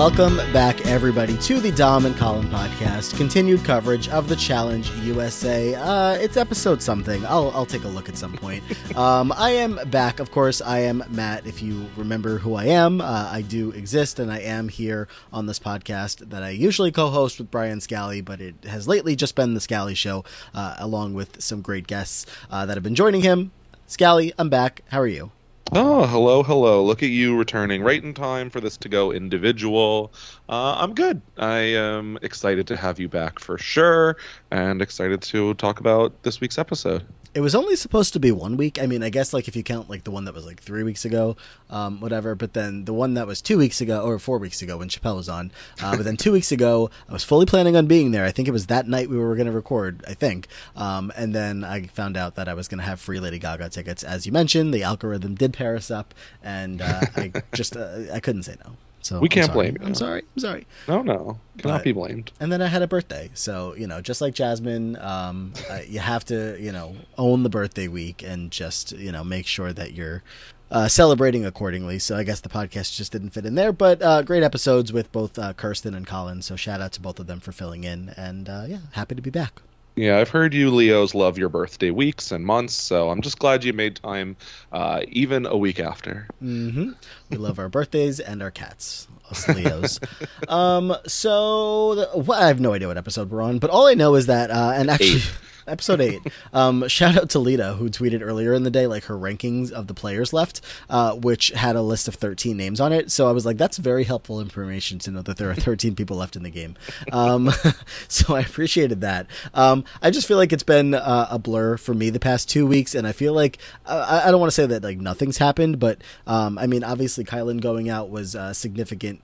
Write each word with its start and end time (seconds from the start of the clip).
Welcome 0.00 0.38
back, 0.54 0.86
everybody, 0.86 1.36
to 1.36 1.60
the 1.60 1.70
Dom 1.72 2.06
and 2.06 2.16
Colin 2.16 2.48
podcast. 2.48 3.14
Continued 3.18 3.62
coverage 3.66 4.08
of 4.08 4.30
the 4.30 4.34
Challenge 4.34 4.90
USA. 5.02 5.74
Uh, 5.74 6.14
it's 6.14 6.38
episode 6.38 6.80
something. 6.80 7.22
I'll, 7.26 7.50
I'll 7.50 7.66
take 7.66 7.84
a 7.84 7.88
look 7.88 8.08
at 8.08 8.16
some 8.16 8.32
point. 8.32 8.64
Um, 8.96 9.32
I 9.36 9.50
am 9.50 9.78
back. 9.90 10.18
Of 10.18 10.30
course, 10.30 10.60
I 10.60 10.80
am 10.80 11.04
Matt. 11.10 11.46
If 11.46 11.62
you 11.62 11.86
remember 11.96 12.38
who 12.38 12.54
I 12.54 12.64
am, 12.64 13.00
uh, 13.00 13.28
I 13.30 13.42
do 13.42 13.70
exist, 13.70 14.18
and 14.18 14.32
I 14.32 14.40
am 14.40 14.68
here 14.68 15.06
on 15.32 15.46
this 15.46 15.58
podcast 15.58 16.30
that 16.30 16.42
I 16.42 16.50
usually 16.50 16.90
co-host 16.90 17.38
with 17.38 17.50
Brian 17.50 17.80
Scally, 17.80 18.20
but 18.20 18.40
it 18.40 18.54
has 18.64 18.88
lately 18.88 19.16
just 19.16 19.36
been 19.36 19.54
the 19.54 19.60
Scally 19.60 19.94
Show, 19.94 20.24
uh, 20.54 20.76
along 20.78 21.14
with 21.14 21.40
some 21.40 21.60
great 21.60 21.86
guests 21.86 22.26
uh, 22.50 22.66
that 22.66 22.76
have 22.76 22.82
been 22.82 22.94
joining 22.94 23.20
him. 23.20 23.52
Scally, 23.86 24.32
I'm 24.38 24.48
back. 24.48 24.82
How 24.88 25.00
are 25.00 25.06
you? 25.06 25.30
Oh, 25.72 26.04
hello, 26.04 26.42
hello. 26.42 26.84
Look 26.84 27.02
at 27.04 27.10
you 27.10 27.36
returning 27.36 27.82
right 27.82 28.02
in 28.02 28.12
time 28.12 28.50
for 28.50 28.60
this 28.60 28.76
to 28.78 28.88
go 28.88 29.12
individual. 29.12 30.12
Uh, 30.48 30.74
I'm 30.78 30.94
good. 30.94 31.22
I 31.36 31.58
am 31.58 32.18
excited 32.22 32.66
to 32.68 32.76
have 32.76 32.98
you 32.98 33.08
back 33.08 33.38
for 33.38 33.56
sure, 33.56 34.16
and 34.50 34.82
excited 34.82 35.22
to 35.22 35.54
talk 35.54 35.78
about 35.78 36.24
this 36.24 36.40
week's 36.40 36.58
episode. 36.58 37.06
It 37.32 37.40
was 37.40 37.54
only 37.54 37.76
supposed 37.76 38.12
to 38.14 38.18
be 38.18 38.32
one 38.32 38.56
week. 38.56 38.82
I 38.82 38.86
mean, 38.86 39.04
I 39.04 39.08
guess 39.08 39.32
like 39.32 39.46
if 39.46 39.54
you 39.54 39.62
count 39.62 39.88
like 39.88 40.02
the 40.02 40.10
one 40.10 40.24
that 40.24 40.34
was 40.34 40.44
like 40.44 40.60
three 40.60 40.82
weeks 40.82 41.04
ago, 41.04 41.36
um, 41.68 42.00
whatever. 42.00 42.34
But 42.34 42.54
then 42.54 42.86
the 42.86 42.92
one 42.92 43.14
that 43.14 43.26
was 43.28 43.40
two 43.40 43.56
weeks 43.56 43.80
ago 43.80 44.02
or 44.02 44.18
four 44.18 44.38
weeks 44.38 44.62
ago 44.62 44.78
when 44.78 44.88
Chappelle 44.88 45.14
was 45.14 45.28
on. 45.28 45.52
Uh, 45.80 45.96
but 45.96 46.04
then 46.04 46.16
two 46.16 46.32
weeks 46.38 46.50
ago, 46.50 46.90
I 47.08 47.12
was 47.12 47.22
fully 47.22 47.46
planning 47.46 47.76
on 47.76 47.86
being 47.86 48.10
there. 48.10 48.24
I 48.24 48.32
think 48.32 48.48
it 48.48 48.52
was 48.52 48.66
that 48.66 48.88
night 48.88 49.08
we 49.08 49.16
were 49.16 49.36
going 49.36 49.46
to 49.46 49.52
record. 49.52 50.04
I 50.08 50.14
think. 50.14 50.48
Um, 50.74 51.12
and 51.16 51.32
then 51.32 51.62
I 51.62 51.86
found 51.86 52.16
out 52.16 52.34
that 52.34 52.48
I 52.48 52.54
was 52.54 52.66
going 52.66 52.80
to 52.80 52.84
have 52.84 53.00
free 53.00 53.20
Lady 53.20 53.38
Gaga 53.38 53.68
tickets, 53.68 54.02
as 54.02 54.26
you 54.26 54.32
mentioned. 54.32 54.74
The 54.74 54.82
algorithm 54.82 55.36
did 55.36 55.52
pair 55.52 55.76
us 55.76 55.90
up, 55.90 56.14
and 56.42 56.82
uh, 56.82 57.02
I 57.16 57.32
just 57.54 57.76
uh, 57.76 58.12
I 58.12 58.18
couldn't 58.18 58.42
say 58.42 58.56
no. 58.64 58.72
So 59.02 59.18
we 59.18 59.28
can't 59.28 59.46
sorry. 59.46 59.70
blame 59.70 59.76
you. 59.80 59.86
I'm 59.86 59.94
sorry. 59.94 60.22
I'm 60.36 60.40
sorry. 60.40 60.66
No, 60.86 61.02
no, 61.02 61.38
cannot 61.58 61.78
But- 61.78 61.84
be 61.84 61.92
blamed. 61.92 62.32
And 62.38 62.52
then 62.52 62.60
I 62.60 62.66
had 62.66 62.82
a 62.82 62.86
birthday, 62.86 63.30
so 63.34 63.74
you 63.76 63.86
know, 63.86 64.00
just 64.00 64.20
like 64.20 64.34
Jasmine, 64.34 64.96
um, 65.00 65.52
uh, 65.70 65.80
you 65.86 66.00
have 66.00 66.24
to 66.26 66.56
you 66.60 66.70
know 66.72 66.96
own 67.16 67.42
the 67.42 67.48
birthday 67.50 67.88
week 67.88 68.22
and 68.22 68.50
just 68.50 68.92
you 68.92 69.10
know 69.12 69.24
make 69.24 69.46
sure 69.46 69.72
that 69.72 69.92
you're 69.94 70.22
uh, 70.70 70.86
celebrating 70.86 71.44
accordingly. 71.44 71.98
So 71.98 72.16
I 72.16 72.22
guess 72.24 72.40
the 72.40 72.48
podcast 72.48 72.94
just 72.96 73.10
didn't 73.12 73.30
fit 73.30 73.44
in 73.46 73.54
there, 73.56 73.72
but 73.72 74.00
uh, 74.02 74.22
great 74.22 74.42
episodes 74.42 74.92
with 74.92 75.10
both 75.12 75.38
uh, 75.38 75.52
Kirsten 75.54 75.94
and 75.94 76.06
Colin. 76.06 76.42
So 76.42 76.54
shout 76.56 76.80
out 76.80 76.92
to 76.92 77.00
both 77.00 77.18
of 77.18 77.26
them 77.26 77.40
for 77.40 77.52
filling 77.52 77.84
in, 77.84 78.10
and 78.16 78.48
uh, 78.48 78.64
yeah, 78.68 78.78
happy 78.92 79.14
to 79.14 79.22
be 79.22 79.30
back. 79.30 79.62
Yeah, 80.00 80.16
I've 80.16 80.30
heard 80.30 80.54
you 80.54 80.70
Leos 80.70 81.14
love 81.14 81.36
your 81.36 81.50
birthday 81.50 81.90
weeks 81.90 82.32
and 82.32 82.42
months, 82.46 82.72
so 82.72 83.10
I'm 83.10 83.20
just 83.20 83.38
glad 83.38 83.64
you 83.64 83.74
made 83.74 83.96
time, 83.96 84.34
uh, 84.72 85.02
even 85.08 85.44
a 85.44 85.58
week 85.58 85.78
after. 85.78 86.26
hmm 86.38 86.92
We 87.28 87.36
love 87.36 87.58
our 87.58 87.68
birthdays 87.68 88.18
and 88.18 88.42
our 88.42 88.50
cats, 88.50 89.08
us 89.30 89.46
Leos. 89.46 90.00
um, 90.48 90.96
so 91.06 91.96
the, 91.96 92.08
well, 92.14 92.40
I 92.40 92.48
have 92.48 92.60
no 92.60 92.72
idea 92.72 92.88
what 92.88 92.96
episode 92.96 93.30
we're 93.30 93.42
on, 93.42 93.58
but 93.58 93.68
all 93.68 93.86
I 93.88 93.92
know 93.92 94.14
is 94.14 94.24
that, 94.24 94.50
uh, 94.50 94.72
and 94.74 94.88
actually. 94.88 95.16
Eight. 95.16 95.32
Episode 95.70 96.00
eight. 96.00 96.20
Um, 96.52 96.88
shout 96.88 97.16
out 97.16 97.30
to 97.30 97.38
Lita 97.38 97.74
who 97.74 97.88
tweeted 97.90 98.22
earlier 98.22 98.54
in 98.54 98.64
the 98.64 98.70
day 98.70 98.86
like 98.88 99.04
her 99.04 99.14
rankings 99.14 99.70
of 99.70 99.86
the 99.86 99.94
players 99.94 100.32
left, 100.32 100.60
uh, 100.88 101.14
which 101.14 101.50
had 101.50 101.76
a 101.76 101.82
list 101.82 102.08
of 102.08 102.14
thirteen 102.16 102.56
names 102.56 102.80
on 102.80 102.92
it. 102.92 103.12
So 103.12 103.28
I 103.28 103.32
was 103.32 103.46
like, 103.46 103.56
that's 103.56 103.76
very 103.76 104.02
helpful 104.02 104.40
information 104.40 104.98
to 105.00 105.10
know 105.12 105.22
that 105.22 105.36
there 105.36 105.48
are 105.48 105.54
thirteen 105.54 105.94
people 105.94 106.16
left 106.16 106.34
in 106.34 106.42
the 106.42 106.50
game. 106.50 106.76
Um, 107.12 107.50
so 108.08 108.34
I 108.34 108.40
appreciated 108.40 109.02
that. 109.02 109.26
Um, 109.54 109.84
I 110.02 110.10
just 110.10 110.26
feel 110.26 110.38
like 110.38 110.52
it's 110.52 110.64
been 110.64 110.94
uh, 110.94 111.28
a 111.30 111.38
blur 111.38 111.76
for 111.76 111.94
me 111.94 112.10
the 112.10 112.20
past 112.20 112.48
two 112.48 112.66
weeks, 112.66 112.94
and 112.94 113.06
I 113.06 113.12
feel 113.12 113.32
like 113.32 113.58
uh, 113.86 114.20
I, 114.24 114.28
I 114.28 114.30
don't 114.30 114.40
want 114.40 114.50
to 114.50 114.54
say 114.54 114.66
that 114.66 114.82
like 114.82 114.98
nothing's 114.98 115.38
happened, 115.38 115.78
but 115.78 116.02
um, 116.26 116.58
I 116.58 116.66
mean, 116.66 116.82
obviously 116.82 117.24
Kylan 117.24 117.60
going 117.60 117.88
out 117.88 118.10
was 118.10 118.34
a 118.34 118.54
significant. 118.54 119.22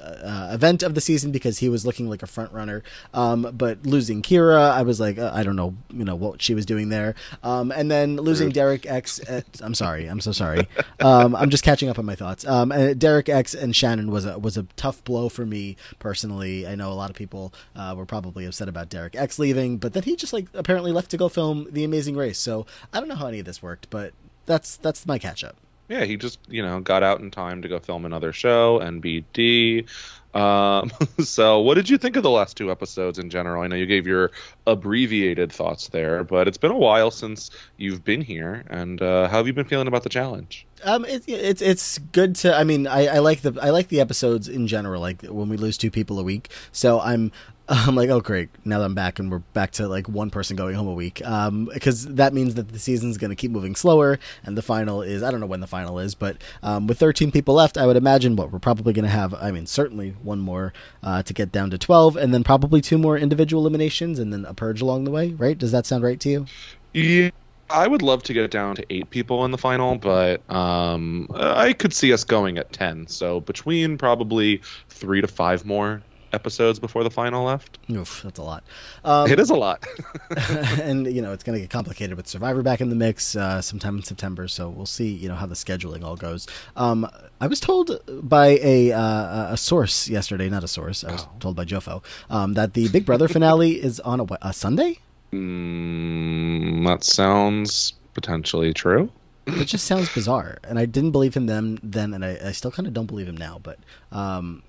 Uh, 0.00 0.50
event 0.52 0.82
of 0.82 0.94
the 0.94 1.00
season 1.00 1.30
because 1.30 1.58
he 1.58 1.68
was 1.68 1.84
looking 1.84 2.08
like 2.08 2.22
a 2.22 2.26
front 2.26 2.52
runner. 2.52 2.82
Um, 3.12 3.50
but 3.54 3.84
losing 3.84 4.22
Kyra, 4.22 4.70
I 4.70 4.82
was 4.82 4.98
like, 5.00 5.18
uh, 5.18 5.30
I 5.32 5.42
don't 5.42 5.56
know, 5.56 5.74
you 5.90 6.04
know 6.04 6.14
what 6.16 6.40
she 6.40 6.54
was 6.54 6.66
doing 6.66 6.88
there. 6.88 7.14
Um, 7.42 7.70
and 7.70 7.90
then 7.90 8.16
losing 8.16 8.48
Rude. 8.48 8.54
Derek 8.54 8.86
X. 8.86 9.20
At, 9.28 9.44
I'm 9.62 9.74
sorry, 9.74 10.06
I'm 10.06 10.20
so 10.20 10.32
sorry. 10.32 10.68
Um, 11.00 11.34
I'm 11.34 11.50
just 11.50 11.64
catching 11.64 11.88
up 11.88 11.98
on 11.98 12.04
my 12.04 12.14
thoughts. 12.14 12.46
Um, 12.46 12.72
and 12.72 12.98
Derek 12.98 13.28
X 13.28 13.54
and 13.54 13.74
Shannon 13.74 14.10
was 14.10 14.24
a 14.26 14.38
was 14.38 14.56
a 14.56 14.64
tough 14.76 15.02
blow 15.04 15.28
for 15.28 15.46
me 15.46 15.76
personally. 15.98 16.66
I 16.66 16.74
know 16.74 16.92
a 16.92 16.94
lot 16.94 17.10
of 17.10 17.16
people 17.16 17.52
uh, 17.76 17.94
were 17.96 18.06
probably 18.06 18.44
upset 18.44 18.68
about 18.68 18.88
Derek 18.88 19.16
X 19.16 19.38
leaving, 19.38 19.78
but 19.78 19.92
then 19.92 20.02
he 20.02 20.16
just 20.16 20.32
like 20.32 20.46
apparently 20.54 20.92
left 20.92 21.10
to 21.12 21.16
go 21.16 21.28
film 21.28 21.66
The 21.70 21.84
Amazing 21.84 22.16
Race. 22.16 22.38
So 22.38 22.66
I 22.92 23.00
don't 23.00 23.08
know 23.08 23.14
how 23.14 23.26
any 23.26 23.40
of 23.40 23.46
this 23.46 23.62
worked, 23.62 23.90
but 23.90 24.12
that's 24.46 24.76
that's 24.76 25.06
my 25.06 25.18
catch 25.18 25.44
up. 25.44 25.56
Yeah, 25.90 26.04
he 26.04 26.16
just 26.16 26.38
you 26.48 26.62
know 26.62 26.78
got 26.78 27.02
out 27.02 27.18
in 27.18 27.32
time 27.32 27.62
to 27.62 27.68
go 27.68 27.80
film 27.80 28.04
another 28.04 28.32
show, 28.32 28.78
NBD. 28.78 29.88
Um, 30.32 30.92
so, 31.18 31.58
what 31.58 31.74
did 31.74 31.90
you 31.90 31.98
think 31.98 32.14
of 32.14 32.22
the 32.22 32.30
last 32.30 32.56
two 32.56 32.70
episodes 32.70 33.18
in 33.18 33.28
general? 33.28 33.64
I 33.64 33.66
know 33.66 33.74
you 33.74 33.86
gave 33.86 34.06
your 34.06 34.30
abbreviated 34.68 35.50
thoughts 35.50 35.88
there, 35.88 36.22
but 36.22 36.46
it's 36.46 36.58
been 36.58 36.70
a 36.70 36.78
while 36.78 37.10
since 37.10 37.50
you've 37.76 38.04
been 38.04 38.20
here, 38.20 38.64
and 38.70 39.02
uh, 39.02 39.28
how 39.28 39.38
have 39.38 39.48
you 39.48 39.52
been 39.52 39.64
feeling 39.64 39.88
about 39.88 40.04
the 40.04 40.08
challenge? 40.08 40.64
Um, 40.84 41.04
it's 41.06 41.26
it's 41.26 41.60
it's 41.60 41.98
good 41.98 42.36
to. 42.36 42.56
I 42.56 42.62
mean, 42.62 42.86
I, 42.86 43.06
I 43.06 43.18
like 43.18 43.40
the 43.40 43.58
I 43.60 43.70
like 43.70 43.88
the 43.88 44.00
episodes 44.00 44.46
in 44.46 44.68
general. 44.68 45.00
Like 45.00 45.22
when 45.22 45.48
we 45.48 45.56
lose 45.56 45.76
two 45.76 45.90
people 45.90 46.20
a 46.20 46.22
week, 46.22 46.50
so 46.70 47.00
I'm 47.00 47.32
I'm 47.72 47.94
like, 47.94 48.10
oh 48.10 48.20
great, 48.20 48.48
now 48.64 48.80
that 48.80 48.84
I'm 48.84 48.96
back 48.96 49.20
and 49.20 49.30
we're 49.30 49.38
back 49.38 49.70
to 49.72 49.86
like 49.86 50.08
one 50.08 50.28
person 50.30 50.56
going 50.56 50.74
home 50.74 50.88
a 50.88 50.92
week. 50.92 51.24
Um, 51.24 51.70
because 51.72 52.04
that 52.06 52.34
means 52.34 52.56
that 52.56 52.72
the 52.72 52.80
season's 52.80 53.16
going 53.16 53.30
to 53.30 53.36
keep 53.36 53.52
moving 53.52 53.76
slower, 53.76 54.18
and 54.44 54.58
the 54.58 54.62
final 54.62 55.02
is 55.02 55.22
I 55.22 55.30
don't 55.30 55.38
know 55.38 55.46
when 55.46 55.60
the 55.60 55.68
final 55.68 56.00
is, 56.00 56.16
but 56.16 56.38
um, 56.64 56.88
with 56.88 56.98
13 56.98 57.30
people 57.30 57.54
left, 57.54 57.78
I 57.78 57.86
would 57.86 57.96
imagine 57.96 58.34
what 58.34 58.50
we're 58.50 58.58
probably 58.58 58.92
going 58.92 59.04
to 59.04 59.10
have. 59.10 59.34
I 59.34 59.52
mean, 59.52 59.66
certainly 59.66 60.16
one 60.22 60.40
more 60.40 60.72
uh, 61.04 61.22
to 61.22 61.32
get 61.32 61.52
down 61.52 61.70
to 61.70 61.78
12, 61.78 62.16
and 62.16 62.34
then 62.34 62.42
probably 62.42 62.80
two 62.80 62.98
more 62.98 63.16
individual 63.16 63.62
eliminations, 63.62 64.18
and 64.18 64.32
then 64.32 64.44
a 64.46 64.54
purge 64.54 64.82
along 64.82 65.04
the 65.04 65.12
way. 65.12 65.30
Right? 65.30 65.56
Does 65.56 65.70
that 65.70 65.86
sound 65.86 66.02
right 66.02 66.18
to 66.18 66.28
you? 66.28 66.46
Yeah, 66.92 67.30
I 67.70 67.86
would 67.86 68.02
love 68.02 68.24
to 68.24 68.32
get 68.32 68.50
down 68.50 68.74
to 68.76 68.86
eight 68.90 69.10
people 69.10 69.44
in 69.44 69.52
the 69.52 69.58
final, 69.58 69.94
but 69.94 70.42
um, 70.50 71.28
I 71.32 71.72
could 71.72 71.92
see 71.92 72.12
us 72.12 72.24
going 72.24 72.58
at 72.58 72.72
ten. 72.72 73.06
So 73.06 73.40
between 73.40 73.96
probably 73.96 74.60
three 74.88 75.20
to 75.20 75.28
five 75.28 75.64
more 75.64 76.02
episodes 76.32 76.78
before 76.78 77.02
the 77.04 77.10
final 77.10 77.44
left. 77.44 77.78
Oof, 77.90 78.22
that's 78.22 78.38
a 78.38 78.42
lot. 78.42 78.62
Um, 79.04 79.30
it 79.30 79.38
is 79.40 79.50
a 79.50 79.54
lot. 79.56 79.84
and 80.82 81.06
you 81.12 81.22
know 81.22 81.32
it's 81.32 81.42
going 81.44 81.54
to 81.56 81.60
get 81.60 81.70
complicated 81.70 82.16
with 82.16 82.26
Survivor 82.28 82.62
back 82.62 82.80
in 82.80 82.88
the 82.88 82.96
mix 82.96 83.34
uh, 83.36 83.60
sometime 83.62 83.96
in 83.96 84.02
September. 84.02 84.48
So 84.48 84.68
we'll 84.68 84.86
see, 84.86 85.08
you 85.08 85.28
know, 85.28 85.34
how 85.34 85.46
the 85.46 85.54
scheduling 85.54 86.04
all 86.04 86.16
goes. 86.16 86.46
Um, 86.76 87.08
I 87.40 87.46
was 87.46 87.60
told 87.60 88.00
by 88.28 88.58
a 88.62 88.92
uh, 88.92 89.52
a 89.52 89.56
source 89.56 90.08
yesterday, 90.08 90.48
not 90.48 90.64
a 90.64 90.68
source. 90.68 91.04
I 91.04 91.12
was 91.12 91.22
Oh. 91.22 91.28
told 91.40 91.56
by 91.56 91.64
Jofo 91.64 92.02
um, 92.30 92.54
that 92.54 92.74
the 92.74 92.88
Big 92.88 93.04
Brother 93.04 93.28
finale 93.28 93.72
is 93.82 94.00
on 94.00 94.20
a, 94.20 94.26
a 94.42 94.52
Sunday. 94.52 94.98
mm, 95.32 96.86
that 96.86 97.04
sounds 97.04 97.94
potentially 98.14 98.72
true. 98.72 99.10
It 99.46 99.64
just 99.64 99.86
sounds 99.86 100.08
bizarre, 100.14 100.58
and 100.62 100.78
I 100.78 100.86
didn't 100.86 101.10
believe 101.10 101.34
him 101.34 101.46
then, 101.46 101.78
then, 101.82 102.14
and 102.14 102.24
I, 102.24 102.38
I 102.44 102.52
still 102.52 102.70
kind 102.70 102.86
of 102.86 102.94
don't 102.94 103.06
believe 103.06 103.26
him 103.28 103.36
now. 103.36 103.58
But 103.60 103.78
um, 104.12 104.62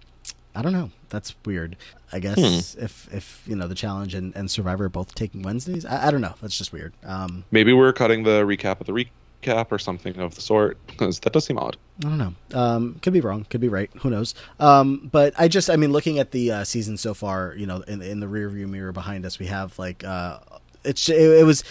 I 0.53 0.61
don't 0.61 0.73
know. 0.73 0.91
That's 1.09 1.35
weird. 1.45 1.77
I 2.11 2.19
guess 2.19 2.75
if 2.75 3.13
if 3.13 3.43
you 3.45 3.55
know 3.55 3.67
the 3.67 3.75
challenge 3.75 4.13
and, 4.15 4.35
and 4.35 4.49
Survivor 4.49 4.85
are 4.85 4.89
both 4.89 5.15
taking 5.15 5.41
Wednesdays, 5.43 5.85
I, 5.85 6.07
I 6.07 6.11
don't 6.11 6.21
know. 6.21 6.35
That's 6.41 6.57
just 6.57 6.73
weird. 6.73 6.93
Um, 7.05 7.45
Maybe 7.51 7.73
we're 7.73 7.93
cutting 7.93 8.23
the 8.23 8.43
recap 8.43 8.81
of 8.81 8.87
the 8.87 8.93
recap 8.93 9.67
or 9.71 9.79
something 9.79 10.17
of 10.19 10.35
the 10.35 10.41
sort 10.41 10.77
because 10.87 11.19
that 11.21 11.33
does 11.33 11.45
seem 11.45 11.57
odd. 11.57 11.77
I 11.99 12.09
don't 12.09 12.17
know. 12.17 12.33
Um, 12.53 12.99
could 13.01 13.13
be 13.13 13.21
wrong. 13.21 13.45
Could 13.49 13.61
be 13.61 13.69
right. 13.69 13.89
Who 14.01 14.09
knows? 14.09 14.35
Um, 14.59 15.09
but 15.11 15.33
I 15.37 15.47
just, 15.47 15.69
I 15.69 15.75
mean, 15.75 15.91
looking 15.91 16.19
at 16.19 16.31
the 16.31 16.51
uh, 16.51 16.63
season 16.63 16.97
so 16.97 17.13
far, 17.13 17.53
you 17.55 17.65
know, 17.65 17.81
in, 17.81 18.01
in 18.01 18.19
the 18.19 18.27
rearview 18.27 18.67
mirror 18.67 18.91
behind 18.91 19.25
us, 19.25 19.39
we 19.39 19.47
have 19.47 19.77
like, 19.79 20.03
uh, 20.03 20.39
it's 20.83 21.09
it, 21.09 21.15
it 21.15 21.45
was. 21.45 21.63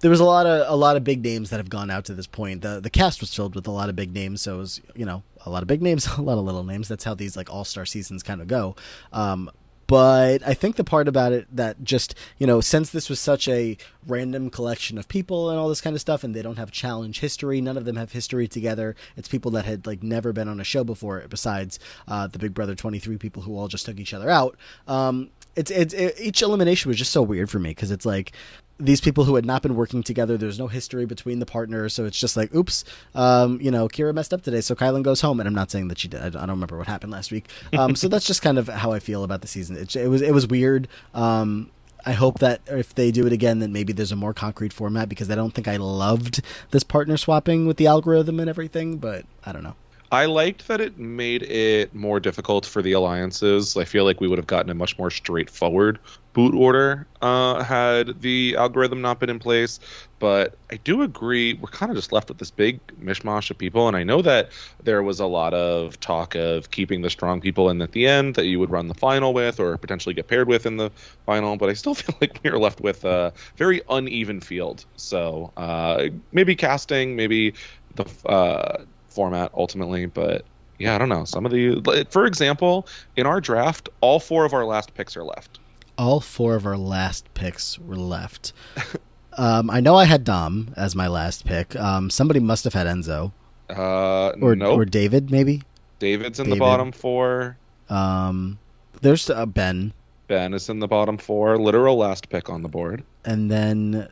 There 0.00 0.12
was 0.12 0.20
a 0.20 0.24
lot 0.24 0.46
of 0.46 0.70
a 0.70 0.76
lot 0.76 0.96
of 0.96 1.02
big 1.02 1.24
names 1.24 1.50
that 1.50 1.56
have 1.56 1.70
gone 1.70 1.90
out 1.90 2.04
to 2.04 2.14
this 2.14 2.28
point. 2.28 2.62
The 2.62 2.78
the 2.78 2.88
cast 2.88 3.20
was 3.20 3.34
filled 3.34 3.56
with 3.56 3.66
a 3.66 3.72
lot 3.72 3.88
of 3.88 3.96
big 3.96 4.14
names, 4.14 4.42
so 4.42 4.54
it 4.54 4.58
was 4.58 4.80
you 4.94 5.04
know 5.04 5.24
a 5.46 5.50
lot 5.50 5.62
of 5.62 5.68
big 5.68 5.82
names, 5.82 6.06
a 6.18 6.22
lot 6.22 6.38
of 6.38 6.44
little 6.44 6.64
names. 6.64 6.88
That's 6.88 7.04
how 7.04 7.14
these 7.14 7.36
like 7.36 7.50
all 7.52 7.64
star 7.64 7.86
seasons 7.86 8.22
kind 8.22 8.40
of 8.40 8.48
go. 8.48 8.76
Um, 9.12 9.50
but 9.88 10.46
I 10.46 10.52
think 10.52 10.76
the 10.76 10.84
part 10.84 11.08
about 11.08 11.32
it 11.32 11.46
that 11.56 11.82
just 11.82 12.14
you 12.36 12.46
know 12.46 12.60
since 12.60 12.90
this 12.90 13.08
was 13.08 13.18
such 13.18 13.48
a 13.48 13.78
random 14.06 14.50
collection 14.50 14.98
of 14.98 15.08
people 15.08 15.48
and 15.48 15.58
all 15.58 15.68
this 15.70 15.80
kind 15.80 15.96
of 15.96 16.00
stuff, 16.00 16.22
and 16.22 16.34
they 16.34 16.42
don't 16.42 16.58
have 16.58 16.70
challenge 16.70 17.20
history, 17.20 17.62
none 17.62 17.78
of 17.78 17.86
them 17.86 17.96
have 17.96 18.12
history 18.12 18.46
together. 18.46 18.94
It's 19.16 19.28
people 19.28 19.50
that 19.52 19.64
had 19.64 19.86
like 19.86 20.02
never 20.02 20.34
been 20.34 20.46
on 20.46 20.60
a 20.60 20.64
show 20.64 20.84
before, 20.84 21.24
besides 21.30 21.78
uh, 22.06 22.26
the 22.26 22.38
Big 22.38 22.52
Brother 22.52 22.74
twenty 22.74 22.98
three 22.98 23.16
people 23.16 23.42
who 23.42 23.56
all 23.56 23.66
just 23.66 23.86
took 23.86 23.98
each 23.98 24.12
other 24.12 24.28
out. 24.28 24.58
Um, 24.86 25.30
it's 25.56 25.70
it's 25.70 25.94
it, 25.94 26.20
each 26.20 26.42
elimination 26.42 26.90
was 26.90 26.98
just 26.98 27.10
so 27.10 27.22
weird 27.22 27.48
for 27.48 27.58
me 27.58 27.70
because 27.70 27.90
it's 27.90 28.04
like 28.04 28.32
these 28.78 29.00
people 29.00 29.24
who 29.24 29.34
had 29.34 29.44
not 29.44 29.62
been 29.62 29.74
working 29.74 30.02
together. 30.02 30.36
There's 30.36 30.58
no 30.58 30.68
history 30.68 31.04
between 31.04 31.38
the 31.40 31.46
partners, 31.46 31.94
so 31.94 32.04
it's 32.04 32.18
just 32.18 32.36
like, 32.36 32.54
oops, 32.54 32.84
um, 33.14 33.60
you 33.60 33.70
know, 33.70 33.88
Kyra 33.88 34.14
messed 34.14 34.32
up 34.32 34.42
today, 34.42 34.60
so 34.60 34.74
Kylan 34.74 35.02
goes 35.02 35.20
home. 35.20 35.40
And 35.40 35.46
I'm 35.46 35.54
not 35.54 35.70
saying 35.70 35.88
that 35.88 35.98
she 35.98 36.08
did. 36.08 36.20
I 36.20 36.28
don't 36.28 36.50
remember 36.50 36.78
what 36.78 36.86
happened 36.86 37.12
last 37.12 37.32
week. 37.32 37.46
Um, 37.76 37.96
so 37.96 38.08
that's 38.08 38.26
just 38.26 38.42
kind 38.42 38.58
of 38.58 38.68
how 38.68 38.92
I 38.92 38.98
feel 38.98 39.24
about 39.24 39.40
the 39.40 39.48
season. 39.48 39.76
It, 39.76 39.94
it 39.96 40.08
was 40.08 40.22
it 40.22 40.32
was 40.32 40.46
weird. 40.46 40.88
Um, 41.14 41.70
I 42.06 42.12
hope 42.12 42.38
that 42.38 42.60
if 42.68 42.94
they 42.94 43.10
do 43.10 43.26
it 43.26 43.32
again, 43.32 43.58
then 43.58 43.72
maybe 43.72 43.92
there's 43.92 44.12
a 44.12 44.16
more 44.16 44.32
concrete 44.32 44.72
format 44.72 45.08
because 45.08 45.30
I 45.30 45.34
don't 45.34 45.52
think 45.52 45.68
I 45.68 45.76
loved 45.76 46.40
this 46.70 46.84
partner 46.84 47.16
swapping 47.16 47.66
with 47.66 47.76
the 47.76 47.86
algorithm 47.86 48.40
and 48.40 48.48
everything. 48.48 48.98
But 48.98 49.26
I 49.44 49.52
don't 49.52 49.62
know. 49.64 49.74
I 50.10 50.24
liked 50.24 50.68
that 50.68 50.80
it 50.80 50.98
made 50.98 51.42
it 51.42 51.94
more 51.94 52.18
difficult 52.18 52.64
for 52.64 52.80
the 52.80 52.92
alliances. 52.92 53.76
I 53.76 53.84
feel 53.84 54.04
like 54.04 54.20
we 54.20 54.28
would 54.28 54.38
have 54.38 54.46
gotten 54.46 54.70
a 54.70 54.74
much 54.74 54.98
more 54.98 55.10
straightforward 55.10 55.98
boot 56.32 56.54
order 56.54 57.06
uh, 57.20 57.62
had 57.62 58.20
the 58.22 58.54
algorithm 58.56 59.02
not 59.02 59.20
been 59.20 59.28
in 59.28 59.38
place. 59.38 59.80
But 60.18 60.56
I 60.70 60.76
do 60.76 61.02
agree, 61.02 61.54
we're 61.54 61.68
kind 61.68 61.90
of 61.90 61.96
just 61.96 62.10
left 62.10 62.28
with 62.28 62.38
this 62.38 62.50
big 62.50 62.80
mishmash 62.98 63.50
of 63.50 63.58
people. 63.58 63.86
And 63.86 63.96
I 63.96 64.02
know 64.02 64.22
that 64.22 64.50
there 64.82 65.02
was 65.02 65.20
a 65.20 65.26
lot 65.26 65.52
of 65.52 66.00
talk 66.00 66.34
of 66.34 66.70
keeping 66.70 67.02
the 67.02 67.10
strong 67.10 67.40
people 67.40 67.68
in 67.68 67.82
at 67.82 67.92
the 67.92 68.06
end 68.06 68.34
that 68.36 68.46
you 68.46 68.58
would 68.60 68.70
run 68.70 68.88
the 68.88 68.94
final 68.94 69.34
with 69.34 69.60
or 69.60 69.76
potentially 69.76 70.14
get 70.14 70.26
paired 70.26 70.48
with 70.48 70.64
in 70.64 70.78
the 70.78 70.90
final. 71.26 71.56
But 71.56 71.68
I 71.68 71.74
still 71.74 71.94
feel 71.96 72.16
like 72.20 72.40
we 72.42 72.50
are 72.50 72.58
left 72.58 72.80
with 72.80 73.04
a 73.04 73.32
very 73.56 73.82
uneven 73.90 74.40
field. 74.40 74.86
So 74.96 75.52
uh, 75.58 76.06
maybe 76.32 76.56
casting, 76.56 77.14
maybe 77.14 77.52
the 77.94 78.06
uh, 78.26 78.84
format 79.08 79.50
ultimately. 79.54 80.06
But 80.06 80.44
yeah, 80.78 80.94
I 80.94 80.98
don't 80.98 81.08
know. 81.08 81.24
Some 81.24 81.46
of 81.46 81.52
the, 81.52 82.06
for 82.10 82.26
example, 82.26 82.86
in 83.16 83.26
our 83.26 83.40
draft, 83.40 83.88
all 84.00 84.20
four 84.20 84.44
of 84.44 84.52
our 84.52 84.64
last 84.64 84.94
picks 84.94 85.16
are 85.16 85.24
left 85.24 85.58
all 85.98 86.20
four 86.20 86.54
of 86.54 86.64
our 86.64 86.78
last 86.78 87.32
picks 87.34 87.78
were 87.78 87.96
left. 87.96 88.52
um, 89.36 89.68
I 89.68 89.80
know 89.80 89.96
I 89.96 90.04
had 90.04 90.24
Dom 90.24 90.72
as 90.76 90.94
my 90.94 91.08
last 91.08 91.44
pick. 91.44 91.74
Um, 91.76 92.08
somebody 92.08 92.40
must 92.40 92.64
have 92.64 92.72
had 92.72 92.86
Enzo. 92.86 93.32
Uh, 93.68 94.30
or 94.40 94.56
nope. 94.56 94.78
or 94.78 94.84
David 94.86 95.30
maybe. 95.30 95.62
David's 95.98 96.38
in 96.38 96.46
David. 96.46 96.56
the 96.56 96.60
bottom 96.60 96.92
four. 96.92 97.58
Um, 97.90 98.58
there's 99.02 99.28
uh, 99.28 99.44
Ben. 99.44 99.92
Ben 100.28 100.54
is 100.54 100.68
in 100.68 100.78
the 100.78 100.88
bottom 100.88 101.18
four. 101.18 101.58
Literal 101.58 101.96
last 101.96 102.28
pick 102.30 102.48
on 102.48 102.62
the 102.62 102.68
board. 102.68 103.02
And 103.24 103.50
then, 103.50 104.08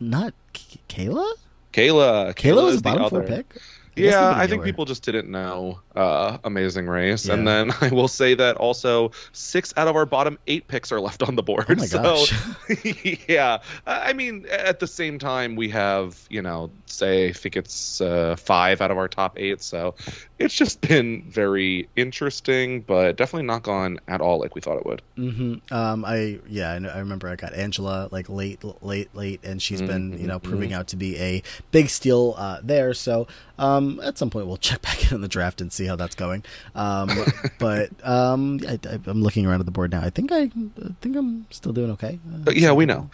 not 0.00 0.34
Kayla. 0.52 0.84
Kayla. 0.88 1.34
Kayla, 1.72 2.34
Kayla 2.34 2.64
was 2.64 2.76
the 2.76 2.82
bottom 2.82 3.02
the 3.04 3.10
four 3.10 3.22
pick. 3.22 3.56
I 3.96 4.00
yeah, 4.00 4.32
I 4.36 4.46
think 4.46 4.62
people 4.62 4.84
just 4.84 5.02
didn't 5.02 5.30
know 5.30 5.80
uh, 5.96 6.38
Amazing 6.44 6.86
Race. 6.86 7.26
Yeah. 7.26 7.34
And 7.34 7.48
then 7.48 7.72
I 7.80 7.88
will 7.88 8.08
say 8.08 8.34
that 8.34 8.56
also 8.56 9.12
six 9.32 9.72
out 9.76 9.88
of 9.88 9.96
our 9.96 10.06
bottom 10.06 10.38
eight 10.46 10.68
picks 10.68 10.92
are 10.92 11.00
left 11.00 11.22
on 11.22 11.34
the 11.34 11.42
board. 11.42 11.66
Oh 11.68 11.74
my 11.74 11.86
so, 11.86 12.24
yeah. 13.28 13.58
I 13.86 14.12
mean, 14.12 14.46
at 14.50 14.80
the 14.80 14.86
same 14.86 15.18
time, 15.18 15.56
we 15.56 15.70
have, 15.70 16.26
you 16.28 16.42
know, 16.42 16.70
say, 16.86 17.28
I 17.28 17.32
think 17.32 17.56
it's 17.56 18.00
uh, 18.00 18.36
five 18.36 18.80
out 18.80 18.90
of 18.90 18.98
our 18.98 19.08
top 19.08 19.38
eight. 19.38 19.62
So 19.62 19.94
it's 20.38 20.54
just 20.54 20.80
been 20.82 21.22
very 21.22 21.88
interesting, 21.96 22.82
but 22.82 23.16
definitely 23.16 23.46
not 23.46 23.62
gone 23.62 23.98
at 24.06 24.20
all 24.20 24.38
like 24.38 24.54
we 24.54 24.60
thought 24.60 24.76
it 24.76 24.86
would. 24.86 25.02
Mm-hmm. 25.16 25.74
Um, 25.74 26.04
I, 26.04 26.40
yeah, 26.48 26.72
I, 26.72 26.78
know, 26.78 26.90
I, 26.90 26.98
remember 26.98 27.28
I 27.28 27.36
got 27.36 27.54
Angela 27.54 28.08
like 28.10 28.28
late, 28.28 28.62
late, 28.82 29.14
late, 29.14 29.40
and 29.42 29.60
she's 29.62 29.80
mm-hmm. 29.80 29.86
been, 29.86 30.18
you 30.18 30.26
know, 30.26 30.38
proving 30.38 30.70
mm-hmm. 30.70 30.80
out 30.80 30.88
to 30.88 30.96
be 30.96 31.18
a 31.18 31.42
big 31.70 31.88
steal 31.88 32.34
uh, 32.36 32.60
there. 32.62 32.92
So, 32.92 33.26
um, 33.58 34.00
at 34.02 34.18
some 34.18 34.28
point, 34.28 34.46
we'll 34.46 34.58
check 34.58 34.82
back 34.82 35.10
in 35.10 35.14
on 35.14 35.20
the 35.22 35.28
draft 35.28 35.60
and 35.60 35.72
see 35.72 35.85
how 35.86 35.96
that's 35.96 36.14
going. 36.14 36.44
Um, 36.74 37.10
but 37.58 37.90
um, 38.02 38.60
I, 38.68 38.78
am 39.06 39.22
looking 39.22 39.46
around 39.46 39.60
at 39.60 39.66
the 39.66 39.72
board 39.72 39.90
now. 39.90 40.00
I 40.00 40.10
think 40.10 40.32
I, 40.32 40.42
I 40.42 40.50
think 41.00 41.16
I'm 41.16 41.46
still 41.50 41.72
doing 41.72 41.90
okay. 41.92 42.18
Uh, 42.46 42.50
yeah, 42.50 42.72
we 42.72 42.86
know. 42.86 43.10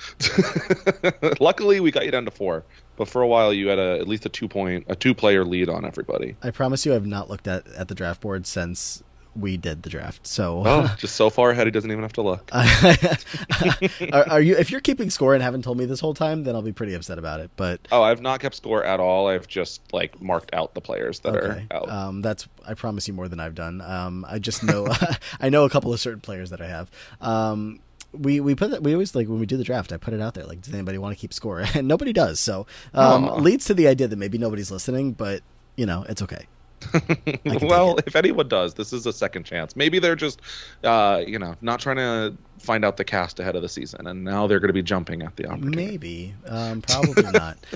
Luckily, 1.40 1.80
we 1.80 1.90
got 1.90 2.04
you 2.04 2.10
down 2.10 2.24
to 2.24 2.30
four. 2.30 2.64
But 2.96 3.08
for 3.08 3.22
a 3.22 3.26
while, 3.26 3.52
you 3.54 3.68
had 3.68 3.78
a, 3.78 3.98
at 3.98 4.06
least 4.06 4.26
a 4.26 4.28
two 4.28 4.48
point, 4.48 4.84
a 4.88 4.94
two 4.94 5.14
player 5.14 5.44
lead 5.44 5.68
on 5.68 5.84
everybody. 5.84 6.36
I 6.42 6.50
promise 6.50 6.84
you, 6.84 6.94
I've 6.94 7.06
not 7.06 7.30
looked 7.30 7.48
at, 7.48 7.66
at 7.68 7.88
the 7.88 7.94
draft 7.94 8.20
board 8.20 8.46
since 8.46 9.02
we 9.34 9.56
did 9.56 9.82
the 9.82 9.90
draft. 9.90 10.26
So 10.26 10.62
oh, 10.66 10.94
just 10.98 11.16
so 11.16 11.30
far 11.30 11.50
ahead, 11.50 11.66
he 11.66 11.70
doesn't 11.70 11.90
even 11.90 12.02
have 12.02 12.12
to 12.14 12.22
look. 12.22 12.50
are, 14.12 14.28
are, 14.30 14.40
you? 14.40 14.56
If 14.56 14.70
you're 14.70 14.80
keeping 14.80 15.10
score 15.10 15.34
and 15.34 15.42
haven't 15.42 15.62
told 15.62 15.78
me 15.78 15.84
this 15.84 16.00
whole 16.00 16.14
time, 16.14 16.44
then 16.44 16.54
I'll 16.54 16.62
be 16.62 16.72
pretty 16.72 16.94
upset 16.94 17.18
about 17.18 17.40
it. 17.40 17.50
But 17.56 17.80
oh, 17.90 18.02
I've 18.02 18.20
not 18.20 18.40
kept 18.40 18.54
score 18.54 18.84
at 18.84 19.00
all. 19.00 19.28
I've 19.28 19.48
just 19.48 19.80
like 19.92 20.20
marked 20.20 20.54
out 20.54 20.74
the 20.74 20.80
players 20.80 21.20
that 21.20 21.34
okay. 21.34 21.66
are 21.70 21.76
out. 21.76 21.88
Um, 21.88 22.22
that's 22.22 22.48
I 22.66 22.74
promise 22.74 23.08
you 23.08 23.14
more 23.14 23.28
than 23.28 23.40
I've 23.40 23.54
done. 23.54 23.80
Um, 23.80 24.26
I 24.28 24.38
just 24.38 24.62
know 24.62 24.88
I 25.40 25.48
know 25.48 25.64
a 25.64 25.70
couple 25.70 25.92
of 25.92 26.00
certain 26.00 26.20
players 26.20 26.50
that 26.50 26.60
I 26.60 26.68
have. 26.68 26.90
Um, 27.20 27.80
we 28.12 28.40
we 28.40 28.54
put 28.54 28.70
that 28.70 28.82
we 28.82 28.92
always 28.92 29.14
like 29.14 29.26
when 29.26 29.40
we 29.40 29.46
do 29.46 29.56
the 29.56 29.64
draft 29.64 29.90
i 29.90 29.96
put 29.96 30.12
it 30.12 30.20
out 30.20 30.34
there 30.34 30.44
like 30.44 30.60
does 30.60 30.74
anybody 30.74 30.98
want 30.98 31.16
to 31.16 31.18
keep 31.18 31.32
score 31.32 31.64
and 31.74 31.88
nobody 31.88 32.12
does 32.12 32.38
so 32.38 32.66
um, 32.92 33.42
leads 33.42 33.64
to 33.64 33.72
the 33.72 33.88
idea 33.88 34.06
that 34.06 34.16
maybe 34.16 34.36
nobody's 34.36 34.70
listening 34.70 35.12
but 35.12 35.40
you 35.76 35.86
know 35.86 36.04
it's 36.08 36.20
okay 36.20 36.46
well, 37.62 37.98
if 38.06 38.16
anyone 38.16 38.48
does, 38.48 38.74
this 38.74 38.92
is 38.92 39.06
a 39.06 39.12
second 39.12 39.44
chance. 39.44 39.76
Maybe 39.76 39.98
they're 39.98 40.16
just, 40.16 40.40
uh, 40.84 41.22
you 41.26 41.38
know, 41.38 41.56
not 41.60 41.80
trying 41.80 41.96
to 41.96 42.36
find 42.58 42.84
out 42.84 42.96
the 42.96 43.04
cast 43.04 43.40
ahead 43.40 43.56
of 43.56 43.62
the 43.62 43.68
season, 43.68 44.06
and 44.06 44.24
now 44.24 44.46
they're 44.46 44.60
going 44.60 44.68
to 44.68 44.74
be 44.74 44.82
jumping 44.82 45.22
at 45.22 45.36
the 45.36 45.46
opportunity. 45.46 45.76
Maybe, 45.76 46.34
um, 46.46 46.82
probably 46.82 47.30
not. 47.30 47.58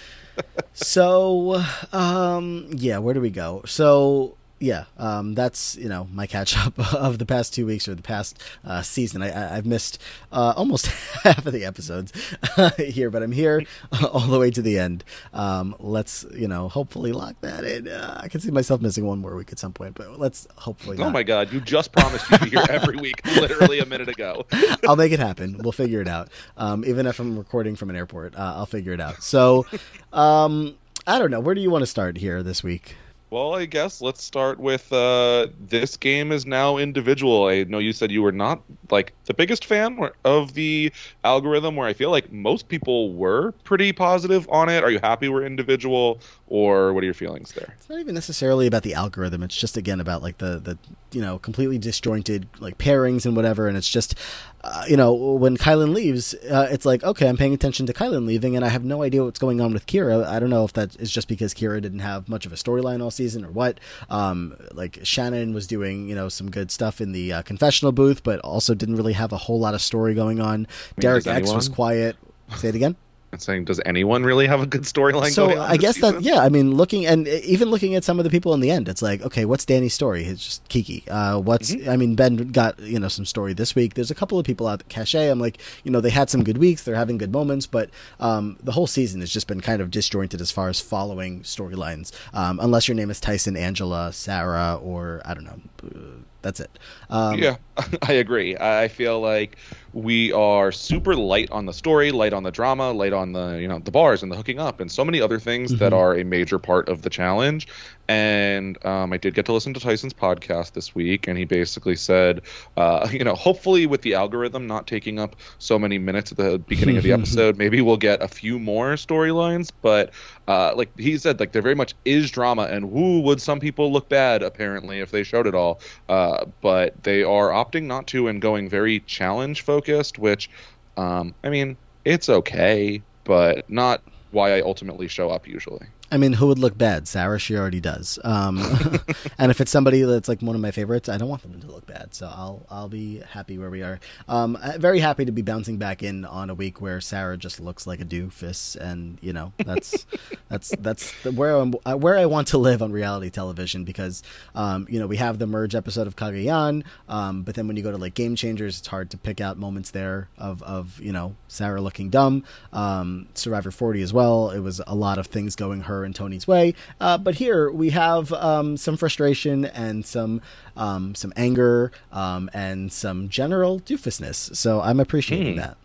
So, 0.75 1.65
um, 1.95 2.69
yeah, 2.73 2.99
where 2.99 3.15
do 3.15 3.23
we 3.23 3.31
go? 3.31 3.63
So 3.65 4.37
yeah, 4.59 4.85
um, 4.97 5.35
that's 5.35 5.77
you 5.77 5.89
know 5.89 6.09
my 6.13 6.27
catch 6.27 6.57
up 6.57 6.79
of 6.95 7.19
the 7.19 7.27
past 7.27 7.53
two 7.53 7.67
weeks 7.67 7.87
or 7.89 7.95
the 7.95 8.03
past 8.03 8.43
uh, 8.65 8.83
season. 8.83 9.23
I, 9.23 9.29
have 9.29 9.67
missed 9.67 10.01
uh, 10.33 10.55
almost 10.57 10.87
half 11.25 11.47
of 11.47 11.53
the 11.53 11.65
episodes 11.65 12.13
here, 12.79 13.11
but 13.11 13.23
I'm 13.23 13.33
here 13.33 13.65
all 14.13 14.21
the 14.21 14.39
way 14.39 14.51
to 14.51 14.63
the 14.63 14.79
end. 14.79 15.05
Um, 15.35 15.77
let's 15.79 16.25
you 16.33 16.49
know 16.49 16.69
hopefully 16.69 17.13
lock 17.13 17.41
that 17.43 17.65
in. 17.65 17.89
Uh, 17.89 18.21
I 18.23 18.29
can 18.29 18.41
see 18.41 18.51
myself 18.51 18.81
missing 18.81 19.05
one 19.05 19.19
more 19.19 19.37
week 19.37 19.53
at 19.53 19.59
some 19.59 19.73
point, 19.73 19.95
but 19.95 20.19
let's 20.19 20.47
hopefully. 20.57 20.97
Oh 20.99 21.05
not. 21.05 21.13
my 21.13 21.23
God! 21.23 21.53
You 21.53 21.61
just 21.61 21.93
promised 21.93 22.31
you'd 22.31 22.41
be 22.41 22.51
here 22.51 22.65
every 22.71 22.97
week, 22.97 23.25
literally 23.37 23.81
a 23.81 23.87
minute 23.87 24.09
ago. 24.09 24.47
I'll 24.89 24.97
make 24.97 25.13
it 25.13 25.21
happen. 25.21 25.59
We'll 25.59 25.73
figure 25.73 26.01
it 26.01 26.09
out. 26.09 26.31
Um, 26.57 26.85
even 26.87 27.07
if 27.07 27.21
I'm 27.21 27.37
recording 27.39 27.77
from 27.77 27.91
an 27.91 27.97
airport, 27.97 28.35
uh, 28.35 28.55
I'll 28.57 28.67
figure 28.67 28.95
it 28.95 29.01
out. 29.01 29.23
So, 29.23 29.67
um, 30.15 30.77
I 31.07 31.19
don't 31.19 31.31
know. 31.31 31.41
Where 31.41 31.55
do 31.55 31.61
you 31.61 31.71
want 31.71 31.83
to 31.83 31.87
start 31.87 32.17
here 32.17 32.43
this 32.43 32.63
week? 32.63 32.97
Well, 33.31 33.57
I 33.57 33.65
guess 33.65 34.01
let's 34.01 34.23
start 34.23 34.61
with 34.61 34.93
uh, 34.93 35.49
this 35.59 35.97
game 35.97 36.31
is 36.31 36.47
now 36.47 36.77
individual. 36.77 37.47
I 37.47 37.65
know 37.65 37.79
you 37.79 37.93
said 37.93 38.13
you 38.13 38.23
were 38.23 38.31
not 38.31 38.63
like 38.91 39.15
the 39.25 39.35
biggest 39.35 39.65
fan 39.65 39.99
of 40.25 40.55
the 40.55 40.93
algorithm, 41.25 41.75
where 41.75 41.89
I 41.89 41.93
feel 41.93 42.11
like 42.11 42.31
most 42.31 42.69
people 42.69 43.15
were 43.15 43.51
pretty 43.65 43.93
positive 43.93 44.49
on 44.49 44.69
it. 44.69 44.85
Are 44.85 44.91
you 44.91 45.01
happy 45.03 45.29
we're 45.29 45.45
individual, 45.45 46.21
or 46.47 46.93
what 46.93 47.03
are 47.03 47.07
your 47.07 47.15
feelings 47.15 47.53
there? 47.53 47.75
It's 47.77 47.89
not 47.89 47.99
even 47.99 48.15
necessarily 48.15 48.69
about 48.69 48.85
the 48.85 48.95
algorithm. 48.95 49.43
It's 49.43 49.57
just 49.57 49.77
again 49.77 50.01
about 50.01 50.23
like 50.23 50.39
the 50.39 50.61
the 50.61 50.79
you 51.17 51.23
know 51.23 51.39
completely 51.39 51.79
disjointed 51.79 52.47
like 52.61 52.77
pairings 52.77 53.25
and 53.25 53.35
whatever. 53.35 53.69
And 53.69 53.77
it's 53.77 53.89
just 53.89 54.15
uh, 54.63 54.85
you 54.89 54.97
know, 54.97 55.15
when 55.15 55.57
Kylan 55.57 55.95
leaves, 55.95 56.35
uh, 56.51 56.69
it's 56.71 56.85
like, 56.85 57.05
okay, 57.05 57.29
I'm 57.29 57.37
paying 57.37 57.55
attention 57.55 57.87
to 57.87 57.93
Kylan 57.93 58.27
leaving, 58.27 58.57
and 58.57 58.65
I 58.65 58.69
have 58.69 58.85
no 58.85 59.03
idea 59.03 59.23
what's 59.23 59.39
going 59.39 59.61
on 59.61 59.73
with 59.73 59.87
Kyra. 59.87 60.25
I 60.27 60.41
don't 60.41 60.51
know 60.51 60.65
if 60.65 60.73
that 60.73 60.97
is 60.97 61.11
just 61.11 61.29
because 61.29 61.55
Kyra 61.55 61.81
didn't 61.81 62.01
have 62.01 62.29
much 62.29 62.47
of 62.47 62.53
a 62.53 62.57
storyline 62.57 63.01
all 63.01 63.13
season 63.13 63.45
or 63.45 63.51
what. 63.51 63.79
Um, 64.11 64.57
like 64.73 64.99
Shannon 65.05 65.55
was 65.55 65.67
doing, 65.67 66.09
you 66.09 66.17
know, 66.17 66.29
some 66.29 66.51
good 66.51 66.71
stuff 66.71 67.01
in 67.01 67.13
the 67.13 67.33
uh, 67.33 67.43
confessional 67.43 67.93
booth, 67.93 68.25
but 68.25 68.41
also 68.41 68.75
didn't 68.75 68.97
really 68.97 69.13
have 69.13 69.33
a 69.33 69.39
whole 69.39 69.61
lot 69.61 69.75
of 69.75 69.81
story 69.81 70.15
going 70.15 70.41
on. 70.41 70.49
I 70.49 70.57
mean, 70.59 70.67
Derek 70.99 71.27
X 71.27 71.53
was 71.53 71.69
quiet. 71.69 72.17
Say 72.57 72.69
it 72.69 72.75
again 72.75 72.97
saying, 73.43 73.65
does 73.65 73.81
anyone 73.85 74.25
really 74.25 74.47
have 74.47 74.61
a 74.61 74.67
good 74.67 74.83
storyline? 74.83 75.31
So 75.31 75.61
I 75.61 75.77
guess 75.77 75.97
season? 75.97 76.17
that 76.17 76.23
yeah, 76.23 76.41
I 76.41 76.49
mean, 76.49 76.75
looking 76.75 77.07
and 77.07 77.27
even 77.29 77.69
looking 77.69 77.95
at 77.95 78.05
some 78.05 78.19
of 78.19 78.25
the 78.25 78.31
people 78.31 78.55
in 78.55 78.61
the 78.61 78.71
end, 78.71 78.89
it's 78.89 79.03
like, 79.03 79.23
okay, 79.23 79.45
what's 79.45 79.65
Danny's 79.65 79.95
story? 79.95 80.25
It's 80.25 80.45
just 80.45 80.69
Kiki. 80.69 81.05
Uh, 81.09 81.39
what's 81.39 81.73
mm-hmm. 81.73 81.91
I 81.91 81.97
mean, 81.97 82.15
Ben 82.15 82.37
got 82.53 82.79
you 82.81 82.99
know 82.99 83.09
some 83.09 83.25
story 83.25 83.53
this 83.53 83.75
week. 83.75 83.95
There's 83.95 84.11
a 84.11 84.15
couple 84.15 84.39
of 84.39 84.47
people 84.47 84.67
out 84.67 84.81
at 84.81 84.89
Cashay. 84.89 85.31
I'm 85.31 85.41
like, 85.41 85.59
you 85.85 85.91
know, 85.91 86.01
they 86.01 86.11
had 86.11 86.31
some 86.31 86.45
good 86.45 86.59
weeks. 86.59 86.83
They're 86.85 86.95
having 86.95 87.19
good 87.19 87.33
moments, 87.33 87.67
but 87.67 87.91
um, 88.21 88.57
the 88.63 88.73
whole 88.73 88.87
season 88.87 89.21
has 89.21 89.31
just 89.31 89.47
been 89.47 89.61
kind 89.61 89.81
of 89.81 89.91
disjointed 89.91 90.41
as 90.41 90.51
far 90.51 90.69
as 90.69 90.81
following 90.81 91.43
storylines. 91.43 92.13
Um, 92.35 92.61
unless 92.61 92.89
your 92.89 92.95
name 92.95 93.11
is 93.11 93.21
Tyson, 93.21 93.57
Angela, 93.57 94.13
Sarah, 94.13 94.79
or 94.83 95.23
I 95.25 95.35
don't 95.35 95.45
know. 95.45 95.61
Uh, 95.85 96.23
that's 96.43 96.61
it. 96.61 96.79
Um, 97.11 97.39
yeah, 97.39 97.57
I 98.03 98.13
agree. 98.13 98.57
I 98.57 98.89
feel 98.89 99.21
like 99.21 99.57
we 99.93 100.31
are 100.33 100.73
super 100.73 101.17
light 101.17 101.51
on 101.51 101.65
the 101.65 101.73
story, 101.73 102.13
light 102.13 102.35
on 102.35 102.43
the 102.43 102.51
drama, 102.51 102.93
light 102.93 103.15
on 103.15 103.33
the 103.33 103.59
you 103.61 103.67
know 103.67 103.79
the 103.79 103.91
bars 103.91 104.23
and 104.23 104.31
the 104.31 104.37
hooking 104.37 104.59
up 104.59 104.79
and 104.81 104.93
so 104.93 105.05
many 105.05 105.21
other 105.21 105.39
things 105.39 105.71
mm-hmm. 105.71 105.79
that 105.79 105.93
are 105.93 106.15
a 106.15 106.25
major 106.25 106.59
part 106.59 106.89
of 106.89 107.03
the 107.03 107.11
challenge. 107.11 107.67
And 108.09 108.85
um, 108.85 109.13
I 109.13 109.17
did 109.17 109.35
get 109.35 109.47
to 109.47 109.53
listen 109.53 109.75
to 109.75 109.81
Tyson's 109.81 110.13
podcast 110.13 110.73
this 110.73 110.95
week, 110.95 111.27
and 111.27 111.37
he 111.37 111.45
basically 111.45 111.97
said, 111.97 112.43
uh, 112.77 113.09
you 113.13 113.25
know, 113.25 113.35
hopefully 113.35 113.87
with 113.87 114.03
the 114.03 114.15
algorithm 114.15 114.67
not 114.67 114.87
taking 114.87 115.19
up 115.19 115.35
so 115.59 115.79
many 115.79 115.99
minutes 115.99 116.31
at 116.31 116.39
the 116.39 116.59
beginning 116.59 116.97
of 116.97 117.03
the 117.03 117.13
episode, 117.15 117.57
maybe 117.57 117.81
we'll 117.81 117.97
get 117.97 118.23
a 118.23 118.29
few 118.29 118.59
more 118.59 118.95
storylines. 118.95 119.73
But 119.83 120.11
uh, 120.47 120.75
like 120.77 120.97
he 120.99 121.17
said, 121.19 121.41
like 121.41 121.53
there 121.53 121.63
very 121.63 121.75
much 121.75 121.95
is 122.05 122.31
drama, 122.31 122.65
and 122.65 122.91
who 122.91 123.23
would 123.23 123.41
some 123.41 123.61
people 123.61 123.93
look 123.93 124.09
bad 124.09 124.43
apparently 124.43 125.01
if 125.01 125.11
they 125.11 125.23
showed 125.23 125.47
it 125.47 125.55
all. 125.55 125.81
Uh, 126.09 126.45
but 126.61 127.03
they 127.03 127.23
are 127.25 127.53
opting 127.67 127.85
not 127.85 128.07
to 128.09 128.29
and 128.29 128.41
going 128.41 128.69
very 128.69 129.01
challenge 129.01 129.63
focused, 129.63 130.19
which, 130.19 130.51
um, 130.97 131.35
I 131.43 131.51
mean, 131.51 131.77
it's 132.05 132.29
okay, 132.29 133.03
but 133.25 133.69
not 133.69 134.03
why 134.31 134.57
I 134.57 134.61
ultimately 134.61 135.09
show 135.09 135.31
up 135.31 135.47
usually. 135.47 135.87
I 136.11 136.19
mean, 136.19 136.35
who 136.35 136.47
would 136.47 136.59
look 136.59 136.79
bad? 136.79 137.09
Sarah, 137.09 137.39
she 137.39 137.57
already 137.57 137.81
does. 137.81 138.19
Um, 138.23 138.59
and 139.39 139.51
if 139.51 139.61
it's 139.61 139.71
somebody 139.71 140.03
that's 140.03 140.29
like 140.29 140.41
one 140.41 140.55
of 140.55 140.61
my 140.63 140.71
favorites, 140.71 141.09
I 141.09 141.17
don't 141.17 141.29
want 141.29 141.43
them 141.43 141.61
to 141.61 141.67
look 141.67 141.87
bad. 141.87 142.15
So 142.15 142.27
I'll 142.27 142.65
I'll 142.71 142.89
be 142.89 143.23
happy 143.29 143.59
where 143.59 143.71
we 143.71 143.83
are. 143.83 143.99
Um, 144.29 144.57
very 144.79 145.01
happy 145.01 145.25
to 145.25 145.33
be 145.33 145.43
bouncing 145.43 145.79
back 145.79 146.03
in 146.03 146.25
on 146.25 146.51
a 146.51 146.55
week 146.55 146.81
where 146.81 147.01
Sarah 147.01 147.37
just 147.37 147.59
looks 147.59 147.87
like 147.87 148.01
a 148.01 148.05
doofus, 148.05 148.77
and 148.77 149.19
you 149.21 149.33
know 149.33 149.53
that's 149.65 150.07
that's 150.49 150.71
that's 150.79 151.11
where 151.25 151.57
I'm, 151.57 151.75
uh, 151.85 151.95
where 151.95 152.17
I 152.17 152.27
want 152.27 152.49
to 152.49 152.59
live 152.59 152.83
on 152.83 152.93
reality 152.93 153.31
television 153.31 153.85
because 153.85 154.23
um, 154.55 154.87
you 154.89 155.01
know 155.01 155.07
we 155.07 155.17
have 155.17 155.39
the 155.39 155.47
merge 155.47 155.75
episode 155.75 156.07
of 156.07 156.15
Cagayan, 156.15 156.85
um, 157.09 157.43
but 157.43 157.57
then 157.57 157.67
when 157.67 157.77
you 157.77 157.83
go 157.83 157.91
to 157.91 157.99
like 157.99 158.15
Game 158.15 158.37
Changers, 158.37 158.79
it's 158.79 158.89
hard 158.89 159.11
to 159.11 159.19
pick 159.19 159.41
out 159.41 159.59
moments 159.59 159.91
there 159.91 160.29
of 160.39 160.63
of 160.63 161.01
you 161.01 161.13
know 161.13 161.35
Sarah 161.49 161.81
looking 161.81 162.11
dumb. 162.11 162.45
Um, 162.73 163.27
Survivor 163.35 163.71
40 163.71 164.03
as 164.03 164.13
well. 164.13 164.51
It 164.51 164.61
was 164.61 164.81
a 164.87 164.95
lot 164.95 165.19
of 165.19 165.27
things 165.27 165.57
going 165.57 165.83
her 165.83 165.96
her 165.97 166.05
and 166.05 166.15
Tony's 166.15 166.47
way. 166.47 166.75
Uh, 167.01 167.19
but 167.19 167.37
here 167.37 167.71
we 167.71 167.91
have 167.91 168.33
um, 168.33 168.77
some 168.77 168.97
frustration 168.97 169.65
and 169.65 170.05
some 170.05 170.41
um, 170.77 171.15
some 171.15 171.33
anger 171.37 171.93
um, 172.13 172.51
and 172.53 172.93
some 172.93 173.29
general 173.29 173.81
doofusness. 173.81 174.55
So 174.57 174.81
I'm 174.81 175.01
appreciating 175.01 175.55
hmm. 175.55 175.61
that. 175.61 175.77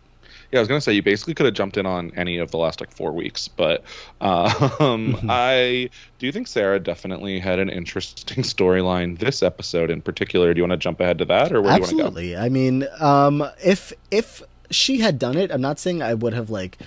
Yeah, 0.52 0.58
I 0.58 0.60
was 0.60 0.68
gonna 0.68 0.82
say 0.82 0.92
you 0.92 1.02
basically 1.02 1.32
could 1.32 1.46
have 1.46 1.54
jumped 1.54 1.78
in 1.78 1.86
on 1.86 2.12
any 2.14 2.36
of 2.36 2.50
the 2.50 2.58
last 2.58 2.80
like 2.80 2.92
four 2.92 3.12
weeks, 3.12 3.48
but 3.48 3.84
um, 4.20 4.50
mm-hmm. 4.50 5.26
I 5.30 5.88
do 6.18 6.30
think 6.30 6.46
Sarah 6.46 6.78
definitely 6.78 7.38
had 7.38 7.58
an 7.58 7.70
interesting 7.70 8.42
storyline 8.44 9.18
this 9.18 9.42
episode 9.42 9.90
in 9.90 10.02
particular. 10.02 10.52
Do 10.52 10.58
you 10.58 10.64
want 10.64 10.72
to 10.72 10.76
jump 10.76 11.00
ahead 11.00 11.18
to 11.18 11.24
that, 11.24 11.52
or 11.52 11.62
where 11.62 11.72
Absolutely. 11.72 12.24
do 12.24 12.28
you 12.28 12.36
want 12.36 12.54
to 12.54 12.60
go? 12.60 12.66
Absolutely. 12.66 12.86
I 13.00 13.28
mean, 13.30 13.40
um, 13.42 13.50
if 13.64 13.94
if 14.10 14.42
she 14.72 14.98
had 14.98 15.18
done 15.18 15.36
it, 15.36 15.50
I'm 15.50 15.60
not 15.60 15.78
saying 15.78 16.02
I 16.02 16.14
would 16.14 16.34
have 16.34 16.50
like 16.50 16.78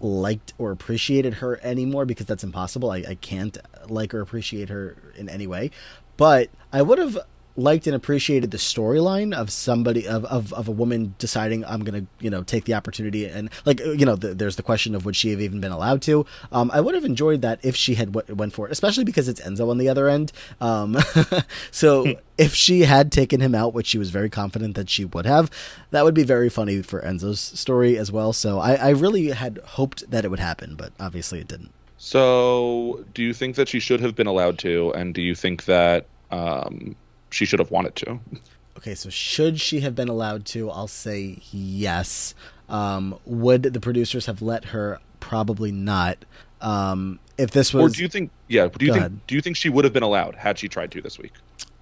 liked 0.00 0.54
or 0.58 0.70
appreciated 0.72 1.34
her 1.34 1.60
anymore 1.62 2.04
because 2.04 2.26
that's 2.26 2.44
impossible. 2.44 2.90
I, 2.90 3.04
I 3.08 3.14
can't 3.20 3.56
uh, 3.56 3.86
like 3.88 4.14
or 4.14 4.20
appreciate 4.20 4.68
her 4.68 4.96
in 5.16 5.28
any 5.28 5.46
way. 5.46 5.70
But 6.16 6.50
I 6.72 6.82
would 6.82 6.98
have 6.98 7.18
liked 7.56 7.86
and 7.86 7.94
appreciated 7.94 8.50
the 8.50 8.58
storyline 8.58 9.32
of 9.32 9.50
somebody 9.50 10.08
of, 10.08 10.24
of, 10.24 10.52
of 10.52 10.66
a 10.66 10.72
woman 10.72 11.14
deciding 11.18 11.64
I'm 11.64 11.84
gonna 11.84 12.06
you 12.20 12.30
know 12.30 12.42
take 12.42 12.64
the 12.64 12.74
opportunity 12.74 13.26
and 13.26 13.50
like 13.64 13.80
you 13.80 14.04
know 14.04 14.16
the, 14.16 14.34
there's 14.34 14.56
the 14.56 14.62
question 14.62 14.94
of 14.94 15.04
would 15.04 15.14
she 15.14 15.30
have 15.30 15.40
even 15.40 15.60
been 15.60 15.72
allowed 15.72 16.02
to. 16.02 16.26
Um, 16.50 16.70
I 16.72 16.80
would 16.80 16.94
have 16.94 17.04
enjoyed 17.04 17.42
that 17.42 17.60
if 17.62 17.76
she 17.76 17.94
had 17.94 18.12
w- 18.12 18.34
went 18.34 18.52
for 18.52 18.66
it 18.66 18.72
especially 18.72 19.04
because 19.04 19.28
it's 19.28 19.40
Enzo 19.40 19.70
on 19.70 19.78
the 19.78 19.88
other 19.88 20.08
end. 20.08 20.32
Um, 20.60 20.96
so 21.70 22.04
hmm. 22.04 22.12
if 22.38 22.54
she 22.54 22.80
had 22.80 23.12
taken 23.12 23.40
him 23.40 23.54
out 23.54 23.74
which 23.74 23.86
she 23.86 23.98
was 23.98 24.10
very 24.10 24.30
confident 24.30 24.74
that 24.74 24.90
she 24.90 25.04
would 25.04 25.26
have 25.26 25.50
that 25.90 26.04
would 26.04 26.14
be 26.14 26.24
very 26.24 26.48
funny 26.48 26.82
for 26.82 27.00
Enzo's 27.02 27.40
story 27.40 27.96
as 27.96 28.10
well. 28.10 28.32
So 28.32 28.58
I, 28.58 28.74
I 28.74 28.90
really 28.90 29.28
had 29.28 29.58
hoped 29.64 30.10
that 30.10 30.24
it 30.24 30.28
would 30.28 30.40
happen 30.40 30.74
but 30.74 30.92
obviously 30.98 31.40
it 31.40 31.48
didn't. 31.48 31.72
So 31.98 33.04
do 33.14 33.22
you 33.22 33.32
think 33.32 33.56
that 33.56 33.68
she 33.68 33.80
should 33.80 34.00
have 34.00 34.14
been 34.14 34.26
allowed 34.26 34.58
to? 34.58 34.92
And 34.92 35.14
do 35.14 35.22
you 35.22 35.34
think 35.34 35.64
that 35.64 36.06
um, 36.30 36.96
she 37.34 37.44
should 37.44 37.58
have 37.58 37.70
wanted 37.70 37.96
to. 37.96 38.20
Okay, 38.76 38.94
so 38.94 39.10
should 39.10 39.60
she 39.60 39.80
have 39.80 39.94
been 39.94 40.08
allowed 40.08 40.44
to? 40.46 40.70
I'll 40.70 40.88
say 40.88 41.38
yes. 41.50 42.34
Um, 42.68 43.18
would 43.24 43.62
the 43.62 43.80
producers 43.80 44.26
have 44.26 44.42
let 44.42 44.66
her? 44.66 45.00
Probably 45.20 45.72
not. 45.72 46.24
Um, 46.60 47.18
if 47.38 47.50
this 47.50 47.74
was, 47.74 47.92
or 47.92 47.94
do 47.94 48.02
you 48.02 48.08
think? 48.08 48.30
Yeah, 48.48 48.68
do 48.68 48.84
you 48.86 48.92
think? 48.92 49.00
Ahead. 49.00 49.26
Do 49.26 49.34
you 49.34 49.40
think 49.40 49.56
she 49.56 49.68
would 49.68 49.84
have 49.84 49.92
been 49.92 50.02
allowed 50.02 50.34
had 50.34 50.58
she 50.58 50.68
tried 50.68 50.90
to 50.92 51.02
this 51.02 51.18
week? 51.18 51.32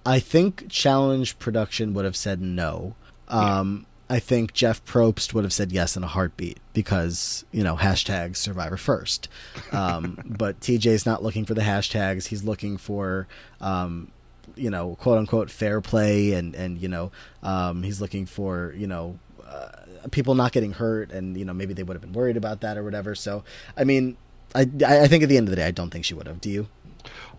I 0.05 0.19
think 0.19 0.69
Challenge 0.69 1.37
Production 1.39 1.93
would 1.93 2.05
have 2.05 2.15
said 2.15 2.41
no. 2.41 2.95
Um, 3.27 3.85
yeah. 4.09 4.15
I 4.15 4.19
think 4.19 4.53
Jeff 4.53 4.83
Probst 4.85 5.33
would 5.33 5.43
have 5.43 5.53
said 5.53 5.71
yes 5.71 5.95
in 5.95 6.03
a 6.03 6.07
heartbeat 6.07 6.59
because 6.73 7.45
you 7.51 7.63
know 7.63 7.75
hashtag 7.75 8.35
Survivor 8.35 8.77
first. 8.77 9.29
Um, 9.71 10.19
but 10.25 10.59
TJ's 10.59 11.05
not 11.05 11.23
looking 11.23 11.45
for 11.45 11.53
the 11.53 11.61
hashtags; 11.61 12.27
he's 12.27 12.43
looking 12.43 12.77
for 12.77 13.27
um, 13.61 14.11
you 14.55 14.69
know, 14.69 14.95
quote 14.95 15.17
unquote 15.17 15.49
fair 15.49 15.81
play, 15.81 16.33
and 16.33 16.55
and 16.55 16.81
you 16.81 16.87
know, 16.87 17.11
um, 17.41 17.83
he's 17.83 18.01
looking 18.01 18.25
for 18.25 18.73
you 18.77 18.87
know. 18.87 19.19
Uh, 19.45 19.69
people 20.09 20.33
not 20.33 20.51
getting 20.51 20.71
hurt, 20.71 21.11
and 21.11 21.37
you 21.37 21.45
know 21.45 21.53
maybe 21.53 21.73
they 21.73 21.83
would 21.83 21.93
have 21.93 22.01
been 22.01 22.13
worried 22.13 22.37
about 22.37 22.61
that 22.61 22.75
or 22.75 22.83
whatever. 22.83 23.13
So, 23.13 23.43
I 23.77 23.83
mean, 23.83 24.17
I 24.55 24.61
I 24.85 25.07
think 25.07 25.23
at 25.23 25.29
the 25.29 25.37
end 25.37 25.47
of 25.47 25.51
the 25.51 25.57
day, 25.57 25.67
I 25.67 25.71
don't 25.71 25.91
think 25.91 26.05
she 26.05 26.13
would 26.13 26.27
have. 26.27 26.41
Do 26.41 26.49
you? 26.49 26.67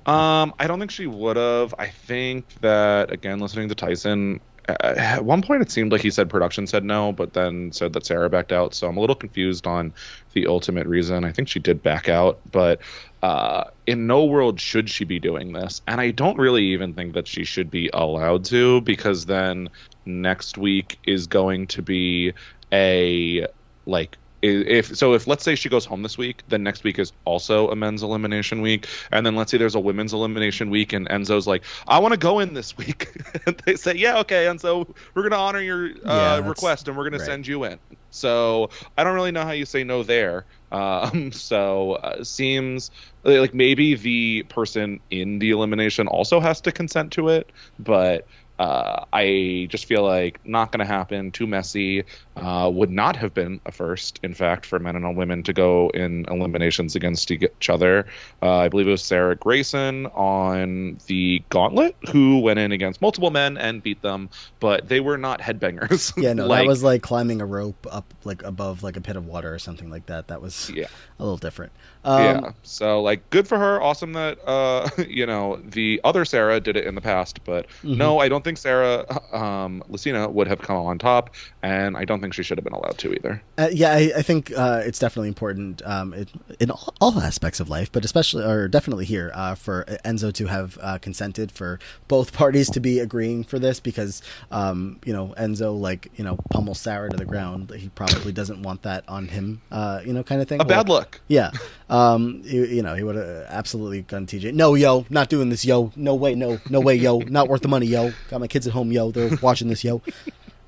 Um, 0.06 0.54
I 0.59 0.66
don't 0.66 0.78
think 0.78 0.90
she 0.90 1.06
would 1.06 1.37
have. 1.37 1.75
I 1.78 1.88
think 1.88 2.47
that 2.61 3.11
again, 3.11 3.40
listening 3.40 3.68
to 3.68 3.75
Tyson, 3.75 4.40
at 4.68 5.25
one 5.25 5.42
point 5.42 5.62
it 5.62 5.71
seemed 5.71 5.92
like 5.92 6.00
he 6.00 6.11
said 6.11 6.28
production 6.28 6.66
said 6.66 6.85
no, 6.85 7.12
but 7.12 7.33
then 7.33 7.73
said 7.73 7.92
that 7.92 8.06
Sarah 8.06 8.30
backed 8.30 8.52
out. 8.52 8.75
So 8.75 8.88
I'm 8.88 8.97
a 8.97 9.00
little 9.00 9.16
confused 9.16 9.66
on 9.66 9.92
the 10.33 10.47
ultimate 10.47 10.87
reason. 10.87 11.25
I 11.25 11.33
think 11.33 11.49
she 11.49 11.59
did 11.59 11.83
back 11.83 12.09
out, 12.09 12.40
but 12.50 12.80
uh, 13.23 13.64
in 13.87 14.06
no 14.06 14.25
world 14.25 14.61
should 14.61 14.88
she 14.88 15.04
be 15.04 15.18
doing 15.18 15.52
this. 15.52 15.83
And 15.87 16.00
I 16.00 16.11
don't 16.11 16.38
really 16.38 16.64
even 16.64 16.94
think 16.94 17.14
that 17.14 17.28
she 17.28 17.44
should 17.44 17.71
be 17.71 17.90
allowed 17.92 18.44
to 18.47 18.80
because 18.83 19.26
then 19.26 19.68
next 20.06 20.59
week 20.59 20.99
is 21.04 21.26
going 21.26 21.66
to 21.68 21.83
be 21.83 22.33
a 22.73 23.47
like 23.87 24.16
if 24.45 24.97
so 24.97 25.15
if 25.15 25.27
let's 25.27 25.43
say 25.43 25.55
she 25.55 25.69
goes 25.69 25.85
home 25.85 26.03
this 26.03 26.19
week 26.19 26.43
then 26.49 26.63
next 26.63 26.85
week 26.85 26.99
is 26.99 27.13
also 27.25 27.69
a 27.71 27.77
men's 27.77 28.03
elimination 28.03 28.61
week 28.61 28.87
and 29.11 29.25
then 29.25 29.35
let's 29.37 29.51
say 29.51 29.59
there's 29.59 29.75
a 29.75 29.81
women's 29.81 30.13
elimination 30.13 30.71
week 30.71 30.93
and 30.93 31.09
enzo's 31.09 31.47
like 31.47 31.65
i 31.89 31.99
want 31.99 32.13
to 32.13 32.19
go 32.19 32.39
in 32.41 32.55
this 32.55 32.77
week 32.77 33.09
and 33.47 33.57
they 33.65 33.75
say 33.75 33.95
yeah 33.95 34.19
okay 34.19 34.45
enzo 34.45 34.87
we're 35.15 35.23
going 35.23 35.33
to 35.33 35.39
honor 35.39 35.61
your 35.61 35.87
uh, 36.05 36.41
yeah, 36.41 36.49
request 36.49 36.89
and 36.89 36.97
we're 36.97 37.05
going 37.05 37.13
right. 37.13 37.19
to 37.21 37.25
send 37.25 37.47
you 37.47 37.65
in 37.65 37.79
so 38.11 38.69
i 38.99 39.05
don't 39.05 39.15
really 39.15 39.33
know 39.33 39.43
how 39.43 39.53
you 39.53 39.65
say 39.65 39.83
no 39.83 40.03
there 40.03 40.45
um, 40.75 41.31
so 41.31 41.93
uh, 41.93 42.25
seems 42.25 42.91
like 43.23 43.55
maybe 43.55 43.95
the 43.95 44.43
person 44.49 44.99
in 45.11 45.39
the 45.39 45.51
elimination 45.51 46.09
also 46.09 46.41
has 46.41 46.61
to 46.61 46.73
consent 46.73 47.13
to 47.13 47.29
it 47.29 47.51
but 47.79 48.27
uh, 48.59 49.05
I 49.13 49.67
just 49.69 49.87
feel 49.87 50.05
like 50.05 50.39
not 50.47 50.71
going 50.71 50.79
to 50.79 50.87
happen. 50.87 51.33
Too 51.33 51.47
messy. 51.47 52.05
Uh, 52.37 52.69
would 52.73 52.91
not 52.91 53.14
have 53.14 53.33
been 53.33 53.61
a 53.64 53.71
first, 53.71 54.19
in 54.25 54.35
fact, 54.35 54.67
for 54.67 54.81
men 54.81 54.97
and 54.97 55.17
women 55.17 55.43
to 55.45 55.53
go 55.53 55.88
in 55.91 56.25
eliminations 56.29 56.97
against 56.97 57.31
each 57.31 57.71
other. 57.71 58.07
Uh, 58.43 58.57
I 58.57 58.69
believe 58.69 58.88
it 58.88 58.91
was 58.91 59.03
Sarah 59.03 59.37
Greyson 59.37 60.07
on 60.17 60.99
the 61.07 61.43
Gauntlet 61.49 61.95
who 62.11 62.41
went 62.41 62.59
in 62.59 62.73
against 62.73 63.00
multiple 63.00 63.31
men 63.31 63.57
and 63.57 63.83
beat 63.83 64.03
them, 64.03 64.31
but 64.59 64.88
they 64.88 64.99
were 64.99 65.17
not 65.17 65.41
headbangers. 65.41 66.12
Yeah, 66.21 66.33
no, 66.33 66.47
like, 66.49 66.62
that 66.62 66.69
was 66.69 66.83
like 66.83 67.03
climbing 67.03 67.41
a 67.41 67.47
rope 67.47 67.87
up 67.91 68.12
like 68.25 68.43
above 68.43 68.83
like 68.83 68.97
a 68.97 69.00
pit 69.00 69.17
of 69.17 69.26
water 69.26 69.55
or 69.55 69.59
something 69.59 69.88
like 69.88 70.07
that. 70.07 70.29
That 70.29 70.43
was 70.43 70.71
yeah. 70.75 70.87
a 71.19 71.23
little 71.23 71.38
different. 71.38 71.73
Um, 72.05 72.23
yeah. 72.23 72.53
So 72.62 73.00
like, 73.00 73.31
good 73.31 73.47
for 73.47 73.59
her. 73.59 73.81
Awesome 73.81 74.12
that 74.14 74.38
uh, 74.47 74.88
you 75.09 75.26
know 75.26 75.61
the 75.62 76.00
other 76.05 76.25
Sarah 76.25 76.61
did 76.61 76.76
it 76.76 76.87
in 76.87 76.95
the 76.95 77.00
past, 77.00 77.45
but 77.45 77.67
mm-hmm. 77.67 77.97
no, 77.97 78.19
I 78.19 78.29
don't 78.29 78.43
think 78.43 78.59
Sarah 78.59 79.05
um, 79.33 79.83
Lacina 79.91 80.31
would 80.33 80.49
have 80.49 80.61
come 80.61 80.76
on 80.76 80.99
top, 80.99 81.35
and 81.62 81.97
I 81.97 82.05
don't 82.05 82.21
think 82.25 82.35
she 82.35 82.43
should 82.43 82.57
have 82.57 82.64
been 82.64 82.73
allowed 82.73 82.97
to 82.99 83.12
either. 83.12 83.43
Uh, 83.59 83.69
yeah, 83.71 83.93
I, 83.93 84.12
I 84.16 84.23
think 84.23 84.50
uh, 84.57 84.81
it's 84.85 84.99
definitely 84.99 85.28
important 85.28 85.83
um, 85.85 86.14
it, 86.14 86.31
in 86.59 86.71
all, 86.71 86.95
all, 87.00 87.21
aspects 87.21 87.61
of 87.61 87.69
life, 87.69 87.93
but 87.93 88.04
especially 88.04 88.45
or 88.45 88.66
definitely 88.66 89.04
here 89.04 89.31
uh, 89.35 89.54
for 89.54 89.85
Enzo 90.04 90.33
to 90.33 90.47
have 90.47 90.78
uh, 90.81 90.99
consented 90.99 91.52
for 91.52 91.78
both 92.09 92.33
parties 92.33 92.71
to 92.71 92.81
be 92.81 92.99
agreeing 92.99 93.45
for 93.45 93.59
this 93.59 93.78
because 93.78 94.23
um, 94.50 94.99
you 95.04 95.12
know 95.12 95.35
Enzo 95.37 95.78
like 95.78 96.11
you 96.16 96.25
know 96.25 96.38
pummels 96.50 96.81
Sarah 96.81 97.11
to 97.11 97.16
the 97.16 97.26
ground. 97.26 97.71
He 97.76 97.90
probably 97.90 98.33
doesn't 98.33 98.62
want 98.62 98.83
that 98.83 99.04
on 99.07 99.28
him, 99.28 99.61
uh, 99.71 100.00
you 100.04 100.12
know, 100.12 100.23
kind 100.23 100.40
of 100.40 100.49
thing. 100.49 100.61
A 100.61 100.64
bad 100.64 100.88
look. 100.88 101.21
Yeah. 101.28 101.50
Um, 101.90 102.40
you, 102.45 102.64
you 102.64 102.83
know, 102.83 102.95
he 102.95 103.02
would 103.02 103.16
have 103.16 103.47
absolutely 103.49 104.02
gone 104.02 104.26
TJ. 104.26 104.54
No, 104.54 104.75
yo, 104.75 105.04
not 105.11 105.28
doing 105.28 105.50
this, 105.50 105.64
yo. 105.64 105.93
No 105.95 106.14
way, 106.14 106.35
no, 106.35 106.59
no 106.71 106.81
way, 106.81 106.95
yo. 106.95 107.19
Not 107.19 107.49
worth 107.49 107.61
the 107.61 107.69
money, 107.69 107.87
yo. 107.87 108.12
Got 108.31 108.40
my 108.40 108.47
kids 108.47 108.66
at 108.66 108.73
home, 108.73 108.90
yo. 108.90 109.11
They're 109.11 109.37
watching 109.43 109.69
this, 109.69 109.85
yo. 109.85 110.00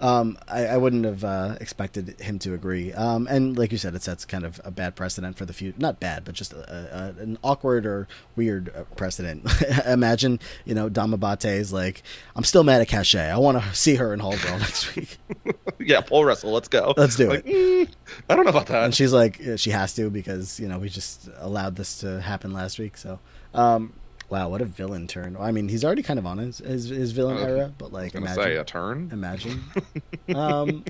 Um, 0.01 0.39
I, 0.47 0.67
I, 0.67 0.77
wouldn't 0.77 1.07
have 1.07 1.25
uh, 1.25 1.57
expected 1.59 2.21
him 2.21 2.39
to 2.41 2.53
agree. 2.53 2.93
Um, 2.93 3.27
and 3.29 3.57
like 3.57 3.73
you 3.73 3.79
said, 3.79 3.95
it 3.95 4.03
sets 4.03 4.27
kind 4.27 4.45
of 4.45 4.61
a 4.63 4.71
bad 4.71 4.95
precedent 4.95 5.39
for 5.39 5.47
the 5.47 5.55
future. 5.55 5.79
Not 5.79 6.01
bad, 6.01 6.25
but 6.25 6.35
just 6.35 6.53
a, 6.53 7.15
a, 7.19 7.23
an 7.23 7.39
awkward 7.43 7.87
or 7.87 8.07
weird 8.37 8.71
uh, 8.77 8.85
precedent. 8.97 9.47
Imagine, 9.87 10.39
you 10.67 10.75
know, 10.75 10.91
Dama 10.91 11.17
is 11.45 11.73
like, 11.73 12.03
I'm 12.35 12.45
still 12.45 12.63
mad 12.63 12.83
at 12.83 12.89
Cashay. 12.89 13.31
I 13.31 13.39
want 13.39 13.63
to 13.63 13.75
see 13.75 13.95
her 13.95 14.13
in 14.13 14.21
Hall 14.21 14.37
Brawl 14.37 14.59
next 14.59 14.95
week. 14.97 15.17
yeah, 15.79 16.03
pole 16.03 16.27
wrestle. 16.27 16.53
Let's 16.53 16.69
go. 16.69 16.93
Let's 16.95 17.17
do 17.17 17.31
like, 17.31 17.47
it. 17.47 17.89
Mm, 17.89 17.93
I 18.29 18.37
don't 18.37 18.45
know 18.45 18.51
about 18.51 18.67
that. 18.67 18.85
And 18.85 18.95
she's 18.95 19.15
like, 19.15 19.41
she 19.57 19.71
has 19.71 19.95
to 19.95 20.11
because 20.11 20.61
you 20.61 20.69
know 20.69 20.79
we 20.79 20.91
just 20.91 21.31
allowed 21.39 21.77
this 21.77 22.01
to 22.01 22.21
happen 22.21 22.53
last 22.53 22.79
week. 22.79 22.99
So. 22.99 23.19
Um, 23.55 23.95
Wow, 24.29 24.49
what 24.49 24.61
a 24.61 24.65
villain 24.65 25.07
turn! 25.07 25.37
I 25.39 25.53
mean, 25.53 25.69
he's 25.69 25.85
already 25.85 26.03
kind 26.03 26.19
of 26.19 26.27
on 26.27 26.39
his 26.39 26.59
his, 26.59 26.89
his 26.89 27.13
villain 27.13 27.39
uh, 27.39 27.47
era, 27.47 27.73
but 27.79 27.93
like, 27.93 28.15
imagine 28.15 28.43
say 28.43 28.57
a 28.57 28.65
turn. 28.65 29.11
Imagine. 29.13 29.63
um, 30.35 30.85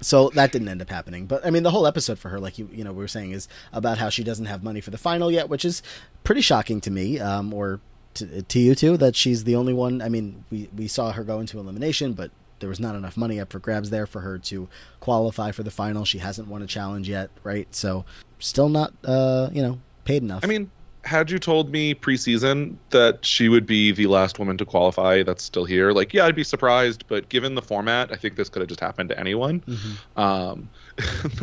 so 0.00 0.28
that 0.30 0.52
didn't 0.52 0.68
end 0.68 0.82
up 0.82 0.90
happening, 0.90 1.26
but 1.26 1.44
I 1.44 1.50
mean, 1.50 1.62
the 1.62 1.70
whole 1.70 1.86
episode 1.86 2.18
for 2.18 2.28
her, 2.28 2.38
like 2.38 2.58
you 2.58 2.68
you 2.72 2.84
know, 2.84 2.92
we 2.92 2.98
were 2.98 3.08
saying, 3.08 3.32
is 3.32 3.48
about 3.72 3.98
how 3.98 4.10
she 4.10 4.22
doesn't 4.22 4.46
have 4.46 4.62
money 4.62 4.80
for 4.80 4.90
the 4.90 4.98
final 4.98 5.30
yet, 5.30 5.48
which 5.48 5.64
is 5.64 5.82
pretty 6.22 6.40
shocking 6.40 6.80
to 6.82 6.90
me, 6.90 7.18
um, 7.18 7.54
or 7.54 7.80
to, 8.14 8.42
to 8.42 8.58
you 8.58 8.74
too, 8.74 8.96
that 8.98 9.16
she's 9.16 9.44
the 9.44 9.56
only 9.56 9.72
one. 9.72 10.02
I 10.02 10.08
mean, 10.08 10.44
we 10.50 10.68
we 10.76 10.86
saw 10.86 11.12
her 11.12 11.24
go 11.24 11.40
into 11.40 11.58
elimination, 11.58 12.12
but 12.12 12.30
there 12.60 12.68
was 12.68 12.80
not 12.80 12.94
enough 12.94 13.16
money 13.16 13.40
up 13.40 13.52
for 13.52 13.58
grabs 13.58 13.90
there 13.90 14.06
for 14.06 14.20
her 14.20 14.38
to 14.38 14.68
qualify 15.00 15.50
for 15.50 15.62
the 15.62 15.70
final. 15.70 16.04
She 16.04 16.18
hasn't 16.18 16.48
won 16.48 16.62
a 16.62 16.66
challenge 16.66 17.08
yet, 17.08 17.30
right? 17.42 17.72
So 17.74 18.04
still 18.38 18.68
not, 18.68 18.92
uh, 19.04 19.50
you 19.52 19.62
know, 19.62 19.78
paid 20.04 20.22
enough. 20.22 20.44
I 20.44 20.46
mean, 20.46 20.70
had 21.04 21.30
you 21.30 21.38
told 21.38 21.70
me 21.70 21.94
preseason 21.94 22.76
that 22.90 23.24
she 23.24 23.48
would 23.48 23.66
be 23.66 23.92
the 23.92 24.06
last 24.06 24.38
woman 24.38 24.58
to 24.58 24.64
qualify 24.64 25.22
that's 25.22 25.42
still 25.42 25.64
here, 25.64 25.92
like, 25.92 26.12
yeah, 26.12 26.26
I'd 26.26 26.34
be 26.34 26.44
surprised. 26.44 27.04
But 27.08 27.28
given 27.28 27.54
the 27.54 27.62
format, 27.62 28.12
I 28.12 28.16
think 28.16 28.36
this 28.36 28.48
could 28.48 28.60
have 28.60 28.68
just 28.68 28.80
happened 28.80 29.08
to 29.10 29.18
anyone. 29.18 29.60
Mm-hmm. 29.60 30.20
Um, 30.20 30.68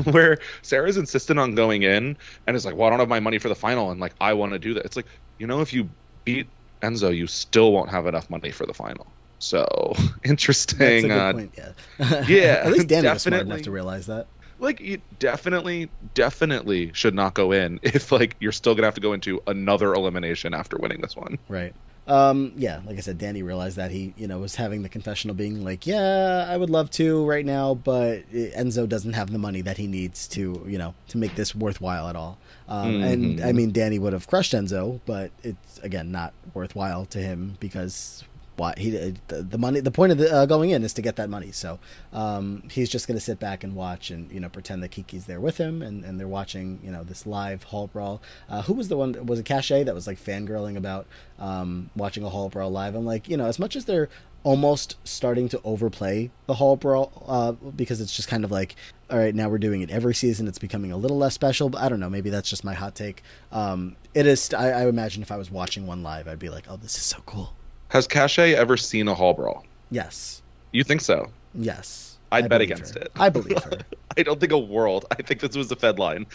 where 0.11 0.37
Sarah's 0.61 0.97
insistent 0.97 1.39
on 1.39 1.55
going 1.55 1.83
in 1.83 2.17
and 2.45 2.55
is 2.55 2.65
like, 2.65 2.75
well, 2.75 2.87
I 2.87 2.89
don't 2.89 2.99
have 2.99 3.09
my 3.09 3.19
money 3.19 3.39
for 3.39 3.49
the 3.49 3.55
final, 3.55 3.91
and 3.91 3.99
like, 3.99 4.13
I 4.19 4.33
want 4.33 4.53
to 4.53 4.59
do 4.59 4.73
that. 4.75 4.85
It's 4.85 4.95
like, 4.95 5.07
you 5.37 5.47
know, 5.47 5.61
if 5.61 5.73
you 5.73 5.89
beat 6.25 6.47
Enzo, 6.81 7.15
you 7.15 7.27
still 7.27 7.71
won't 7.71 7.89
have 7.89 8.05
enough 8.07 8.29
money 8.29 8.51
for 8.51 8.65
the 8.65 8.73
final. 8.73 9.07
So 9.39 9.93
interesting. 10.23 10.77
That's 10.79 11.05
a 11.05 11.13
uh, 11.13 11.33
point. 11.33 11.53
Yeah. 11.57 12.25
yeah, 12.27 12.61
At 12.63 12.71
least 12.71 12.87
Danny 12.87 13.07
was 13.07 13.21
smart 13.21 13.41
enough 13.43 13.61
to 13.63 13.71
realize 13.71 14.07
that. 14.07 14.27
Like 14.59 14.79
you 14.79 15.01
definitely 15.19 15.89
definitely 16.13 16.91
should 16.93 17.13
not 17.13 17.33
go 17.33 17.51
in 17.51 17.79
if 17.83 18.11
like 18.11 18.35
you're 18.39 18.51
still 18.51 18.75
gonna 18.75 18.87
have 18.87 18.95
to 18.95 19.01
go 19.01 19.13
into 19.13 19.41
another 19.47 19.93
elimination 19.93 20.53
after 20.53 20.77
winning 20.77 21.01
this 21.01 21.15
one 21.15 21.37
Right. 21.49 21.73
Um, 22.07 22.53
yeah, 22.55 22.81
like 22.85 22.97
I 22.97 23.01
said, 23.01 23.17
Danny 23.17 23.41
realized 23.41 23.77
that 23.77 23.89
he, 23.89 24.13
you 24.15 24.27
know, 24.27 24.37
was 24.37 24.55
having 24.55 24.83
the 24.83 24.89
confessional 24.89 25.35
being 25.35 25.63
like, 25.63 25.87
yeah, 25.87 26.45
I 26.47 26.55
would 26.55 26.69
love 26.69 26.91
to 26.91 27.25
right 27.25 27.43
now, 27.43 27.73
but 27.73 28.29
Enzo 28.31 28.87
doesn't 28.87 29.13
have 29.13 29.31
the 29.31 29.39
money 29.39 29.61
that 29.61 29.77
he 29.77 29.87
needs 29.87 30.27
to, 30.29 30.63
you 30.67 30.77
know, 30.77 30.93
to 31.07 31.17
make 31.17 31.33
this 31.33 31.55
worthwhile 31.55 32.07
at 32.07 32.15
all. 32.15 32.37
Um, 32.67 33.01
And 33.01 33.39
Mhm. 33.39 33.45
I 33.45 33.51
mean, 33.53 33.71
Danny 33.71 33.97
would 33.97 34.13
have 34.13 34.27
crushed 34.27 34.53
Enzo, 34.53 34.99
but 35.07 35.31
it's 35.41 35.79
again 35.79 36.11
not 36.11 36.33
worthwhile 36.53 37.05
to 37.05 37.17
him 37.17 37.57
because 37.59 38.23
why 38.57 38.73
he 38.77 38.89
the, 38.89 39.41
the 39.41 39.57
money 39.57 39.79
the 39.79 39.91
point 39.91 40.11
of 40.11 40.17
the, 40.17 40.33
uh, 40.33 40.45
going 40.45 40.69
in 40.69 40.83
is 40.83 40.93
to 40.93 41.01
get 41.01 41.15
that 41.17 41.29
money. 41.29 41.51
So 41.51 41.79
um, 42.13 42.63
he's 42.71 42.89
just 42.89 43.07
going 43.07 43.17
to 43.17 43.23
sit 43.23 43.39
back 43.39 43.63
and 43.63 43.75
watch 43.75 44.11
and 44.11 44.31
you 44.31 44.39
know 44.39 44.49
pretend 44.49 44.83
that 44.83 44.91
Kiki's 44.91 45.25
there 45.25 45.39
with 45.39 45.57
him 45.57 45.81
and, 45.81 46.03
and 46.03 46.19
they're 46.19 46.27
watching 46.27 46.79
you 46.83 46.91
know 46.91 47.03
this 47.03 47.25
live 47.25 47.63
hall 47.63 47.87
brawl. 47.87 48.21
Uh, 48.49 48.61
who 48.63 48.73
was 48.73 48.87
the 48.87 48.97
one? 48.97 49.25
Was 49.25 49.39
it 49.39 49.45
Cashay 49.45 49.85
that 49.85 49.95
was 49.95 50.07
like 50.07 50.23
fangirling 50.23 50.77
about 50.77 51.07
um, 51.39 51.89
watching 51.95 52.23
a 52.23 52.29
hall 52.29 52.49
brawl 52.49 52.69
live? 52.69 52.95
I'm 52.95 53.05
like 53.05 53.27
you 53.27 53.37
know 53.37 53.45
as 53.45 53.59
much 53.59 53.75
as 53.75 53.85
they're 53.85 54.09
almost 54.45 54.95
starting 55.03 55.49
to 55.49 55.59
overplay 55.63 56.29
the 56.45 56.53
hall 56.53 56.75
brawl 56.75 57.23
uh, 57.27 57.51
because 57.71 57.99
it's 57.99 58.15
just 58.15 58.27
kind 58.27 58.43
of 58.43 58.51
like 58.51 58.75
all 59.09 59.17
right 59.17 59.33
now 59.33 59.49
we're 59.49 59.57
doing 59.57 59.81
it 59.81 59.89
every 59.89 60.13
season 60.13 60.47
it's 60.47 60.59
becoming 60.59 60.91
a 60.91 60.97
little 60.97 61.17
less 61.17 61.33
special 61.33 61.67
but 61.67 61.81
i 61.81 61.89
don't 61.89 61.99
know 61.99 62.11
maybe 62.11 62.29
that's 62.29 62.47
just 62.47 62.63
my 62.63 62.75
hot 62.75 62.93
take 62.93 63.23
um, 63.51 63.95
it 64.13 64.27
is 64.27 64.53
I, 64.53 64.69
I 64.69 64.87
imagine 64.87 65.23
if 65.23 65.31
i 65.31 65.37
was 65.37 65.49
watching 65.49 65.87
one 65.87 66.03
live 66.03 66.27
i'd 66.27 66.37
be 66.37 66.49
like 66.49 66.65
oh 66.69 66.77
this 66.77 66.95
is 66.95 67.01
so 67.01 67.17
cool 67.25 67.53
has 67.89 68.07
Cashay 68.07 68.53
ever 68.53 68.77
seen 68.77 69.07
a 69.07 69.15
hall 69.15 69.33
brawl 69.33 69.63
yes 69.91 70.41
you 70.71 70.83
think 70.83 71.01
so 71.01 71.27
yes 71.53 72.17
I'd 72.31 72.45
I 72.45 72.47
bet 72.47 72.61
against 72.61 72.95
her. 72.95 73.01
it. 73.01 73.11
i 73.15 73.29
believe 73.29 73.63
her 73.63 73.79
i 74.17 74.23
don't 74.23 74.39
think 74.39 74.51
a 74.51 74.57
world 74.57 75.05
i 75.11 75.21
think 75.21 75.39
this 75.41 75.55
was 75.55 75.71
a 75.71 75.75
fed 75.75 75.99
line 75.99 76.25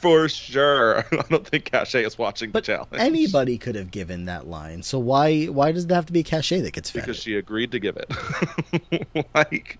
for 0.00 0.28
sure 0.28 1.00
i 1.12 1.24
don't 1.28 1.46
think 1.46 1.70
Cashay 1.70 2.04
is 2.04 2.16
watching 2.16 2.50
but 2.50 2.64
the 2.64 2.72
challenge 2.72 2.88
anybody 2.94 3.58
could 3.58 3.74
have 3.74 3.90
given 3.90 4.24
that 4.24 4.46
line 4.46 4.82
so 4.82 4.98
why 4.98 5.44
why 5.46 5.70
does 5.70 5.84
it 5.84 5.90
have 5.90 6.06
to 6.06 6.12
be 6.12 6.24
Cashay 6.24 6.62
that 6.62 6.72
gets 6.72 6.90
fed 6.90 7.02
because 7.02 7.20
she 7.20 7.36
agreed 7.36 7.70
to 7.72 7.78
give 7.78 7.96
it. 7.96 9.26
like, 9.34 9.78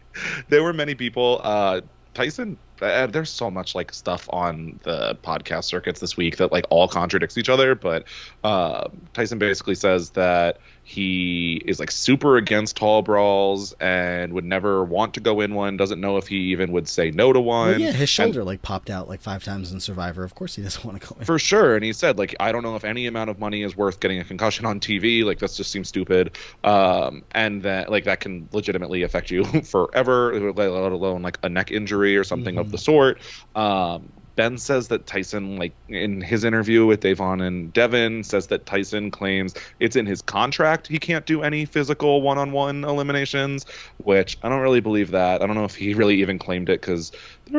there 0.49 0.63
were 0.63 0.73
many 0.73 0.95
people. 0.95 1.41
Uh, 1.43 1.81
Tyson, 2.13 2.57
uh, 2.81 3.07
there's 3.07 3.31
so 3.31 3.51
much 3.51 3.75
like 3.75 3.93
stuff 3.93 4.29
on 4.33 4.79
the 4.85 5.17
podcast 5.23 5.65
circuits 5.65 6.01
this 6.01 6.17
week 6.17 6.37
that 6.37 6.53
like 6.53 6.65
all 6.71 6.87
contradicts 6.87 7.37
each 7.39 7.49
other. 7.49 7.75
But 7.75 8.05
uh, 8.45 8.89
Tyson 9.15 9.39
basically 9.39 9.75
says 9.75 10.11
that 10.11 10.59
he 10.87 11.63
is 11.65 11.81
like 11.81 11.91
super 11.91 12.37
against 12.37 12.79
hall 12.79 13.01
brawls 13.01 13.73
and 13.81 14.35
would 14.35 14.45
never 14.45 14.85
want 14.85 15.15
to 15.15 15.21
go 15.21 15.41
in 15.41 15.55
one. 15.55 15.79
Doesn't 15.79 15.99
know 16.01 16.19
if 16.19 16.29
he 16.29 16.37
even 16.53 16.73
would 16.73 16.87
say 16.89 17.11
no 17.11 17.33
to 17.33 17.41
one. 17.41 17.71
well, 17.71 17.81
yeah 17.81 17.87
his 17.91 18.01
And- 18.01 18.09
shoulder 18.11 18.45
like 18.45 18.61
popped 18.61 18.91
out 18.91 19.09
like 19.09 19.23
five 19.23 19.43
times 19.43 19.73
in 19.73 19.81
survivor 19.81 20.25
of 20.25 20.35
course 20.35 20.55
he 20.57 20.63
doesn't 20.63 20.85
want 20.85 21.01
to 21.01 21.09
go 21.09 21.17
in 21.19 21.25
for 21.25 21.39
sure 21.39 21.75
and 21.75 21.83
he 21.85 21.93
said 21.95 22.19
like 22.19 22.35
i 22.39 22.53
don't 22.53 22.63
know 22.63 22.77
if 22.77 22.85
any 22.85 23.07
amount 23.07 23.31
of 23.31 23.39
money 23.39 23.63
is 23.63 23.75
worth 23.77 23.99
getting 23.99 24.19
a 24.21 24.25
concussion 24.25 24.67
on 24.67 24.79
tv 24.79 25.25
like 25.25 25.39
that 25.39 25.51
just 25.53 25.71
seems 25.71 25.89
stupid 25.89 26.37
um 26.65 27.23
and 27.33 27.63
that 27.63 27.91
like 27.91 28.05
that 28.05 28.21
can 28.21 28.47
legitimately 28.53 29.03
affect 29.05 29.31
you 29.31 29.45
forever 29.63 30.53
let 30.53 30.69
alone 30.69 31.23
like 31.23 31.39
a 31.43 31.49
neck 31.49 31.71
injury 31.71 32.17
or 32.17 32.25
something 32.25 32.59
of 32.59 32.67
Mhm. 32.67 32.71
the 32.73 32.79
sort 32.79 33.19
um 33.57 34.11
Ben 34.37 34.59
says 34.59 34.89
that 34.89 35.07
Tyson, 35.07 35.57
like 35.57 35.75
in 35.89 36.21
his 36.21 36.45
interview 36.45 36.87
with 36.87 37.01
Davon 37.01 37.41
and 37.41 37.73
Devin, 37.73 38.25
says 38.25 38.49
that 38.49 38.67
Tyson 38.67 39.11
claims 39.11 39.55
it's 39.81 39.97
in 39.97 40.07
his 40.07 40.23
contract 40.23 40.89
he 40.89 40.99
can't 40.99 41.27
do 41.27 41.43
any 41.43 41.65
physical 41.65 42.23
one-on-one 42.23 42.85
eliminations, 42.85 43.67
which 43.99 44.37
I 44.43 44.49
don't 44.49 44.61
really 44.61 44.81
believe 44.81 45.13
that. 45.13 45.43
I 45.43 45.47
don't 45.47 45.57
know 45.57 45.65
if 45.65 45.75
he 45.75 45.95
really 45.95 46.21
even 46.21 46.39
claimed 46.39 46.69
it 46.69 46.81
because 46.81 47.13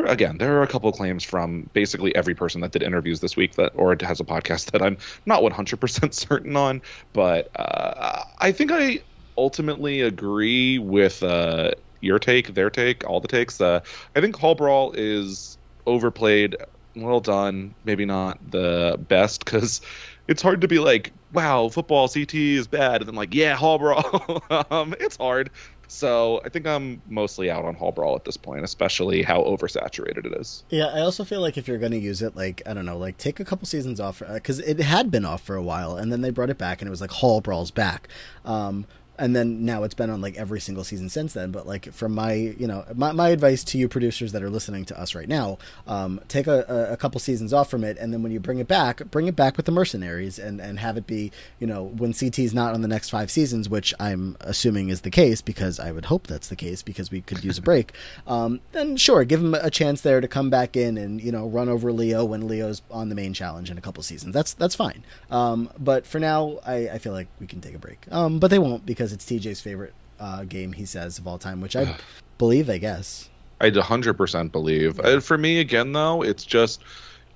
again, 0.06 0.38
there 0.38 0.58
are 0.58 0.64
a 0.64 0.68
couple 0.68 0.92
claims 0.92 1.24
from 1.24 1.70
basically 1.74 2.16
every 2.16 2.36
person 2.36 2.62
that 2.62 2.72
did 2.72 2.84
interviews 2.84 3.20
this 3.20 3.36
week 3.36 3.56
that 3.56 3.72
or 3.76 3.96
has 4.02 4.20
a 4.20 4.26
podcast 4.26 4.66
that 4.72 4.82
I'm 4.82 4.98
not 5.26 5.42
100% 5.42 6.14
certain 6.14 6.56
on, 6.56 6.82
but 7.14 7.50
uh, 7.56 8.24
I 8.40 8.52
think 8.52 8.72
I 8.72 9.00
ultimately 9.38 10.02
agree 10.02 10.80
with 10.80 11.22
uh, 11.24 11.72
your 12.02 12.20
take, 12.20 12.54
their 12.54 12.70
take, 12.70 13.08
all 13.08 13.20
the 13.20 13.28
takes. 13.28 13.60
Uh, 13.60 13.82
I 14.16 14.22
think 14.22 14.36
Hall 14.38 14.56
Brawl 14.56 14.94
is 14.94 15.58
overplayed, 15.86 16.56
well 16.96 17.20
done, 17.20 17.76
maybe 17.84 18.06
not 18.06 18.40
the 18.52 18.98
best 19.08 19.44
because 19.44 19.82
it's 20.28 20.42
hard 20.42 20.62
to 20.62 20.68
be 20.68 20.80
like, 20.80 21.12
wow, 21.34 21.70
football 21.70 22.08
CT 22.08 22.34
is 22.34 22.68
bad, 22.68 23.02
and 23.02 23.08
then 23.08 23.16
like, 23.16 23.34
yeah, 23.34 23.56
Hall 23.56 23.78
Brawl. 23.78 24.44
um, 24.72 24.96
it's 25.00 25.18
hard. 25.18 25.50
So 25.88 26.42
I 26.44 26.50
think 26.50 26.66
I'm 26.66 27.02
mostly 27.08 27.52
out 27.52 27.64
on 27.64 27.76
Hall 27.76 27.92
Brawl 27.92 28.16
at 28.16 28.26
this 28.26 28.38
point, 28.38 28.64
especially 28.64 29.22
how 29.22 29.44
oversaturated 29.44 30.26
it 30.26 30.34
is. 30.40 30.64
Yeah, 30.70 30.88
I 30.88 31.02
also 31.02 31.24
feel 31.24 31.42
like 31.42 31.58
if 31.58 31.68
you're 31.68 31.78
going 31.78 31.92
to 31.92 32.00
use 32.00 32.22
it, 32.22 32.36
like 32.36 32.64
I 32.66 32.74
don't 32.74 32.86
know, 32.86 32.98
like 32.98 33.18
take 33.18 33.40
a 33.40 33.46
couple 33.46 33.68
seasons 33.68 34.00
off 34.00 34.22
because 34.34 34.60
it 34.60 34.80
had 34.80 35.12
been 35.12 35.26
off 35.26 35.42
for 35.42 35.56
a 35.56 35.62
while, 35.62 35.96
and 35.96 36.12
then 36.12 36.22
they 36.22 36.32
brought 36.32 36.50
it 36.50 36.58
back, 36.58 36.82
and 36.82 36.88
it 36.88 36.92
was 36.92 37.02
like 37.02 37.12
Hall 37.12 37.42
Brawl's 37.42 37.72
back. 37.72 38.08
Um, 38.44 38.86
and 39.18 39.36
then 39.36 39.66
now 39.66 39.84
it's 39.84 39.94
been 39.94 40.10
on 40.10 40.22
like 40.22 40.36
every 40.38 40.60
single 40.60 40.84
season 40.84 41.10
since 41.10 41.34
then. 41.34 41.52
But 41.52 41.68
like 41.68 41.92
from 41.94 42.14
my, 42.14 42.34
you 42.34 42.68
know, 42.68 42.86
my, 42.94 43.12
my 43.12 43.30
advice 43.30 43.64
to 43.66 43.78
you 43.78 43.88
producers 43.88 44.32
that 44.32 44.44
are 44.44 44.50
listening 44.50 44.86
to 44.86 45.00
us 45.00 45.16
right 45.16 45.28
now, 45.28 45.58
um, 45.88 46.22
take 46.28 46.48
a, 46.48 46.90
a, 46.92 46.98
couple 46.98 47.20
seasons 47.20 47.54
off 47.54 47.70
from 47.70 47.84
it, 47.84 47.98
and 47.98 48.14
then 48.14 48.24
when 48.24 48.32
you 48.32 48.40
bring 48.40 48.60
it 48.60 48.68
back, 48.68 49.00
bring 49.12 49.28
it 49.28 49.36
back 49.36 49.58
with 49.58 49.66
the 49.66 49.72
mercenaries, 49.72 50.40
and 50.40 50.60
and 50.60 50.80
have 50.80 50.98
it 50.98 51.06
be, 51.06 51.32
you 51.60 51.68
know, 51.68 51.84
when 51.84 52.14
CT's 52.14 52.54
not 52.54 52.74
on 52.74 52.82
the 52.82 52.88
next 52.88 53.10
five 53.10 53.30
seasons, 53.30 53.70
which 53.70 53.94
I'm 54.00 54.38
assuming 54.42 54.90
is 54.90 55.02
the 55.02 55.12
case 55.12 55.42
because 55.42 55.80
I 55.80 55.92
would 55.92 56.06
hope 56.06 56.28
that's 56.28 56.48
the 56.48 56.56
case 56.56 56.82
because 56.82 57.12
we 57.12 57.22
could 57.22 57.44
use 57.44 57.58
a 57.58 57.62
break. 57.62 57.94
Um, 58.28 58.62
then 58.72 58.98
sure, 58.98 59.24
give 59.24 59.40
him 59.40 59.54
a 59.54 59.70
chance 59.70 60.02
there 60.02 60.20
to 60.20 60.28
come 60.28 60.50
back 60.50 60.76
in 60.76 60.98
and 60.98 61.22
you 61.22 61.32
know 61.32 61.48
run 61.48 61.70
over 61.70 61.92
Leo 61.92 62.26
when 62.26 62.48
Leo's 62.48 62.82
on 62.90 63.10
the 63.10 63.16
main 63.16 63.34
challenge 63.34 63.70
in 63.70 63.78
a 63.78 63.82
couple 63.82 64.02
seasons. 64.04 64.34
That's 64.34 64.54
that's 64.54 64.74
fine. 64.74 65.04
Um, 65.30 65.70
but 65.78 66.08
for 66.08 66.20
now, 66.20 66.60
I, 66.66 66.90
I 66.90 66.98
feel 66.98 67.14
like 67.14 67.28
we 67.40 67.48
can 67.48 67.62
take 67.62 67.76
a 67.76 67.80
break. 67.80 68.00
Um, 68.12 68.40
but 68.40 68.50
they 68.50 68.60
won't 68.60 68.86
because 68.86 69.05
it's 69.14 69.26
TJ's 69.26 69.62
favorite 69.62 69.94
uh, 70.20 70.44
game. 70.44 70.74
He 70.74 70.86
says 70.86 71.18
of 71.18 71.28
all 71.28 71.38
time, 71.38 71.62
which 71.62 71.76
I 71.76 71.96
believe. 72.38 72.70
I 72.70 72.78
guess. 72.78 73.30
I 73.62 73.70
100% 73.70 74.52
believe. 74.52 75.00
Uh, 75.00 75.22
for 75.22 75.38
me, 75.38 75.60
again, 75.60 75.94
though, 75.94 76.22
it's 76.22 76.44
just 76.44 76.84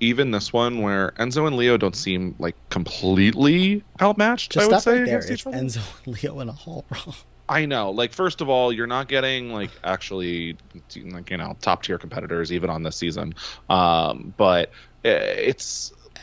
even 0.01 0.32
this 0.32 0.51
one 0.51 0.82
where 0.82 1.12
Enzo 1.12 1.47
and 1.47 1.55
Leo 1.55 1.77
don't 1.77 1.95
seem 1.95 2.36
like 2.39 2.55
completely 2.69 3.84
outmatched. 4.01 4.51
Just 4.51 4.69
I 4.69 4.73
would 4.73 4.82
say 4.82 4.97
right 4.99 5.05
there. 5.05 5.19
It's. 5.19 5.43
Enzo 5.43 5.84
and 6.05 6.15
Leo 6.23 6.39
in 6.39 6.49
a 6.49 6.53
hall 6.53 6.86
brawl. 6.89 7.15
I 7.47 7.65
know. 7.65 7.89
Like, 7.89 8.13
first 8.13 8.41
of 8.41 8.49
all, 8.49 8.71
you're 8.71 8.88
not 8.88 9.08
getting 9.08 9.51
like 9.51 9.71
actually, 9.84 10.55
like 11.05 11.32
you 11.32 11.38
know, 11.38 11.58
top 11.62 11.84
tier 11.84 11.97
competitors 11.97 12.51
even 12.51 12.69
on 12.69 12.84
this 12.84 12.95
season. 12.95 13.34
Um, 13.69 14.34
but 14.38 14.69
uh, 15.03 15.10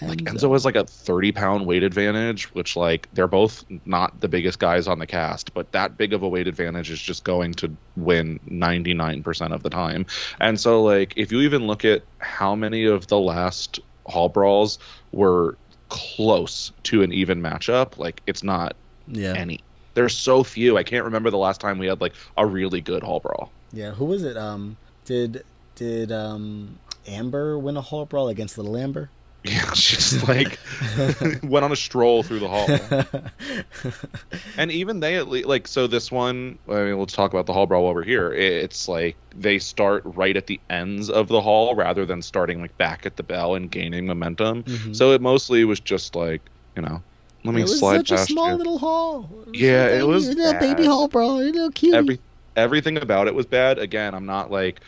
it's 0.00 0.08
like 0.08 0.18
Enzo 0.20 0.52
has 0.52 0.64
like 0.64 0.76
a 0.76 0.84
30 0.84 1.32
pound 1.32 1.66
weight 1.66 1.82
advantage, 1.82 2.44
which 2.54 2.76
like 2.76 3.08
they're 3.12 3.26
both 3.28 3.64
not 3.84 4.20
the 4.20 4.28
biggest 4.28 4.58
guys 4.58 4.86
on 4.88 4.98
the 4.98 5.06
cast, 5.06 5.54
but 5.54 5.72
that 5.72 5.96
big 5.96 6.12
of 6.12 6.22
a 6.22 6.28
weight 6.28 6.46
advantage 6.48 6.90
is 6.90 7.00
just 7.00 7.24
going 7.24 7.54
to 7.54 7.76
win 7.96 8.38
99% 8.50 9.52
of 9.52 9.62
the 9.62 9.70
time. 9.70 10.06
And 10.40 10.58
so 10.60 10.82
like 10.82 11.14
if 11.16 11.32
you 11.32 11.40
even 11.40 11.66
look 11.66 11.84
at 11.84 12.02
how 12.18 12.54
many 12.54 12.84
of 12.84 13.06
the 13.06 13.18
last 13.18 13.80
hall 14.06 14.28
brawls 14.28 14.78
were 15.12 15.56
close 15.88 16.72
to 16.84 17.02
an 17.02 17.12
even 17.12 17.40
matchup, 17.40 17.96
like 17.98 18.22
it's 18.26 18.42
not 18.42 18.76
Yeah, 19.06 19.34
any. 19.34 19.60
There's 19.94 20.14
so 20.16 20.42
few. 20.42 20.76
I 20.76 20.82
can't 20.82 21.04
remember 21.04 21.30
the 21.30 21.38
last 21.38 21.60
time 21.60 21.78
we 21.78 21.86
had 21.86 22.00
like 22.02 22.12
a 22.36 22.44
really 22.44 22.80
good 22.82 23.02
hall 23.02 23.20
brawl. 23.20 23.50
yeah. 23.72 23.92
Who 23.92 24.04
was 24.04 24.24
it? 24.24 24.36
Um, 24.36 24.76
did 25.04 25.44
did 25.74 26.10
um 26.12 26.78
Amber 27.06 27.58
win 27.58 27.76
a 27.76 27.80
hall 27.80 28.04
brawl 28.04 28.28
against 28.28 28.58
Little 28.58 28.76
Amber? 28.76 29.10
Yeah, 29.56 29.70
just 29.74 30.26
like 30.26 30.58
went 31.44 31.64
on 31.64 31.70
a 31.72 31.76
stroll 31.76 32.22
through 32.22 32.40
the 32.40 32.48
hall. 32.48 32.66
and 34.58 34.70
even 34.72 35.00
they 35.00 35.16
at 35.16 35.28
least 35.28 35.46
like 35.46 35.68
so 35.68 35.86
this 35.86 36.10
one 36.10 36.58
i 36.68 36.74
mean 36.84 36.98
let's 36.98 37.12
talk 37.12 37.32
about 37.32 37.46
the 37.46 37.52
hall 37.52 37.66
brawl 37.66 37.84
while 37.84 37.94
we're 37.94 38.02
here 38.02 38.32
it's 38.32 38.88
like 38.88 39.16
they 39.34 39.58
start 39.58 40.02
right 40.04 40.36
at 40.36 40.46
the 40.46 40.58
ends 40.70 41.08
of 41.10 41.28
the 41.28 41.40
hall 41.40 41.74
rather 41.74 42.04
than 42.04 42.22
starting 42.22 42.60
like 42.60 42.76
back 42.78 43.06
at 43.06 43.16
the 43.16 43.22
bell 43.22 43.54
and 43.54 43.70
gaining 43.70 44.06
momentum 44.06 44.62
Mhm. 44.64 44.96
so 44.96 45.12
it 45.12 45.20
mostly 45.20 45.64
was 45.64 45.80
just 45.80 46.14
like 46.16 46.40
you 46.74 46.82
know 46.82 47.02
let 47.44 47.54
me 47.54 47.60
it 47.60 47.64
was 47.64 47.78
slide 47.78 48.08
such 48.08 48.10
a 48.12 48.18
small 48.18 48.48
you. 48.50 48.54
little 48.56 48.78
hall. 48.78 49.30
Yeah, 49.52 49.86
a 49.86 50.00
it 50.00 50.06
was 50.08 50.28
a 50.28 50.56
baby 50.58 50.84
hall 50.84 51.06
brawl. 51.06 51.44
You 51.44 51.52
know, 51.52 51.70
cute. 51.70 51.94
every 51.94 52.18
everything 52.56 52.96
about 52.96 53.28
it 53.28 53.34
was 53.36 53.46
bad 53.46 53.78
again 53.78 54.14
i'm 54.14 54.26
not 54.26 54.50
like 54.50 54.80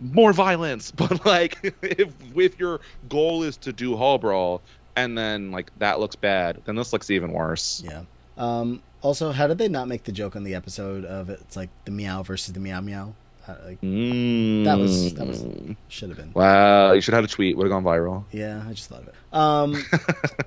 more 0.00 0.32
violence 0.32 0.90
but 0.96 1.24
like 1.26 1.58
if 1.82 2.12
if 2.36 2.58
your 2.58 2.80
goal 3.08 3.42
is 3.42 3.56
to 3.58 3.72
do 3.72 3.96
hall 3.96 4.18
brawl 4.18 4.62
and 4.96 5.16
then 5.18 5.50
like 5.50 5.70
that 5.78 5.98
looks 6.00 6.16
bad, 6.16 6.60
then 6.66 6.76
this 6.76 6.92
looks 6.92 7.10
even 7.10 7.32
worse. 7.32 7.82
Yeah. 7.84 8.02
Um, 8.36 8.82
also, 9.00 9.32
how 9.32 9.46
did 9.46 9.58
they 9.58 9.68
not 9.68 9.88
make 9.88 10.04
the 10.04 10.12
joke 10.12 10.36
on 10.36 10.44
the 10.44 10.54
episode 10.54 11.04
of 11.04 11.30
it's 11.30 11.56
like 11.56 11.70
the 11.84 11.90
meow 11.90 12.22
versus 12.22 12.52
the 12.52 12.60
meow 12.60 12.80
meow? 12.80 13.14
Uh, 13.48 13.54
like, 13.64 13.80
Mm. 13.80 14.64
That 14.64 14.78
was- 14.78 15.14
that 15.14 15.26
was- 15.26 15.44
should 15.88 16.10
have 16.10 16.18
been. 16.18 16.32
Wow, 16.32 16.92
you 16.92 17.00
should 17.00 17.12
have 17.14 17.24
had 17.24 17.30
a 17.30 17.32
tweet. 17.34 17.56
Would 17.56 17.64
have 17.64 17.70
gone 17.72 17.82
viral. 17.84 18.24
Yeah, 18.30 18.62
I 18.68 18.72
just 18.72 18.88
thought 18.88 19.00
of 19.02 19.08
it. 19.08 19.14
Um, 19.32 19.82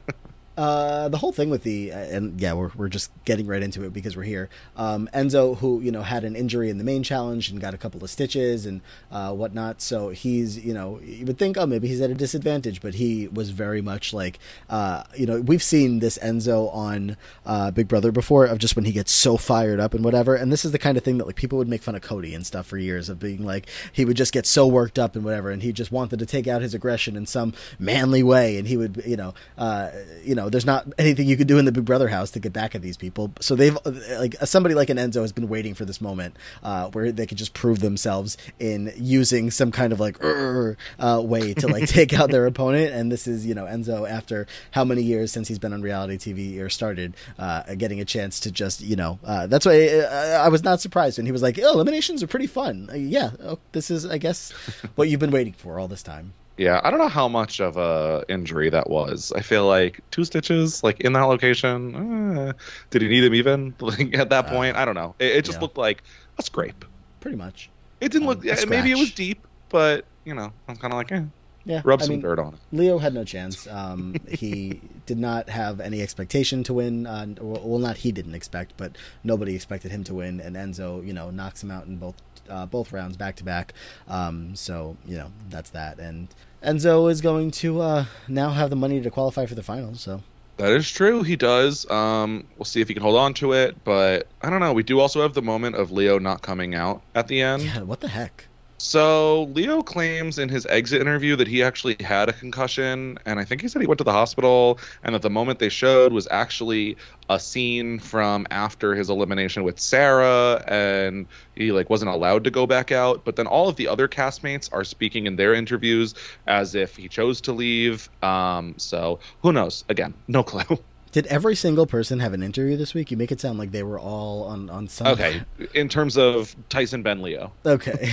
uh, 0.57 1.09
the 1.09 1.17
whole 1.17 1.31
thing 1.31 1.49
with 1.49 1.63
the 1.63 1.91
and 1.91 2.39
yeah, 2.39 2.53
we're 2.53 2.71
we're 2.75 2.89
just 2.89 3.11
getting 3.25 3.45
right 3.45 3.61
into 3.61 3.83
it 3.83 3.93
because 3.93 4.15
we're 4.15 4.23
here. 4.23 4.49
Um, 4.77 5.09
Enzo, 5.13 5.57
who 5.57 5.81
you 5.81 5.91
know 5.91 6.01
had 6.01 6.23
an 6.23 6.35
injury 6.35 6.69
in 6.69 6.77
the 6.77 6.83
main 6.83 7.03
challenge 7.03 7.49
and 7.49 7.59
got 7.59 7.73
a 7.73 7.77
couple 7.77 8.03
of 8.03 8.09
stitches 8.09 8.65
and 8.65 8.81
uh, 9.11 9.33
whatnot, 9.33 9.81
so 9.81 10.09
he's 10.09 10.63
you 10.63 10.73
know 10.73 10.99
you 11.03 11.25
would 11.25 11.37
think 11.37 11.57
oh 11.57 11.65
maybe 11.65 11.87
he's 11.87 11.99
at 11.99 12.09
a 12.09 12.13
disadvantage, 12.13 12.81
but 12.81 12.95
he 12.95 13.27
was 13.27 13.49
very 13.49 13.81
much 13.81 14.13
like 14.13 14.39
uh, 14.69 15.03
you 15.15 15.25
know 15.25 15.41
we've 15.41 15.63
seen 15.63 15.99
this 15.99 16.17
Enzo 16.19 16.73
on 16.73 17.17
uh, 17.45 17.71
Big 17.71 17.87
Brother 17.87 18.11
before 18.11 18.45
of 18.45 18.57
just 18.57 18.75
when 18.77 18.85
he 18.85 18.93
gets 18.93 19.11
so 19.11 19.35
fired 19.35 19.79
up 19.79 19.93
and 19.93 20.05
whatever, 20.05 20.35
and 20.35 20.51
this 20.51 20.63
is 20.63 20.71
the 20.71 20.79
kind 20.79 20.97
of 20.97 21.03
thing 21.03 21.17
that 21.17 21.27
like 21.27 21.35
people 21.35 21.57
would 21.57 21.67
make 21.67 21.83
fun 21.83 21.95
of 21.95 22.01
Cody 22.01 22.33
and 22.33 22.45
stuff 22.45 22.65
for 22.65 22.77
years 22.77 23.09
of 23.09 23.19
being 23.19 23.45
like 23.45 23.67
he 23.91 24.05
would 24.05 24.17
just 24.17 24.31
get 24.31 24.45
so 24.45 24.65
worked 24.65 24.97
up 24.97 25.15
and 25.15 25.25
whatever, 25.25 25.49
and 25.51 25.63
he 25.63 25.73
just 25.73 25.91
wanted 25.91 26.19
to 26.19 26.25
take 26.25 26.47
out 26.47 26.61
his 26.61 26.73
aggression 26.73 27.17
in 27.17 27.25
some 27.25 27.53
manly 27.77 28.23
way, 28.23 28.57
and 28.57 28.67
he 28.67 28.77
would 28.77 29.03
you 29.05 29.17
know 29.17 29.33
uh, 29.57 29.91
you 30.23 30.33
know 30.33 30.44
there's 30.49 30.65
not 30.65 30.87
anything 30.97 31.27
you 31.27 31.37
could 31.37 31.47
do 31.47 31.57
in 31.57 31.65
the 31.65 31.71
Big 31.71 31.85
Brother 31.85 32.07
house 32.07 32.31
to 32.31 32.39
get 32.39 32.53
back 32.53 32.75
at 32.75 32.81
these 32.81 32.97
people, 32.97 33.31
so 33.39 33.55
they've 33.55 33.77
like 34.17 34.35
somebody 34.45 34.75
like 34.75 34.89
an 34.89 34.97
Enzo 34.97 35.21
has 35.21 35.31
been 35.31 35.49
waiting 35.49 35.73
for 35.73 35.85
this 35.85 36.01
moment 36.01 36.35
uh, 36.63 36.89
where 36.89 37.11
they 37.11 37.25
could 37.25 37.37
just 37.37 37.53
prove 37.53 37.79
themselves 37.79 38.37
in 38.59 38.93
using 38.97 39.51
some 39.51 39.71
kind 39.71 39.93
of 39.93 39.99
like 39.99 40.17
uh, 40.23 41.21
way 41.23 41.53
to 41.53 41.67
like 41.67 41.87
take 41.87 42.13
out 42.13 42.31
their 42.31 42.45
opponent, 42.45 42.93
and 42.93 43.11
this 43.11 43.27
is 43.27 43.45
you 43.45 43.53
know 43.55 43.65
Enzo 43.65 44.09
after 44.09 44.47
how 44.71 44.83
many 44.83 45.01
years 45.01 45.31
since 45.31 45.47
he's 45.47 45.59
been 45.59 45.73
on 45.73 45.81
reality 45.81 46.17
TV 46.17 46.59
or 46.59 46.69
started 46.69 47.15
uh, 47.39 47.75
getting 47.75 47.99
a 47.99 48.05
chance 48.05 48.39
to 48.41 48.51
just 48.51 48.81
you 48.81 48.95
know 48.95 49.19
uh, 49.23 49.47
that's 49.47 49.65
why 49.65 49.89
I, 49.89 50.45
I 50.45 50.47
was 50.49 50.63
not 50.63 50.81
surprised 50.81 51.17
when 51.17 51.25
he 51.25 51.31
was 51.31 51.41
like 51.41 51.59
oh, 51.61 51.73
eliminations 51.73 52.23
are 52.23 52.27
pretty 52.27 52.47
fun. 52.47 52.89
Uh, 52.91 52.95
yeah, 52.95 53.31
oh, 53.43 53.59
this 53.71 53.91
is 53.91 54.05
I 54.05 54.17
guess 54.17 54.51
what 54.95 55.09
you've 55.09 55.19
been 55.19 55.31
waiting 55.31 55.53
for 55.53 55.79
all 55.79 55.87
this 55.87 56.03
time. 56.03 56.33
Yeah, 56.57 56.79
I 56.83 56.89
don't 56.89 56.99
know 56.99 57.09
how 57.09 57.27
much 57.27 57.59
of 57.59 57.75
a 57.77 58.23
injury 58.29 58.69
that 58.69 58.89
was. 58.89 59.33
I 59.35 59.41
feel 59.41 59.67
like 59.67 59.99
two 60.11 60.23
stitches, 60.23 60.83
like 60.83 61.01
in 61.01 61.13
that 61.13 61.23
location. 61.23 62.37
eh, 62.49 62.53
did 62.91 63.01
he 63.01 63.07
need 63.09 63.21
them 63.21 63.35
even 63.35 63.75
like, 63.81 64.15
at 64.15 64.29
that 64.29 64.45
Uh, 64.45 64.49
point? 64.49 64.77
I 64.77 64.85
don't 64.85 64.95
know. 64.95 65.15
It, 65.19 65.35
it 65.37 65.45
just 65.45 65.57
yeah. 65.57 65.61
looked 65.63 65.77
like 65.77 66.03
a 66.37 66.43
scrape. 66.43 66.85
Pretty 67.19 67.37
much. 67.37 67.69
It 67.99 68.11
didn't 68.11 68.27
Um, 68.27 68.35
look. 68.35 68.43
yeah, 68.45 68.63
maybe 68.67 68.91
it 68.91 68.97
was 68.97 69.11
deep, 69.11 69.45
but 69.69 70.05
you 70.23 70.33
know, 70.33 70.53
I'm 70.67 70.75
kind 70.77 70.93
of 70.93 70.97
like, 70.97 71.11
eh, 71.11 71.23
Yeah, 71.65 71.81
rub 71.83 72.01
I 72.01 72.05
some 72.05 72.15
mean, 72.15 72.21
dirt 72.21 72.39
on 72.39 72.53
it. 72.53 72.59
Leo 72.71 72.99
had 72.99 73.13
no 73.13 73.23
chance. 73.25 73.67
Um, 73.67 74.15
he 74.29 74.79
did 75.05 75.17
not 75.17 75.49
have 75.49 75.79
any 75.81 76.01
expectation 76.01 76.63
to 76.63 76.73
win. 76.73 77.05
Uh, 77.07 77.27
well, 77.41 77.79
not 77.79 77.97
he 77.97 78.11
didn't 78.11 78.35
expect, 78.35 78.73
but 78.77 78.95
nobody 79.23 79.55
expected 79.55 79.91
him 79.91 80.03
to 80.05 80.13
win. 80.13 80.39
And 80.39 80.55
Enzo, 80.55 81.05
you 81.05 81.13
know, 81.13 81.31
knocks 81.31 81.63
him 81.63 81.71
out 81.71 81.85
in 81.87 81.97
both 81.97 82.15
uh, 82.49 82.65
both 82.65 82.91
rounds 82.91 83.17
back 83.17 83.35
to 83.37 83.43
back. 83.43 83.73
Um, 84.07 84.55
so 84.55 84.97
you 85.05 85.17
know 85.17 85.31
that's 85.49 85.69
that. 85.71 85.99
And 85.99 86.27
Enzo 86.63 87.09
is 87.11 87.21
going 87.21 87.51
to 87.51 87.81
uh, 87.81 88.05
now 88.27 88.49
have 88.51 88.69
the 88.69 88.75
money 88.75 89.01
to 89.01 89.09
qualify 89.11 89.45
for 89.45 89.55
the 89.55 89.63
finals. 89.63 90.01
So 90.01 90.21
That 90.57 90.71
is 90.71 90.89
true. 90.89 91.21
He 91.23 91.35
does. 91.35 91.89
Um, 91.91 92.45
we'll 92.57 92.65
see 92.65 92.81
if 92.81 92.87
he 92.87 92.93
can 92.93 93.03
hold 93.03 93.17
on 93.17 93.33
to 93.35 93.53
it, 93.53 93.83
but 93.83 94.27
I 94.41 94.49
don't 94.49 94.59
know. 94.61 94.73
We 94.73 94.83
do 94.83 94.99
also 94.99 95.21
have 95.21 95.33
the 95.33 95.41
moment 95.41 95.75
of 95.75 95.91
Leo 95.91 96.17
not 96.19 96.41
coming 96.41 96.73
out 96.75 97.01
at 97.13 97.27
the 97.27 97.41
end. 97.41 97.63
yeah, 97.63 97.81
what 97.81 97.99
the 97.99 98.07
heck? 98.07 98.47
So 98.77 99.43
Leo 99.45 99.81
claims 99.81 100.37
in 100.37 100.49
his 100.49 100.65
exit 100.65 100.99
interview 100.99 101.37
that 101.37 101.47
he 101.47 101.63
actually 101.63 101.95
had 102.01 102.27
a 102.27 102.33
concussion, 102.33 103.17
and 103.25 103.39
I 103.39 103.45
think 103.45 103.61
he 103.61 103.69
said 103.69 103.81
he 103.81 103.87
went 103.87 103.99
to 103.99 104.03
the 104.03 104.11
hospital, 104.11 104.79
and 105.03 105.15
that 105.15 105.21
the 105.21 105.29
moment 105.29 105.59
they 105.59 105.69
showed 105.69 106.11
was 106.11 106.27
actually 106.29 106.97
a 107.29 107.39
scene 107.39 107.99
from 107.99 108.45
after 108.51 108.93
his 108.93 109.09
elimination 109.09 109.63
with 109.63 109.79
Sarah, 109.79 110.61
and 110.67 111.27
he 111.55 111.71
like 111.71 111.89
wasn't 111.89 112.11
allowed 112.11 112.43
to 112.43 112.51
go 112.51 112.67
back 112.67 112.91
out. 112.91 113.23
But 113.23 113.37
then 113.37 113.47
all 113.47 113.69
of 113.69 113.77
the 113.77 113.87
other 113.87 114.09
castmates 114.09 114.69
are 114.73 114.83
speaking 114.83 115.25
in 115.25 115.37
their 115.37 115.53
interviews 115.53 116.13
as 116.45 116.75
if 116.75 116.97
he 116.97 117.07
chose 117.07 117.39
to 117.41 117.53
leave. 117.53 118.09
Um, 118.21 118.75
so 118.77 119.19
who 119.41 119.53
knows? 119.53 119.85
Again, 119.87 120.13
no 120.27 120.43
clue. 120.43 120.77
Did 121.15 121.27
every 121.27 121.55
single 121.55 121.85
person 121.87 122.19
have 122.19 122.33
an 122.33 122.43
interview 122.43 122.75
this 122.75 122.93
week? 122.93 123.09
You 123.09 123.15
make 123.15 123.31
it 123.31 123.39
sound 123.39 123.57
like 123.57 123.71
they 123.71 123.83
were 123.83 123.97
all 123.97 124.43
on 124.43 124.69
on 124.69 124.89
some. 124.89 125.07
Okay, 125.07 125.43
in 125.73 125.87
terms 125.87 126.17
of 126.17 126.53
Tyson 126.67 127.03
Ben 127.03 127.21
Leo. 127.21 127.53
Okay. 127.65 128.11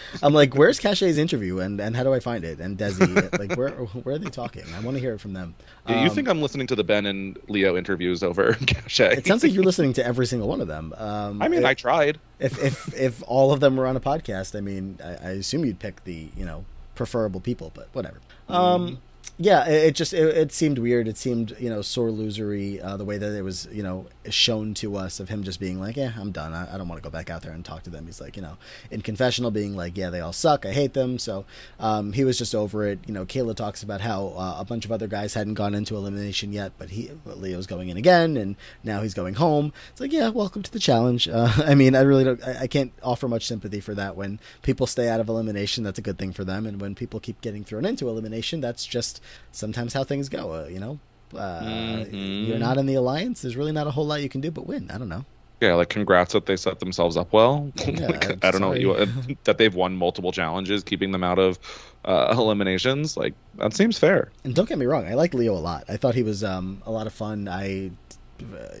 I'm 0.22 0.32
like, 0.32 0.54
where's 0.54 0.80
Cashay's 0.80 1.18
interview 1.18 1.58
and, 1.58 1.78
and 1.78 1.94
how 1.94 2.04
do 2.04 2.14
I 2.14 2.20
find 2.20 2.44
it? 2.44 2.58
And 2.58 2.78
Desi, 2.78 3.38
like, 3.38 3.58
where 3.58 3.72
where 3.72 4.14
are 4.14 4.18
they 4.18 4.30
talking? 4.30 4.64
I 4.74 4.80
want 4.80 4.96
to 4.96 5.00
hear 5.00 5.12
it 5.12 5.20
from 5.20 5.34
them. 5.34 5.54
Yeah, 5.86 6.00
you 6.04 6.08
Um, 6.08 6.14
think 6.14 6.26
I'm 6.26 6.40
listening 6.40 6.66
to 6.68 6.74
the 6.74 6.84
Ben 6.84 7.04
and 7.04 7.38
Leo 7.48 7.76
interviews 7.76 8.22
over 8.22 8.52
Cashay? 8.66 9.18
It 9.18 9.26
sounds 9.26 9.42
like 9.42 9.52
you're 9.52 9.62
listening 9.62 9.92
to 9.92 10.06
every 10.06 10.24
single 10.24 10.48
one 10.48 10.62
of 10.62 10.68
them. 10.68 10.94
Um, 10.96 11.42
I 11.42 11.48
mean, 11.48 11.66
I 11.66 11.74
tried. 11.74 12.18
if 12.40 12.58
if 12.64 12.94
if 12.98 13.22
all 13.26 13.52
of 13.52 13.60
them 13.60 13.76
were 13.76 13.86
on 13.86 13.94
a 13.94 14.00
podcast, 14.00 14.56
I 14.56 14.62
mean, 14.62 14.98
I, 15.04 15.08
I 15.08 15.30
assume 15.32 15.66
you'd 15.66 15.80
pick 15.80 16.02
the 16.04 16.30
you 16.34 16.46
know 16.46 16.64
preferable 16.94 17.40
people, 17.40 17.72
but 17.74 17.90
whatever. 17.92 18.20
Um, 18.48 19.00
yeah, 19.36 19.68
it, 19.68 19.88
it 19.88 19.94
just 19.94 20.12
it, 20.12 20.36
it 20.36 20.52
seemed 20.52 20.78
weird. 20.78 21.06
It 21.08 21.16
seemed 21.16 21.56
you 21.58 21.70
know 21.70 21.82
sore 21.82 22.08
losery 22.08 22.84
uh, 22.84 22.96
the 22.96 23.04
way 23.04 23.18
that 23.18 23.34
it 23.34 23.42
was 23.42 23.68
you 23.70 23.82
know 23.82 24.06
shown 24.30 24.74
to 24.74 24.96
us 24.96 25.20
of 25.20 25.28
him 25.28 25.42
just 25.42 25.60
being 25.60 25.80
like, 25.80 25.96
yeah, 25.96 26.12
I'm 26.18 26.32
done. 26.32 26.52
I, 26.52 26.74
I 26.74 26.78
don't 26.78 26.88
want 26.88 27.02
to 27.02 27.08
go 27.08 27.10
back 27.10 27.30
out 27.30 27.42
there 27.42 27.52
and 27.52 27.64
talk 27.64 27.82
to 27.84 27.90
them. 27.90 28.06
He's 28.06 28.20
like, 28.20 28.36
you 28.36 28.42
know, 28.42 28.56
in 28.90 29.00
confessional, 29.00 29.50
being 29.50 29.76
like, 29.76 29.96
yeah, 29.96 30.10
they 30.10 30.20
all 30.20 30.32
suck. 30.32 30.66
I 30.66 30.72
hate 30.72 30.94
them. 30.94 31.18
So 31.18 31.44
um, 31.78 32.12
he 32.12 32.24
was 32.24 32.38
just 32.38 32.54
over 32.54 32.86
it. 32.86 32.98
You 33.06 33.14
know, 33.14 33.24
Kayla 33.24 33.54
talks 33.54 33.82
about 33.82 34.00
how 34.00 34.34
uh, 34.36 34.56
a 34.58 34.64
bunch 34.64 34.84
of 34.84 34.92
other 34.92 35.06
guys 35.06 35.34
hadn't 35.34 35.54
gone 35.54 35.74
into 35.74 35.96
elimination 35.96 36.52
yet, 36.52 36.72
but 36.78 36.90
he 36.90 37.10
but 37.24 37.38
Leo's 37.38 37.66
going 37.66 37.88
in 37.88 37.96
again, 37.96 38.36
and 38.36 38.56
now 38.82 39.02
he's 39.02 39.14
going 39.14 39.34
home. 39.34 39.72
It's 39.90 40.00
like, 40.00 40.12
yeah, 40.12 40.28
welcome 40.30 40.62
to 40.62 40.72
the 40.72 40.78
challenge. 40.78 41.28
Uh, 41.38 41.52
I 41.66 41.76
mean, 41.76 41.94
I 41.94 42.00
really 42.00 42.24
don't. 42.24 42.42
I, 42.42 42.62
I 42.62 42.66
can't 42.66 42.90
offer 43.00 43.28
much 43.28 43.46
sympathy 43.46 43.78
for 43.78 43.94
that. 43.94 44.16
When 44.16 44.40
people 44.62 44.88
stay 44.88 45.08
out 45.08 45.20
of 45.20 45.28
elimination, 45.28 45.84
that's 45.84 45.98
a 45.98 46.02
good 46.02 46.18
thing 46.18 46.32
for 46.32 46.42
them, 46.42 46.66
and 46.66 46.80
when 46.80 46.96
people 46.96 47.20
keep 47.20 47.40
getting 47.42 47.62
thrown 47.62 47.84
into 47.84 48.08
elimination, 48.08 48.60
that's 48.60 48.84
just 48.84 49.17
sometimes 49.52 49.92
how 49.92 50.04
things 50.04 50.28
go. 50.28 50.52
Uh, 50.54 50.66
you 50.68 50.78
know. 50.80 50.98
Uh, 51.36 51.60
Mhm. 52.06 52.46
You're 52.48 52.58
not 52.58 52.78
in 52.78 52.86
the 52.86 52.94
alliance. 52.94 53.42
There's 53.42 53.56
really 53.56 53.72
not 53.72 53.86
a 53.86 53.90
whole 53.90 54.06
lot 54.06 54.22
you 54.22 54.30
can 54.30 54.40
do 54.40 54.50
but 54.50 54.66
win. 54.66 54.90
I 54.90 54.96
don't 54.96 55.10
know. 55.10 55.24
Yeah, 55.60 55.74
like 55.74 55.88
congrats 55.88 56.32
that 56.34 56.46
they 56.46 56.56
set 56.56 56.78
themselves 56.80 57.16
up 57.16 57.32
well. 57.32 57.70
Yeah, 57.86 58.06
Like, 58.06 58.30
I'm 58.44 58.52
don't 58.52 58.60
know 58.62 58.72
you 58.74 58.94
sorry. 58.94 59.36
that 59.44 59.58
they've 59.58 59.74
won 59.74 59.96
multiple 59.96 60.32
challenges, 60.32 60.82
keeping 60.84 61.10
them 61.12 61.22
out 61.24 61.38
of 61.38 61.58
uh, 62.04 62.28
eliminations. 62.38 63.16
Like 63.16 63.34
that 63.56 63.74
seems 63.74 63.98
fair. 63.98 64.30
And 64.44 64.54
don't 64.54 64.68
get 64.68 64.78
me 64.78 64.86
wrong, 64.86 65.06
I 65.06 65.14
like 65.14 65.34
Leo 65.34 65.52
a 65.54 65.58
lot. 65.58 65.84
I 65.88 65.96
thought 65.98 66.14
he 66.14 66.22
was 66.22 66.42
um, 66.44 66.80
a 66.86 66.90
lot 66.92 67.06
of 67.06 67.12
fun. 67.12 67.46
I, 67.48 67.88
uh, 67.88 68.07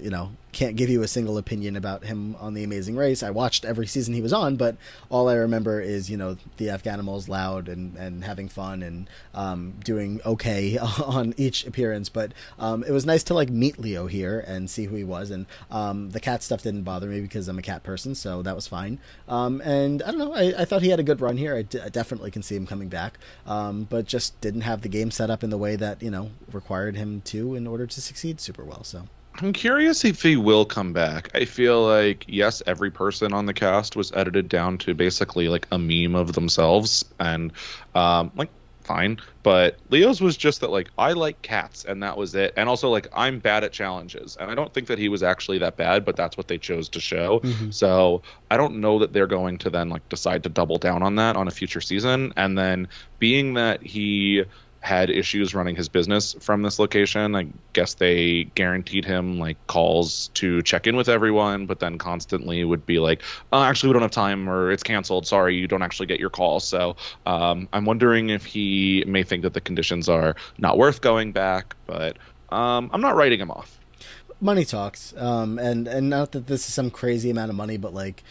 you 0.00 0.10
know, 0.10 0.30
can't 0.52 0.76
give 0.76 0.88
you 0.88 1.02
a 1.02 1.08
single 1.08 1.38
opinion 1.38 1.76
about 1.76 2.04
him 2.04 2.34
on 2.40 2.54
The 2.54 2.64
Amazing 2.64 2.96
Race. 2.96 3.22
I 3.22 3.30
watched 3.30 3.64
every 3.64 3.86
season 3.86 4.14
he 4.14 4.22
was 4.22 4.32
on, 4.32 4.56
but 4.56 4.76
all 5.10 5.28
I 5.28 5.34
remember 5.34 5.80
is 5.80 6.10
you 6.10 6.16
know 6.16 6.36
the 6.56 6.66
Afghanimals 6.66 7.28
loud 7.28 7.68
and 7.68 7.96
and 7.96 8.24
having 8.24 8.48
fun 8.48 8.82
and 8.82 9.08
um, 9.34 9.74
doing 9.84 10.20
okay 10.24 10.78
on 11.04 11.34
each 11.36 11.66
appearance. 11.66 12.08
But 12.08 12.32
um, 12.58 12.82
it 12.84 12.92
was 12.92 13.06
nice 13.06 13.22
to 13.24 13.34
like 13.34 13.50
meet 13.50 13.78
Leo 13.78 14.06
here 14.06 14.40
and 14.40 14.70
see 14.70 14.84
who 14.84 14.96
he 14.96 15.04
was. 15.04 15.30
And 15.30 15.46
um, 15.70 16.10
the 16.10 16.20
cat 16.20 16.42
stuff 16.42 16.62
didn't 16.62 16.82
bother 16.82 17.08
me 17.08 17.20
because 17.20 17.48
I'm 17.48 17.58
a 17.58 17.62
cat 17.62 17.82
person, 17.82 18.14
so 18.14 18.42
that 18.42 18.54
was 18.54 18.66
fine. 18.66 18.98
Um, 19.28 19.60
and 19.60 20.02
I 20.02 20.10
don't 20.10 20.18
know, 20.18 20.32
I, 20.34 20.62
I 20.62 20.64
thought 20.64 20.82
he 20.82 20.88
had 20.90 21.00
a 21.00 21.04
good 21.04 21.20
run 21.20 21.36
here. 21.36 21.54
I, 21.54 21.62
d- 21.62 21.80
I 21.80 21.88
definitely 21.88 22.30
can 22.30 22.42
see 22.42 22.56
him 22.56 22.66
coming 22.66 22.88
back, 22.88 23.18
um, 23.46 23.84
but 23.84 24.06
just 24.06 24.40
didn't 24.40 24.62
have 24.62 24.82
the 24.82 24.88
game 24.88 25.10
set 25.10 25.30
up 25.30 25.44
in 25.44 25.50
the 25.50 25.58
way 25.58 25.76
that 25.76 26.02
you 26.02 26.10
know 26.10 26.30
required 26.52 26.96
him 26.96 27.20
to 27.22 27.54
in 27.54 27.66
order 27.66 27.86
to 27.86 28.00
succeed 28.00 28.40
super 28.40 28.64
well. 28.64 28.82
So. 28.84 29.08
I'm 29.40 29.52
curious 29.52 30.04
if 30.04 30.22
he 30.22 30.36
will 30.36 30.64
come 30.64 30.92
back. 30.92 31.30
I 31.34 31.44
feel 31.44 31.84
like 31.84 32.24
yes, 32.26 32.62
every 32.66 32.90
person 32.90 33.32
on 33.32 33.46
the 33.46 33.54
cast 33.54 33.94
was 33.96 34.12
edited 34.12 34.48
down 34.48 34.78
to 34.78 34.94
basically 34.94 35.48
like 35.48 35.66
a 35.70 35.78
meme 35.78 36.14
of 36.14 36.32
themselves, 36.32 37.04
and 37.20 37.52
um, 37.94 38.32
like 38.34 38.50
fine. 38.82 39.18
But 39.44 39.78
Leo's 39.90 40.20
was 40.20 40.36
just 40.36 40.60
that 40.62 40.70
like 40.70 40.90
I 40.98 41.12
like 41.12 41.40
cats, 41.42 41.84
and 41.84 42.02
that 42.02 42.16
was 42.16 42.34
it. 42.34 42.52
And 42.56 42.68
also 42.68 42.88
like 42.90 43.06
I'm 43.14 43.38
bad 43.38 43.62
at 43.62 43.72
challenges, 43.72 44.36
and 44.40 44.50
I 44.50 44.54
don't 44.56 44.74
think 44.74 44.88
that 44.88 44.98
he 44.98 45.08
was 45.08 45.22
actually 45.22 45.58
that 45.58 45.76
bad, 45.76 46.04
but 46.04 46.16
that's 46.16 46.36
what 46.36 46.48
they 46.48 46.58
chose 46.58 46.88
to 46.90 47.00
show. 47.00 47.40
Mhm. 47.40 47.72
So 47.72 48.22
I 48.50 48.56
don't 48.56 48.80
know 48.80 48.98
that 48.98 49.12
they're 49.12 49.28
going 49.28 49.58
to 49.58 49.70
then 49.70 49.88
like 49.88 50.08
decide 50.08 50.42
to 50.44 50.48
double 50.48 50.78
down 50.78 51.02
on 51.02 51.14
that 51.16 51.36
on 51.36 51.46
a 51.46 51.52
future 51.52 51.80
season. 51.80 52.32
And 52.36 52.58
then 52.58 52.88
being 53.20 53.54
that 53.54 53.82
he 53.82 54.44
had 54.80 55.10
issues 55.10 55.54
running 55.54 55.74
his 55.76 55.88
business 55.88 56.34
from 56.40 56.62
this 56.62 56.78
location, 56.78 57.34
I 57.34 57.48
guess 57.72 57.94
they 57.94 58.44
guaranteed 58.54 59.04
him 59.04 59.38
like 59.38 59.56
calls 59.66 60.28
to 60.34 60.62
check 60.62 60.86
in 60.86 60.96
with 60.96 61.08
everyone, 61.08 61.66
but 61.66 61.80
then 61.80 61.98
constantly 61.98 62.62
would 62.64 62.86
be 62.86 62.98
like, 62.98 63.22
oh, 63.52 63.62
actually, 63.62 63.88
we 63.88 63.92
don't 63.94 64.02
have 64.02 64.10
time 64.12 64.48
or 64.48 64.70
it's 64.70 64.82
canceled. 64.82 65.26
Sorry, 65.26 65.56
you 65.56 65.66
don't 65.66 65.82
actually 65.82 66.06
get 66.06 66.20
your 66.20 66.30
call. 66.30 66.60
So 66.60 66.96
um, 67.26 67.68
I'm 67.72 67.84
wondering 67.84 68.30
if 68.30 68.44
he 68.44 69.04
may 69.06 69.22
think 69.24 69.42
that 69.42 69.54
the 69.54 69.60
conditions 69.60 70.08
are 70.08 70.36
not 70.58 70.78
worth 70.78 71.00
going 71.00 71.32
back, 71.32 71.74
but 71.86 72.16
um, 72.50 72.90
I'm 72.92 73.00
not 73.00 73.16
writing 73.16 73.40
him 73.40 73.50
off. 73.50 73.78
money 74.40 74.64
talks 74.64 75.12
um 75.16 75.58
and 75.58 75.88
and 75.88 76.08
not 76.08 76.30
that 76.32 76.46
this 76.46 76.68
is 76.68 76.72
some 76.72 76.90
crazy 76.90 77.28
amount 77.28 77.50
of 77.50 77.56
money 77.56 77.76
but 77.76 77.92
like 77.92 78.22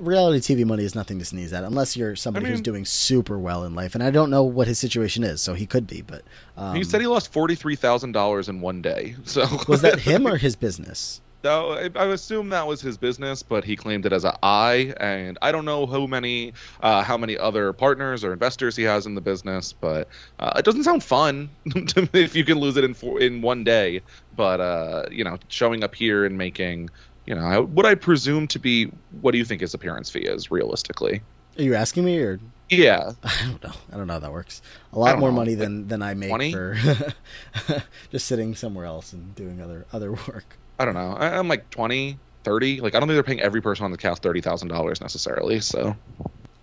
reality 0.00 0.38
TV 0.54 0.64
money 0.64 0.84
is 0.84 0.94
nothing 0.94 1.18
to 1.18 1.24
sneeze 1.24 1.52
at, 1.52 1.64
unless 1.64 1.96
you're 1.96 2.16
somebody 2.16 2.46
I 2.46 2.48
mean- 2.48 2.52
who's 2.52 2.60
doing 2.62 2.84
super 2.84 3.38
well 3.38 3.64
in 3.64 3.74
life. 3.74 3.94
And 3.94 4.02
I 4.02 4.10
don't 4.10 4.30
know 4.30 4.42
what 4.42 4.66
his 4.68 4.78
situation 4.78 5.24
is, 5.24 5.40
so 5.40 5.54
he 5.54 5.66
could 5.66 5.86
be. 5.86 6.02
But 6.02 6.22
um, 6.56 6.74
he 6.76 6.84
said 6.84 7.00
he 7.00 7.06
lost 7.06 7.32
forty 7.32 7.54
three 7.54 7.76
thousand 7.76 8.12
dollars 8.12 8.48
in 8.48 8.60
one 8.60 8.82
day. 8.82 9.16
So 9.24 9.46
was 9.66 9.82
that 9.82 10.00
him 10.00 10.26
or 10.26 10.36
his 10.36 10.56
business? 10.56 11.20
No, 11.44 11.72
I, 11.72 11.90
I 11.96 12.04
assume 12.06 12.50
that 12.50 12.66
was 12.68 12.80
his 12.80 12.96
business, 12.96 13.42
but 13.42 13.64
he 13.64 13.74
claimed 13.74 14.06
it 14.06 14.12
as 14.12 14.24
a 14.24 14.38
I, 14.44 14.94
and 14.98 15.38
I 15.42 15.50
don't 15.50 15.64
know 15.64 15.86
how 15.86 16.06
many, 16.06 16.52
uh, 16.80 17.02
how 17.02 17.16
many 17.16 17.36
other 17.36 17.72
partners 17.72 18.22
or 18.22 18.32
investors 18.32 18.76
he 18.76 18.84
has 18.84 19.06
in 19.06 19.16
the 19.16 19.20
business, 19.20 19.72
but 19.72 20.06
uh, 20.38 20.52
it 20.56 20.64
doesn't 20.64 20.84
sound 20.84 21.02
fun 21.02 21.50
if 22.12 22.36
you 22.36 22.44
can 22.44 22.58
lose 22.58 22.76
it 22.76 22.84
in 22.84 22.94
four, 22.94 23.20
in 23.20 23.42
one 23.42 23.64
day. 23.64 24.02
But 24.36 24.60
uh, 24.60 25.06
you 25.10 25.24
know, 25.24 25.38
showing 25.48 25.82
up 25.82 25.94
here 25.96 26.24
and 26.24 26.38
making, 26.38 26.90
you 27.32 27.40
know, 27.40 27.46
I- 27.46 27.58
what 27.60 27.86
I 27.86 27.94
presume 27.94 28.46
to 28.48 28.58
be, 28.58 28.92
what 29.22 29.32
do 29.32 29.38
you 29.38 29.44
think 29.46 29.62
his 29.62 29.72
appearance 29.72 30.10
fee 30.10 30.20
is 30.20 30.50
realistically? 30.50 31.22
Are 31.58 31.62
you 31.62 31.74
asking 31.74 32.04
me, 32.04 32.18
or 32.18 32.38
Yeah, 32.68 33.12
I 33.24 33.32
don't 33.46 33.62
know. 33.64 33.72
I 33.90 33.96
don't 33.96 34.06
know 34.06 34.12
how 34.14 34.18
that 34.18 34.32
works. 34.32 34.60
A 34.92 34.98
lot 34.98 35.18
more 35.18 35.30
know, 35.30 35.36
money 35.36 35.54
than 35.54 35.88
than 35.88 36.02
I 36.02 36.12
make 36.12 36.28
20? 36.28 36.52
for 36.52 36.76
just 38.10 38.26
sitting 38.26 38.54
somewhere 38.54 38.84
else 38.84 39.12
and 39.14 39.34
doing 39.34 39.62
other 39.62 39.86
other 39.94 40.12
work. 40.12 40.44
I 40.78 40.84
don't 40.84 40.94
know. 40.94 41.12
I, 41.18 41.38
I'm 41.38 41.48
like 41.48 41.70
20, 41.70 42.18
30. 42.44 42.80
Like 42.80 42.94
I 42.94 43.00
don't 43.00 43.08
think 43.08 43.16
they're 43.16 43.22
paying 43.22 43.40
every 43.40 43.62
person 43.62 43.84
on 43.86 43.92
the 43.92 43.98
cast 43.98 44.22
thirty 44.22 44.40
thousand 44.42 44.68
dollars 44.68 45.00
necessarily. 45.00 45.60
So 45.60 45.96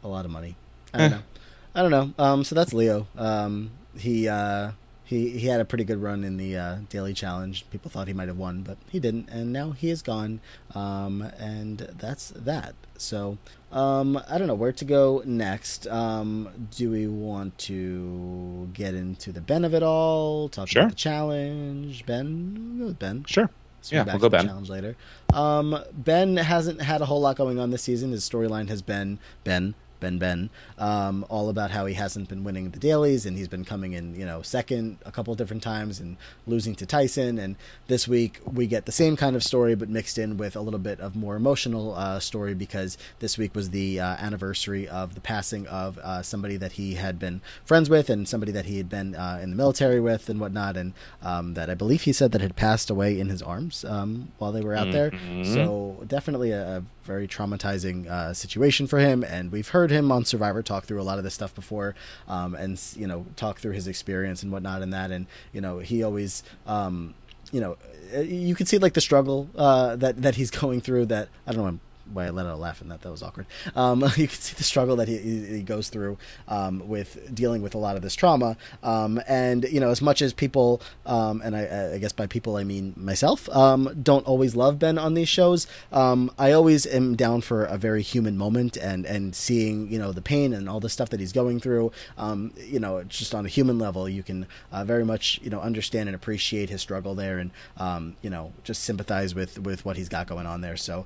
a 0.04 0.08
lot 0.08 0.26
of 0.26 0.30
money. 0.32 0.56
I 0.94 0.98
don't 1.00 1.08
Eh. 1.14 1.16
know. 1.16 1.22
I 1.76 1.82
don't 1.82 1.92
know. 1.92 2.14
Um, 2.24 2.44
so 2.44 2.54
that's 2.56 2.74
Leo. 2.74 3.08
Um, 3.18 3.72
he 3.98 4.28
uh, 4.28 4.72
he 5.10 5.30
he 5.40 5.48
had 5.48 5.60
a 5.60 5.66
pretty 5.66 5.84
good 5.84 6.00
run 6.02 6.24
in 6.24 6.38
the 6.38 6.56
uh, 6.56 6.76
daily 6.90 7.16
challenge. 7.16 7.66
People 7.72 7.90
thought 7.90 8.08
he 8.08 8.14
might 8.14 8.28
have 8.28 8.38
won, 8.38 8.62
but 8.62 8.78
he 8.92 9.00
didn't, 9.00 9.28
and 9.30 9.52
now 9.52 9.72
he 9.72 9.90
is 9.90 10.04
gone. 10.04 10.40
Um, 10.76 11.24
and 11.40 11.80
that's 11.98 12.30
that. 12.36 12.76
So 12.96 13.40
um, 13.72 14.22
I 14.30 14.38
don't 14.38 14.46
know 14.48 14.54
where 14.54 14.72
to 14.72 14.86
go 14.86 15.24
next. 15.26 15.88
Um, 15.88 16.68
do 16.78 16.92
we 16.92 17.08
want 17.08 17.58
to 17.70 18.70
get 18.74 18.94
into 18.94 19.32
the 19.32 19.42
Ben 19.42 19.66
of 19.66 19.74
it 19.74 19.82
all? 19.82 20.48
Talk 20.48 20.68
Sure. 20.68 20.84
about 20.84 20.92
the 20.92 20.96
challenge. 20.96 22.06
Ben, 22.06 22.78
we'll 22.80 22.94
Ben. 22.94 23.24
sure. 23.26 23.50
Swing 23.82 23.98
Yeah, 23.98 24.04
back 24.04 24.14
we'll 24.16 24.30
go 24.30 24.30
Ben. 24.30 24.46
challenge 24.46 24.70
later. 24.70 24.96
Um, 25.34 25.76
ben 25.94 26.38
hasn't 26.38 26.82
had 26.82 27.02
a 27.02 27.06
whole 27.06 27.22
lot 27.22 27.36
going 27.36 27.58
on 27.58 27.72
this 27.72 27.82
season. 27.82 28.12
His 28.12 28.30
storyline 28.30 28.68
has 28.70 28.82
been 28.84 29.18
Ben, 29.44 29.74
Ben, 30.00 30.18
Ben, 30.18 30.50
um, 30.78 31.26
all 31.30 31.50
about 31.50 31.72
how 31.72 31.86
he 31.86 31.94
hasn't 31.94 32.30
been 32.30 32.44
winning 32.44 32.72
the 32.72 32.80
dailies 32.80 33.26
and 33.26 33.38
he's 33.38 33.48
been 33.48 33.66
coming 33.66 33.94
in, 33.94 34.16
you 34.16 34.26
know, 34.26 34.42
second 34.42 34.98
a 35.06 35.12
couple 35.12 35.34
different 35.36 35.62
times 35.64 36.00
and 36.00 36.18
losing 36.48 36.76
to 36.76 36.86
Tyson. 36.86 37.38
And 37.38 37.56
this 37.88 38.08
week 38.08 38.40
we 38.52 38.68
get 38.68 38.86
the 38.86 38.92
same 38.92 39.16
kind 39.18 39.36
of 39.36 39.44
story, 39.44 39.76
but 39.76 39.90
mixed 39.90 40.18
in 40.18 40.38
with 40.38 40.56
a 40.56 40.62
little 40.62 40.80
bit 40.80 41.00
of 41.00 41.16
more 41.16 41.36
emotional 41.36 41.96
uh, 41.96 42.20
story 42.20 42.54
because 42.54 42.98
this 43.20 43.38
week 43.38 43.54
was 43.56 43.70
the 43.72 44.00
uh, 44.00 44.16
anniversary 44.18 44.88
of 44.88 45.16
the 45.16 45.22
passing 45.22 45.68
of 45.68 45.98
uh, 46.00 46.22
somebody 46.22 46.58
that 46.58 46.74
he 46.74 46.96
had 46.96 47.20
been 47.20 47.42
friends 47.66 47.90
with 47.90 48.10
and 48.10 48.28
somebody 48.28 48.52
that 48.52 48.66
he 48.66 48.78
had 48.78 48.90
been 48.90 49.16
uh, 49.16 49.40
in 49.42 49.50
the 49.52 49.56
military 49.56 50.00
with 50.00 50.30
and 50.30 50.40
whatnot, 50.40 50.78
and 50.78 50.94
um, 51.22 51.54
that 51.56 51.70
I 51.70 51.74
believe 51.74 52.04
he 52.04 52.14
said 52.14 52.32
that 52.32 52.42
had 52.42 52.56
passed 52.56 52.90
away 52.90 53.20
in 53.20 53.30
his 53.30 53.42
arms 53.42 53.84
um, 53.86 54.32
while 54.38 54.52
they 54.52 54.62
were 54.62 54.76
out 54.76 54.92
there. 54.92 55.12
Mhm. 55.12 55.54
So 55.54 56.04
definitely 56.08 56.52
a, 56.52 56.78
a 56.78 56.84
very 57.10 57.28
traumatizing 57.28 58.08
uh, 58.08 58.36
situation 58.36 58.86
for 58.86 59.00
him, 59.00 59.24
and 59.24 59.52
we've 59.52 59.70
heard 59.70 59.90
him 59.90 60.12
on 60.12 60.24
Survivor 60.26 60.62
talk 60.62 60.84
through 60.86 61.02
a 61.02 61.08
lot 61.10 61.18
of 61.18 61.24
this 61.24 61.34
stuff 61.34 61.56
before, 61.56 61.96
um, 62.28 62.54
and 62.54 62.80
you 62.96 63.08
know 63.08 63.26
talk 63.36 63.58
through 63.58 63.74
his 63.74 63.88
experience 63.88 64.44
and 64.44 64.52
whatnot 64.52 64.84
in 64.84 64.92
that, 64.92 65.10
and 65.10 65.26
you 65.52 65.60
know 65.60 65.80
he 65.80 66.04
always. 66.04 66.44
Um, 66.68 67.16
you 67.52 67.62
know, 67.62 67.78
uh, 68.16 68.20
you 68.20 68.54
can 68.54 68.68
see 68.68 68.78
like 68.78 68.94
the 68.94 69.02
struggle 69.02 69.50
uh, 69.56 69.96
that 69.96 70.22
that 70.22 70.36
he's 70.36 70.52
going 70.62 70.82
through. 70.82 71.08
That 71.08 71.30
I 71.48 71.54
don't 71.54 71.66
know 71.66 71.80
why 72.14 72.26
I 72.26 72.30
let 72.30 72.46
out 72.46 72.54
a 72.54 72.58
laugh 72.58 72.82
and 72.82 72.92
that 72.92 73.02
that 73.02 73.12
was 73.12 73.24
awkward. 73.24 73.46
Um, 73.76 74.02
you 74.18 74.28
can 74.28 74.38
see 74.38 74.56
the 74.56 74.64
struggle 74.64 74.96
that 74.98 75.08
he, 75.08 75.18
he 75.18 75.64
goes 75.64 75.90
through 75.90 76.18
um, 76.48 76.88
with 76.88 77.34
dealing 77.34 77.62
with 77.62 77.76
a 77.76 77.78
lot 77.78 77.96
of 77.96 78.02
this 78.02 78.16
trauma. 78.16 78.58
Um, 78.84 79.22
and 79.28 79.66
you 79.66 79.80
know, 79.80 79.90
as 79.90 80.02
much 80.02 80.22
as 80.22 80.34
people, 80.34 80.82
um, 81.06 81.42
and 81.44 81.56
I, 81.56 81.94
I 81.94 81.98
guess 81.98 82.12
by 82.12 82.28
people 82.28 82.56
I 82.56 82.64
mean 82.64 82.94
myself, 82.96 83.50
um, 83.50 84.00
don't 84.02 84.26
always 84.26 84.56
love 84.56 84.80
Ben 84.80 84.98
on 84.98 85.14
these 85.14 85.30
shows. 85.30 85.68
Um, 85.92 86.32
I 86.38 86.52
always 86.52 86.86
am 86.86 87.16
down 87.16 87.42
for 87.42 87.66
a 87.66 87.78
very 87.78 88.02
human 88.02 88.38
moment 88.38 88.78
and 88.78 89.06
and 89.06 89.36
seeing 89.36 89.92
you 89.92 90.00
know 90.00 90.12
the 90.12 90.22
pain 90.22 90.54
and 90.54 90.70
all 90.70 90.80
the 90.80 90.90
stuff 90.90 91.10
that 91.10 91.20
he's 91.20 91.34
going 91.34 91.60
through. 91.60 91.92
You 92.18 92.80
know, 92.80 93.04
just 93.04 93.34
on 93.36 93.46
a 93.46 93.50
human 93.50 93.80
level, 93.80 94.08
you 94.08 94.24
can 94.24 94.48
uh, 94.72 94.84
very 94.84 95.06
much 95.06 95.40
you 95.44 95.50
know 95.50 95.62
understand 95.62 96.10
and 96.10 96.16
appreciate 96.16 96.70
his 96.70 96.82
struggle 96.82 97.16
there, 97.16 97.40
and 97.40 97.52
you 98.22 98.30
know 98.30 98.54
just 98.64 98.84
sympathize 98.84 99.36
with 99.36 99.60
with 99.60 99.86
what 99.86 99.98
he's 99.98 100.10
got 100.10 100.28
going 100.28 100.46
on 100.46 100.62
there. 100.62 100.78
So. 100.78 101.06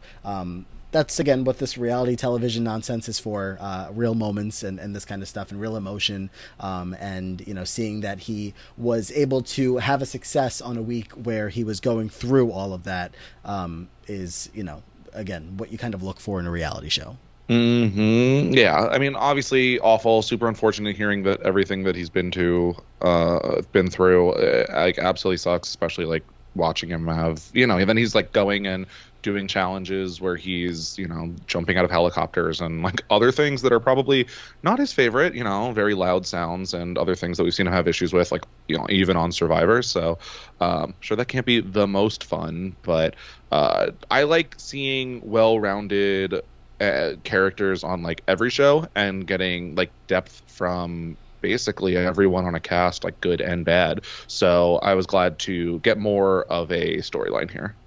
That's 0.93 1.19
again 1.19 1.43
what 1.43 1.57
this 1.57 1.77
reality 1.77 2.15
television 2.15 2.63
nonsense 2.63 3.09
is 3.09 3.19
for 3.19 3.57
uh, 3.59 3.89
real 3.91 4.15
moments 4.15 4.63
and, 4.63 4.79
and 4.79 4.95
this 4.95 5.05
kind 5.05 5.21
of 5.21 5.27
stuff 5.27 5.51
and 5.51 5.59
real 5.59 5.75
emotion 5.75 6.29
um, 6.59 6.95
and 6.99 7.45
you 7.45 7.53
know 7.53 7.65
seeing 7.65 8.01
that 8.01 8.19
he 8.19 8.53
was 8.77 9.11
able 9.11 9.41
to 9.41 9.77
have 9.77 10.01
a 10.01 10.05
success 10.05 10.61
on 10.61 10.77
a 10.77 10.81
week 10.81 11.11
where 11.13 11.49
he 11.49 11.63
was 11.63 11.79
going 11.81 12.09
through 12.09 12.51
all 12.51 12.73
of 12.73 12.83
that 12.83 13.13
um, 13.43 13.89
is 14.07 14.49
you 14.53 14.63
know 14.63 14.83
again 15.13 15.57
what 15.57 15.71
you 15.71 15.77
kind 15.77 15.93
of 15.93 16.03
look 16.03 16.19
for 16.19 16.39
in 16.39 16.45
a 16.45 16.51
reality 16.51 16.89
show 16.89 17.17
hmm 17.49 18.53
Yeah, 18.53 18.87
I 18.89 18.97
mean, 18.99 19.15
obviously 19.15 19.77
awful, 19.79 20.21
super 20.21 20.47
unfortunate 20.47 20.95
hearing 20.95 21.23
that 21.23 21.41
everything 21.41 21.83
that 21.83 21.95
he's 21.95 22.09
been 22.09 22.31
to, 22.31 22.75
uh, 23.01 23.61
been 23.73 23.89
through, 23.89 24.31
uh, 24.31 24.65
like 24.73 24.97
absolutely 24.97 25.37
sucks. 25.37 25.67
Especially 25.67 26.05
like 26.05 26.23
watching 26.55 26.89
him 26.89 27.07
have, 27.07 27.43
you 27.53 27.67
know, 27.67 27.77
and 27.77 27.89
then 27.89 27.97
he's 27.97 28.15
like 28.15 28.31
going 28.31 28.65
and 28.65 28.85
doing 29.23 29.47
challenges 29.47 30.21
where 30.21 30.35
he's, 30.35 30.97
you 30.97 31.07
know, 31.07 31.35
jumping 31.47 31.77
out 31.77 31.85
of 31.85 31.91
helicopters 31.91 32.61
and 32.61 32.83
like 32.83 33.03
other 33.09 33.31
things 33.31 33.63
that 33.63 33.73
are 33.73 33.79
probably 33.79 34.27
not 34.61 34.77
his 34.79 34.93
favorite. 34.93 35.33
You 35.33 35.43
know, 35.43 35.71
very 35.71 35.95
loud 35.95 36.27
sounds 36.27 36.73
and 36.73 36.97
other 36.97 37.15
things 37.15 37.37
that 37.37 37.43
we've 37.43 37.53
seen 37.53 37.67
him 37.67 37.73
have 37.73 37.87
issues 37.87 38.13
with, 38.13 38.31
like 38.31 38.43
you 38.67 38.77
know, 38.77 38.85
even 38.89 39.17
on 39.17 39.31
Survivor. 39.31 39.81
So, 39.81 40.19
um, 40.59 40.93
sure 40.99 41.17
that 41.17 41.27
can't 41.27 41.45
be 41.45 41.61
the 41.61 41.87
most 41.87 42.23
fun, 42.23 42.77
but 42.83 43.15
uh, 43.51 43.91
I 44.11 44.23
like 44.23 44.55
seeing 44.59 45.21
well-rounded 45.23 46.41
uh, 46.79 47.13
characters 47.23 47.83
on 47.83 48.03
like 48.03 48.23
every 48.27 48.49
show 48.49 48.87
and 48.95 49.25
getting 49.27 49.75
like 49.75 49.93
depth 50.07 50.43
from 50.47 51.17
basically 51.41 51.97
everyone 51.97 52.45
on 52.45 52.55
a 52.55 52.59
cast 52.59 53.03
like 53.03 53.19
good 53.21 53.41
and 53.41 53.65
bad 53.65 54.05
so 54.27 54.77
i 54.77 54.93
was 54.93 55.05
glad 55.05 55.37
to 55.39 55.79
get 55.81 55.97
more 55.99 56.45
of 56.45 56.71
a 56.71 56.97
storyline 56.97 57.51
here 57.51 57.77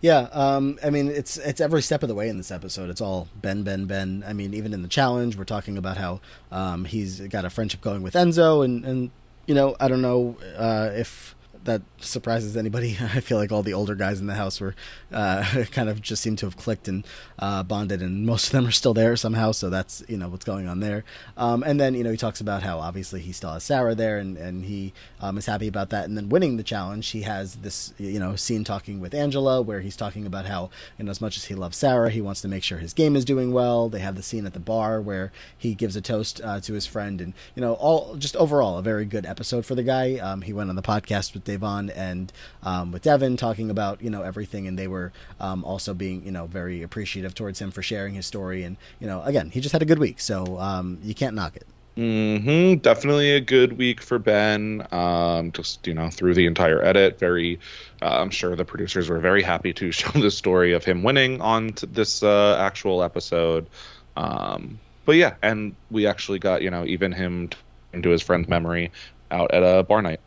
Yeah, 0.00 0.28
um, 0.32 0.78
I 0.82 0.90
mean 0.90 1.08
it's 1.08 1.36
it's 1.36 1.60
every 1.60 1.82
step 1.82 2.02
of 2.02 2.08
the 2.08 2.14
way 2.14 2.28
in 2.28 2.38
this 2.38 2.50
episode. 2.50 2.88
It's 2.88 3.00
all 3.02 3.28
Ben, 3.36 3.62
Ben, 3.62 3.84
Ben. 3.84 4.24
I 4.26 4.32
mean, 4.32 4.54
even 4.54 4.72
in 4.72 4.82
the 4.82 4.88
challenge, 4.88 5.36
we're 5.36 5.44
talking 5.44 5.76
about 5.76 5.98
how 5.98 6.20
um, 6.50 6.86
he's 6.86 7.20
got 7.20 7.44
a 7.44 7.50
friendship 7.50 7.82
going 7.82 8.02
with 8.02 8.14
Enzo, 8.14 8.64
and 8.64 8.84
and 8.84 9.10
you 9.46 9.54
know, 9.54 9.76
I 9.78 9.88
don't 9.88 10.00
know 10.02 10.36
uh, 10.56 10.90
if 10.94 11.34
that 11.64 11.82
surprises 11.98 12.56
anybody. 12.56 12.96
I 13.00 13.20
feel 13.20 13.38
like 13.38 13.52
all 13.52 13.62
the 13.62 13.74
older 13.74 13.94
guys 13.94 14.20
in 14.20 14.26
the 14.26 14.34
house 14.34 14.60
were 14.60 14.74
uh, 15.12 15.64
kind 15.70 15.88
of 15.88 16.00
just 16.00 16.22
seem 16.22 16.36
to 16.36 16.46
have 16.46 16.56
clicked 16.56 16.88
and 16.88 17.06
uh, 17.38 17.62
bonded, 17.62 18.02
and 18.02 18.26
most 18.26 18.46
of 18.46 18.52
them 18.52 18.66
are 18.66 18.72
still 18.72 18.94
there 18.94 19.16
somehow. 19.16 19.52
So 19.52 19.70
that's 19.70 20.02
you 20.08 20.16
know 20.16 20.28
what's 20.28 20.44
going 20.44 20.66
on 20.66 20.80
there. 20.80 21.04
Um, 21.36 21.62
and 21.62 21.80
then 21.80 21.94
you 21.94 22.04
know 22.04 22.10
he 22.10 22.16
talks 22.16 22.40
about 22.40 22.62
how 22.62 22.78
obviously 22.78 23.20
he 23.20 23.32
still 23.32 23.52
has 23.52 23.64
Sarah 23.64 23.94
there, 23.94 24.18
and 24.18 24.36
and 24.36 24.64
he 24.64 24.92
um, 25.20 25.38
is 25.38 25.46
happy 25.46 25.68
about 25.68 25.90
that. 25.90 26.06
And 26.06 26.16
then 26.16 26.28
winning 26.28 26.56
the 26.56 26.62
challenge, 26.62 27.08
he 27.08 27.22
has 27.22 27.56
this 27.56 27.92
you 27.98 28.18
know 28.18 28.36
scene 28.36 28.64
talking 28.64 29.00
with 29.00 29.14
Angela 29.14 29.60
where 29.62 29.80
he's 29.80 29.96
talking 29.96 30.26
about 30.26 30.46
how 30.46 30.70
you 30.98 31.04
know 31.04 31.10
as 31.10 31.20
much 31.20 31.36
as 31.36 31.44
he 31.44 31.54
loves 31.54 31.76
Sarah, 31.76 32.10
he 32.10 32.20
wants 32.20 32.40
to 32.42 32.48
make 32.48 32.64
sure 32.64 32.78
his 32.78 32.94
game 32.94 33.16
is 33.16 33.24
doing 33.24 33.52
well. 33.52 33.88
They 33.88 34.00
have 34.00 34.16
the 34.16 34.22
scene 34.22 34.46
at 34.46 34.54
the 34.54 34.60
bar 34.60 35.00
where 35.00 35.32
he 35.56 35.74
gives 35.74 35.96
a 35.96 36.00
toast 36.00 36.40
uh, 36.42 36.60
to 36.60 36.72
his 36.72 36.86
friend, 36.86 37.20
and 37.20 37.34
you 37.54 37.60
know 37.60 37.74
all 37.74 38.16
just 38.16 38.36
overall 38.36 38.78
a 38.78 38.82
very 38.82 39.04
good 39.04 39.26
episode 39.26 39.66
for 39.66 39.74
the 39.74 39.82
guy. 39.82 40.16
Um, 40.16 40.42
he 40.42 40.52
went 40.52 40.70
on 40.70 40.76
the 40.76 40.82
podcast 40.82 41.34
with 41.34 41.44
Devon 41.50 41.90
and 41.90 42.32
um, 42.62 42.92
with 42.92 43.02
Devin 43.02 43.36
talking 43.36 43.70
about 43.70 44.02
you 44.02 44.10
know 44.10 44.22
everything, 44.22 44.66
and 44.68 44.78
they 44.78 44.88
were 44.88 45.12
um, 45.40 45.64
also 45.64 45.94
being 45.94 46.24
you 46.24 46.32
know 46.32 46.46
very 46.46 46.82
appreciative 46.82 47.34
towards 47.34 47.60
him 47.60 47.70
for 47.70 47.82
sharing 47.82 48.14
his 48.14 48.26
story. 48.26 48.62
And 48.62 48.76
you 49.00 49.06
know 49.06 49.22
again, 49.22 49.50
he 49.50 49.60
just 49.60 49.72
had 49.72 49.82
a 49.82 49.86
good 49.86 49.98
week, 49.98 50.20
so 50.20 50.58
um, 50.58 50.98
you 51.02 51.14
can't 51.14 51.34
knock 51.34 51.56
it. 51.56 51.66
hmm 51.96 52.74
definitely 52.76 53.32
a 53.32 53.40
good 53.40 53.76
week 53.76 54.00
for 54.00 54.18
ben 54.18 54.86
um, 54.92 55.50
just 55.52 55.86
you 55.86 55.94
know 55.94 56.08
through 56.08 56.34
the 56.34 56.46
entire 56.46 56.82
edit 56.82 57.18
very 57.18 57.58
uh, 58.00 58.20
i'm 58.20 58.30
sure 58.30 58.54
the 58.56 58.64
producers 58.64 59.08
were 59.10 59.18
very 59.18 59.42
happy 59.42 59.72
to 59.72 59.90
show 60.00 60.10
the 60.20 60.30
story 60.30 60.72
of 60.72 60.84
him 60.84 61.02
winning 61.02 61.40
on 61.40 61.72
this 61.88 62.22
uh, 62.22 62.56
actual 62.60 63.02
episode 63.02 63.68
um, 64.16 64.78
but 65.04 65.16
yeah 65.16 65.34
and 65.42 65.74
we 65.90 66.06
actually 66.06 66.38
got 66.38 66.62
you 66.62 66.70
know 66.70 66.84
even 66.86 67.12
him 67.12 67.48
t- 67.48 67.58
into 67.92 68.08
his 68.10 68.22
friend's 68.22 68.48
memory 68.48 68.92
out 69.30 69.52
at 69.52 69.62
a 69.62 69.82
bar 69.82 70.00
night 70.00 70.20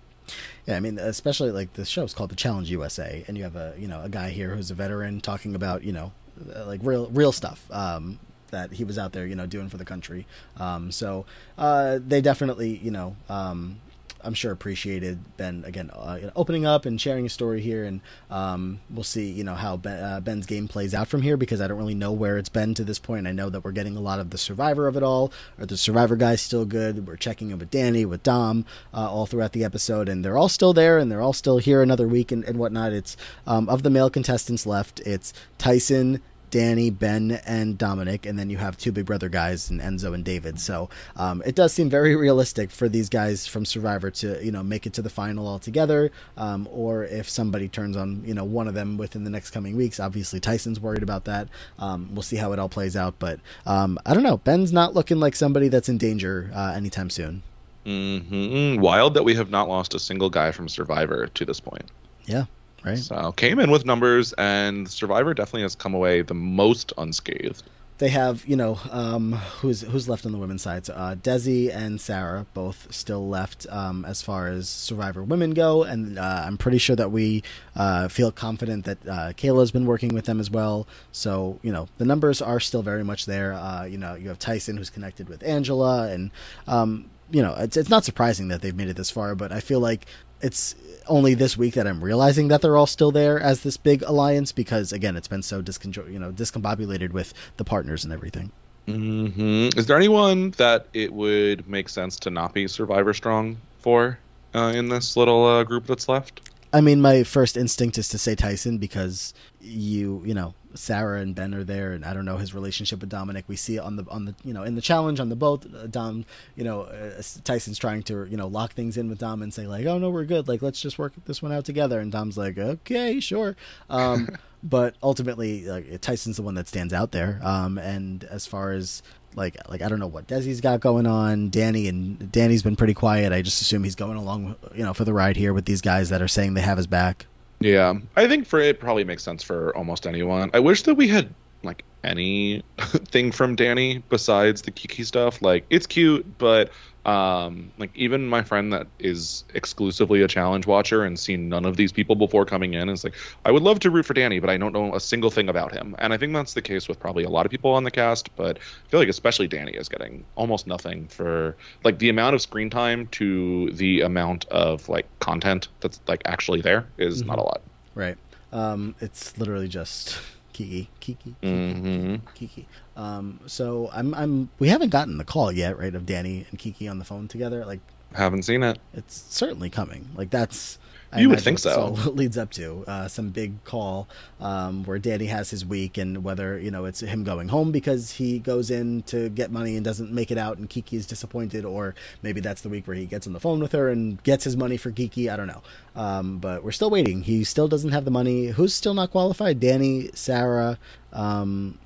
Yeah, 0.66 0.78
I 0.78 0.80
mean, 0.80 0.98
especially 0.98 1.52
like 1.52 1.74
the 1.74 1.86
show 1.86 2.04
is 2.04 2.14
called 2.14 2.32
The 2.32 2.36
Challenge 2.36 2.70
USA, 2.72 3.26
and 3.28 3.38
you 3.38 3.44
have 3.44 3.56
a 3.56 3.74
you 3.78 3.88
know 3.88 4.02
a 4.02 4.10
guy 4.10 4.30
here 4.30 4.56
who's 4.56 4.72
a 4.72 4.76
veteran 4.76 5.20
talking 5.20 5.56
about 5.56 5.84
you 5.84 5.92
know 5.92 6.14
uh, 6.56 6.66
like 6.66 6.80
real 6.84 7.10
real 7.10 7.32
stuff 7.32 7.66
um, 7.72 8.20
that 8.52 8.72
he 8.72 8.84
was 8.84 8.98
out 8.98 9.12
there 9.12 9.26
you 9.26 9.36
know 9.36 9.46
doing 9.46 9.68
for 9.70 9.78
the 9.78 9.86
country. 9.86 10.26
Um, 10.58 10.92
so 10.92 11.26
uh, 11.58 12.00
they 12.06 12.22
definitely 12.22 12.78
you 12.78 12.92
know 12.92 13.16
um, 13.28 13.82
I'm 14.24 14.34
sure 14.34 14.52
appreciated 14.52 15.20
Ben 15.38 15.64
again 15.66 15.90
uh, 15.92 16.32
opening 16.36 16.66
up 16.66 16.86
and 16.86 17.00
sharing 17.00 17.26
a 17.26 17.30
story 17.30 17.62
here, 17.62 17.84
and 17.84 18.02
um, 18.30 18.80
we'll 18.90 19.04
see 19.04 19.30
you 19.30 19.44
know 19.44 19.56
how 19.56 19.78
ben, 19.78 20.04
uh, 20.04 20.20
Ben's 20.20 20.46
game 20.46 20.68
plays 20.68 20.94
out 20.94 21.08
from 21.08 21.22
here 21.22 21.38
because 21.38 21.62
I 21.62 21.68
don't 21.68 21.78
really 21.78 21.96
know 21.96 22.12
where 22.12 22.38
it's 22.38 22.50
been 22.50 22.74
to 22.76 22.84
this 22.84 23.00
point. 23.00 23.28
I 23.28 23.32
know 23.32 23.50
that 23.50 23.64
we're 23.64 23.72
getting 23.72 23.98
a 23.98 24.02
lot 24.02 24.20
of 24.20 24.30
the 24.30 24.38
survivor 24.38 24.88
of 24.88 24.98
it 24.98 25.04
all. 25.04 25.32
Are 25.60 25.66
the 25.66 25.78
survivor 25.78 26.16
guys 26.16 26.42
still 26.42 26.66
good? 26.66 27.08
We're 27.08 27.18
checking 27.18 27.52
in 27.52 27.60
with 27.60 27.72
Danny, 27.72 28.06
with 28.06 28.24
Dom, 28.24 28.66
uh, 28.94 29.10
all 29.10 29.26
throughout 29.26 29.54
the 29.54 29.64
episode, 29.64 30.10
and 30.10 30.24
they're 30.24 30.38
all 30.38 30.50
still 30.50 30.74
there, 30.74 30.98
and 30.98 31.12
they're 31.12 31.22
all 31.22 31.34
still 31.34 31.58
here 31.58 31.82
another 31.82 32.08
week 32.08 32.32
and, 32.32 32.44
and 32.44 32.58
whatnot. 32.58 32.94
It's 32.94 33.18
um, 33.48 33.70
of 33.70 33.84
the 33.84 33.90
male 33.90 34.10
contestants 34.10 34.66
left. 34.66 35.00
It's 35.02 35.34
Tyson, 35.58 36.22
Danny, 36.54 36.92
Ben, 36.92 37.32
and 37.48 37.80
Domenick, 37.80 38.30
and 38.30 38.38
then 38.38 38.52
you 38.52 38.58
have 38.58 38.78
two 38.78 38.92
Big 38.92 39.08
Brother 39.08 39.28
guys, 39.28 39.72
and 39.72 39.82
Enzo 39.82 40.14
and 40.14 40.24
David. 40.24 40.60
So 40.60 40.88
um, 41.16 41.42
it 41.48 41.56
does 41.56 41.74
seem 41.74 41.90
very 41.90 42.16
realistic 42.28 42.70
for 42.70 42.88
these 42.88 43.10
guys 43.10 43.48
from 43.48 43.66
Survivor 43.66 44.12
to 44.12 44.40
you 44.46 44.52
know 44.52 44.62
make 44.62 44.86
it 44.86 44.94
to 44.94 45.02
the 45.02 45.10
final 45.10 45.48
altogether, 45.48 46.12
um, 46.38 46.70
or 46.72 47.06
if 47.06 47.28
somebody 47.28 47.68
turns 47.68 47.98
on 47.98 48.22
you 48.24 48.36
know 48.36 48.44
one 48.44 48.68
of 48.68 48.76
them 48.76 48.98
within 48.98 49.24
the 49.24 49.32
next 49.32 49.50
coming 49.50 49.76
weeks. 49.76 50.00
Obviously, 50.00 50.40
Tyson's 50.40 50.80
worried 50.80 51.02
about 51.02 51.26
that. 51.26 51.48
Um, 51.80 52.10
we'll 52.14 52.22
see 52.22 52.38
how 52.38 52.54
it 52.54 52.60
all 52.60 52.70
plays 52.70 52.96
out, 52.96 53.16
but 53.18 53.40
um, 53.66 53.98
I 54.06 54.14
don't 54.14 54.22
know. 54.22 54.38
Ben's 54.38 54.72
not 54.72 54.94
looking 54.94 55.20
like 55.20 55.36
somebody 55.36 55.70
that's 55.70 55.90
in 55.90 55.98
danger 55.98 56.52
uh, 56.54 56.74
anytime 56.76 57.10
soon. 57.10 57.42
Mm-hmm. 57.84 58.80
Wild 58.80 59.16
that 59.16 59.24
we 59.24 59.34
have 59.34 59.50
not 59.50 59.70
lost 59.70 59.96
a 59.96 60.00
single 60.00 60.30
guy 60.30 60.52
from 60.52 60.70
Survivor 60.70 61.26
to 61.26 61.46
this 61.46 61.60
point. 61.60 61.90
Yeah, 62.26 62.46
right. 62.84 62.98
So 62.98 63.32
came 63.32 63.60
in 63.60 63.72
with 63.72 63.86
numbers, 63.86 64.34
and 64.34 64.90
Survivor 64.90 65.34
definitely 65.34 65.64
has 65.64 65.76
come 65.76 65.94
away 65.94 66.22
the 66.22 66.34
most 66.34 66.94
unscathed. 66.98 67.64
They 68.00 68.10
have, 68.10 68.44
you 68.48 68.56
know, 68.56 68.80
um, 68.90 69.34
who's 69.34 69.82
who's 69.82 70.10
left 70.10 70.26
on 70.26 70.32
the 70.32 70.38
women's 70.40 70.64
side? 70.64 70.88
So, 70.88 70.94
uh, 70.94 71.16
Desi 71.16 71.74
and 71.74 72.02
Sarah 72.02 72.48
both 72.54 72.88
still 72.92 73.30
left 73.30 73.68
um, 73.70 74.04
as 74.04 74.22
far 74.22 74.48
as 74.48 74.68
Survivor 74.68 75.24
women 75.24 75.52
go, 75.52 75.84
and 75.84 76.18
uh, 76.18 76.44
I'm 76.46 76.58
pretty 76.58 76.80
sure 76.80 76.96
that 76.96 77.12
we 77.12 77.44
uh, 77.76 78.08
feel 78.08 78.32
confident 78.32 78.86
that 78.86 79.08
uh, 79.08 79.34
Kyra's 79.34 79.72
been 79.72 79.86
working 79.86 80.14
with 80.14 80.26
them 80.26 80.40
as 80.40 80.50
well. 80.50 80.88
So, 81.12 81.60
you 81.62 81.72
know, 81.72 81.88
the 82.00 82.06
numbers 82.06 82.42
are 82.42 82.60
still 82.60 82.82
very 82.82 83.04
much 83.04 83.28
there. 83.28 83.54
Uh, 83.54 83.86
you 83.86 84.00
know, 84.00 84.16
you 84.16 84.28
have 84.30 84.40
Tyson 84.40 84.76
who's 84.76 84.90
connected 84.90 85.30
with 85.30 85.44
Angela, 85.44 86.12
and 86.12 86.32
um, 86.68 87.10
you 87.34 87.42
know, 87.42 87.56
it's 87.58 87.78
it's 87.78 87.90
not 87.90 88.06
surprising 88.06 88.48
that 88.50 88.62
they've 88.62 88.76
made 88.76 88.90
it 88.90 88.96
this 88.96 89.10
far, 89.10 89.36
but 89.36 89.52
I 89.52 89.60
feel 89.60 89.80
like 89.80 90.06
it's 90.44 90.76
only 91.08 91.34
this 91.34 91.58
week 91.58 91.74
that 91.74 91.88
I'm 91.88 92.04
realizing 92.04 92.50
that 92.50 92.62
they're 92.62 92.78
all 92.78 92.86
still 92.88 93.12
there 93.12 93.40
as 93.40 93.64
this 93.64 93.78
big 93.78 94.04
alliance 94.04 94.52
because 94.52 94.94
again, 94.94 95.16
it's 95.16 95.28
been 95.28 95.42
so 95.42 95.62
discontrol, 95.62 96.12
you 96.12 96.20
know, 96.20 96.32
discombobulated 96.32 97.12
with 97.12 97.34
the 97.58 97.64
partners 97.64 98.04
and 98.04 98.14
everything. 98.14 98.52
hmm 98.86 99.70
Is 99.76 99.86
there 99.88 99.98
anyone 99.98 100.52
that 100.52 100.88
it 100.94 101.14
would 101.14 101.68
make 101.68 101.90
sense 101.90 102.18
to 102.20 102.30
not 102.30 102.54
be 102.54 102.68
Survivor 102.68 103.14
strong 103.14 103.58
for 103.80 104.20
uh, 104.54 104.74
in 104.76 104.90
this 104.90 105.18
little 105.18 105.46
uh, 105.46 105.64
group 105.64 105.88
that's 105.88 106.08
left? 106.08 106.42
I 106.74 106.82
mean, 106.82 107.02
my 107.02 107.24
first 107.24 107.56
instinct 107.56 107.98
is 107.98 108.10
to 108.10 108.18
say 108.18 108.36
Tyson 108.36 108.80
because 108.80 109.34
you, 109.62 110.24
you 110.26 110.34
know, 110.34 110.56
Sarah 110.76 111.20
and 111.22 111.36
Ben 111.36 111.54
are 111.54 111.64
there, 111.64 111.94
and 111.94 112.04
I 112.06 112.14
don't 112.14 112.26
know 112.26 112.38
his 112.38 112.54
relationship 112.54 113.02
with 113.02 113.10
Domenick. 113.10 113.44
We 113.48 113.56
see 113.56 113.78
it 113.78 113.80
on 113.80 113.96
the 113.96 114.06
on 114.10 114.26
the 114.26 114.36
you 114.44 114.54
know 114.54 114.64
in 114.64 114.76
the 114.76 114.82
challenge 114.82 115.20
on 115.20 115.30
the 115.30 115.36
boat. 115.36 115.66
Uh, 115.74 115.88
Dom, 115.88 116.26
you 116.56 116.64
know, 116.64 116.82
uh, 116.82 117.22
Tyson's 117.44 117.78
trying 117.78 118.04
to 118.04 118.26
you 118.26 118.38
know 118.38 118.48
lock 118.48 118.74
things 118.74 118.98
in 118.98 119.10
with 119.10 119.20
Dom 119.20 119.42
and 119.42 119.54
say 119.54 119.68
like, 119.68 119.86
oh 119.86 119.98
no, 119.98 120.10
we're 120.10 120.26
good. 120.26 120.48
Like 120.48 120.62
let's 120.62 120.82
just 120.82 120.98
work 120.98 121.14
this 121.26 121.42
one 121.42 121.52
out 121.52 121.66
together. 121.66 122.00
And 122.00 122.12
Dom's 122.12 122.38
like, 122.38 122.58
okay, 122.58 123.20
sure. 123.20 123.56
Um, 123.90 124.30
but 124.64 124.96
ultimately, 125.04 125.66
like, 125.66 126.02
Tyson's 126.02 126.38
the 126.38 126.44
one 126.44 126.56
that 126.56 126.68
stands 126.68 126.94
out 126.94 127.12
there. 127.12 127.40
Um, 127.44 127.78
and 127.78 128.24
as 128.26 128.46
far 128.46 128.72
as 128.72 129.04
like 129.36 129.58
like 129.70 129.82
I 129.82 129.90
don't 129.90 130.00
know 130.00 130.08
what 130.08 130.28
Desi's 130.28 130.62
got 130.62 130.80
going 130.80 131.08
on. 131.08 131.50
Danny 131.50 131.88
and 131.88 132.32
Danny's 132.32 132.64
been 132.64 132.76
pretty 132.76 132.94
quiet. 132.94 133.32
I 133.32 133.42
just 133.42 133.62
assume 133.62 133.84
he's 133.84 133.96
going 133.96 134.18
along, 134.18 134.56
you 134.76 134.84
know, 134.84 134.94
for 134.94 135.06
the 135.06 135.14
ride 135.14 135.38
here 135.38 135.54
with 135.54 135.66
these 135.66 135.82
guys 135.82 136.10
that 136.10 136.22
are 136.22 136.28
saying 136.28 136.54
they 136.54 136.62
have 136.62 136.78
his 136.78 136.88
back. 136.88 137.26
Yeah, 137.64 137.94
I 138.18 138.28
think 138.28 138.46
for 138.46 138.60
it 138.60 138.82
probably 138.82 139.06
makes 139.06 139.24
sense 139.24 139.42
for 139.42 139.76
almost 139.78 140.06
anyone. 140.06 140.50
I 140.54 140.60
wish 140.60 140.82
that 140.82 140.96
we 140.96 141.08
had 141.08 141.34
like 141.64 141.86
any 142.04 142.62
thing 143.08 143.32
from 143.32 143.56
Danny 143.56 144.04
besides 144.10 144.64
the 144.64 144.72
Kiki 144.72 145.06
stuff. 145.06 145.42
Like 145.42 145.66
it's 145.70 145.88
cute, 145.88 146.38
but 146.38 146.72
um 147.06 147.70
like 147.78 147.92
even 147.96 148.28
my 148.28 148.42
friend 148.42 148.72
that 148.72 148.88
is 149.00 149.44
exclusively 149.54 150.22
a 150.22 150.28
challenge 150.28 150.66
watcher 150.66 151.04
and 151.04 151.20
seen 151.20 151.50
none 151.50 151.66
of 151.66 151.76
these 151.76 151.92
people 151.92 152.16
before 152.16 152.46
coming 152.46 152.74
in 152.76 152.88
is 152.88 153.04
like 153.04 153.14
I 153.44 153.52
would 153.52 153.62
love 153.64 153.80
to 153.80 153.90
root 153.90 154.06
for 154.06 154.14
Danny, 154.14 154.40
but 154.40 154.50
I 154.50 154.56
don't 154.58 154.72
know 154.72 154.96
a 154.96 155.00
single 155.02 155.30
thing 155.30 155.50
about 155.50 155.74
him. 155.74 155.96
And 156.00 156.14
I 156.14 156.18
think 156.18 156.34
that's 156.34 156.54
the 156.54 156.62
case 156.62 156.88
with 156.88 157.00
probably 157.00 157.26
a 157.26 157.30
lot 157.30 157.46
of 157.46 157.52
people 157.52 157.72
on 157.72 157.84
the 157.84 157.92
cast, 157.92 158.34
but 158.38 158.58
I 158.58 158.90
feel 158.90 159.00
like 159.02 159.10
especially 159.10 159.48
Danny 159.50 159.74
is 159.74 159.90
getting 159.90 160.26
almost 160.36 160.66
nothing 160.66 161.08
for 161.10 161.58
like 161.84 162.00
the 162.00 162.08
amount 162.10 162.36
of 162.36 162.42
screen 162.42 162.70
time 162.70 163.08
to 163.08 163.70
the 163.72 164.02
amount 164.02 164.46
of 164.46 164.88
like 164.88 165.08
content 165.20 165.68
that's 165.82 166.00
like 166.08 166.22
actually 166.26 166.62
there 166.62 166.88
is 166.98 167.20
Mm-hmm. 167.20 167.28
not 167.28 167.40
a 167.40 167.44
lot. 167.44 167.62
Right. 167.96 168.18
Um, 168.54 168.96
it's 169.02 169.38
literally 169.38 169.68
just 169.68 170.20
Kiki, 170.54 170.88
Kiki, 171.00 171.36
Kiki, 171.42 171.48
Mhm. 171.50 172.22
Kiki. 172.36 172.68
Um, 172.96 173.40
so 173.48 173.90
I'm, 173.92 174.14
I'm. 174.14 174.50
We 174.60 174.70
haven't 174.70 174.90
gotten 174.90 175.18
the 175.18 175.24
call 175.26 175.52
yet, 175.52 175.78
right? 175.78 175.94
Of 175.94 176.06
Danny 176.06 176.46
and 176.50 176.60
Kiki 176.60 176.88
on 176.88 177.00
the 177.00 177.06
phone 177.06 177.28
together. 177.28 177.66
Like 177.66 177.80
Haven't 178.14 178.44
seen 178.44 178.64
it. 178.64 178.78
it's 178.94 179.26
certainly 179.30 179.70
coming. 179.70 180.10
Like 180.16 180.30
that's. 180.30 180.78
I 181.14 181.22
You 181.22 181.30
would 181.30 181.42
think 181.42 181.60
so. 181.60 181.96
it 181.98 182.16
leads 182.16 182.38
up 182.38 182.52
to 182.52 182.84
uh, 182.88 183.08
some 183.08 183.30
big 183.30 183.64
call 183.64 184.08
um, 184.42 184.84
where 184.84 184.98
Danny 184.98 185.28
has 185.28 185.50
his 185.52 185.66
week, 185.66 185.98
and 185.98 186.24
whether 186.24 186.58
you 186.58 186.72
know 186.72 186.86
it's 186.86 187.02
him 187.02 187.24
going 187.24 187.50
home 187.50 187.72
because 187.72 188.12
he 188.12 188.40
goes 188.40 188.72
in 188.72 189.04
to 189.04 189.30
get 189.30 189.52
money 189.52 189.76
and 189.76 189.86
doesn't 189.86 190.12
make 190.12 190.32
it 190.32 190.38
out, 190.38 190.58
and 190.58 190.70
Kiki 190.70 190.98
is 190.98 191.06
disappointed, 191.06 191.66
or 191.66 191.94
maybe 192.24 192.42
that's 192.42 192.62
the 192.62 192.70
week 192.70 192.88
where 192.88 192.96
he 192.96 193.06
gets 193.06 193.28
on 193.28 193.34
the 193.34 193.40
phone 193.40 193.60
with 193.60 193.74
her 193.74 193.90
and 193.90 194.22
gets 194.24 194.44
his 194.44 194.58
money 194.58 194.78
for 194.78 194.92
Kiki. 194.92 195.30
I 195.30 195.38
don't 195.38 195.48
know, 195.48 195.62
um, 195.96 196.40
but 196.40 196.64
we're 196.64 196.72
still 196.72 196.90
waiting. 196.90 197.22
He 197.22 197.44
still 197.44 197.68
doesn't 197.68 197.92
have 197.92 198.06
the 198.06 198.12
money. 198.12 198.48
Who's 198.48 198.74
still 198.74 198.94
not 198.94 199.12
qualified? 199.12 199.60
Danny, 199.60 200.10
Sarah. 200.14 200.80
Um, 201.12 201.78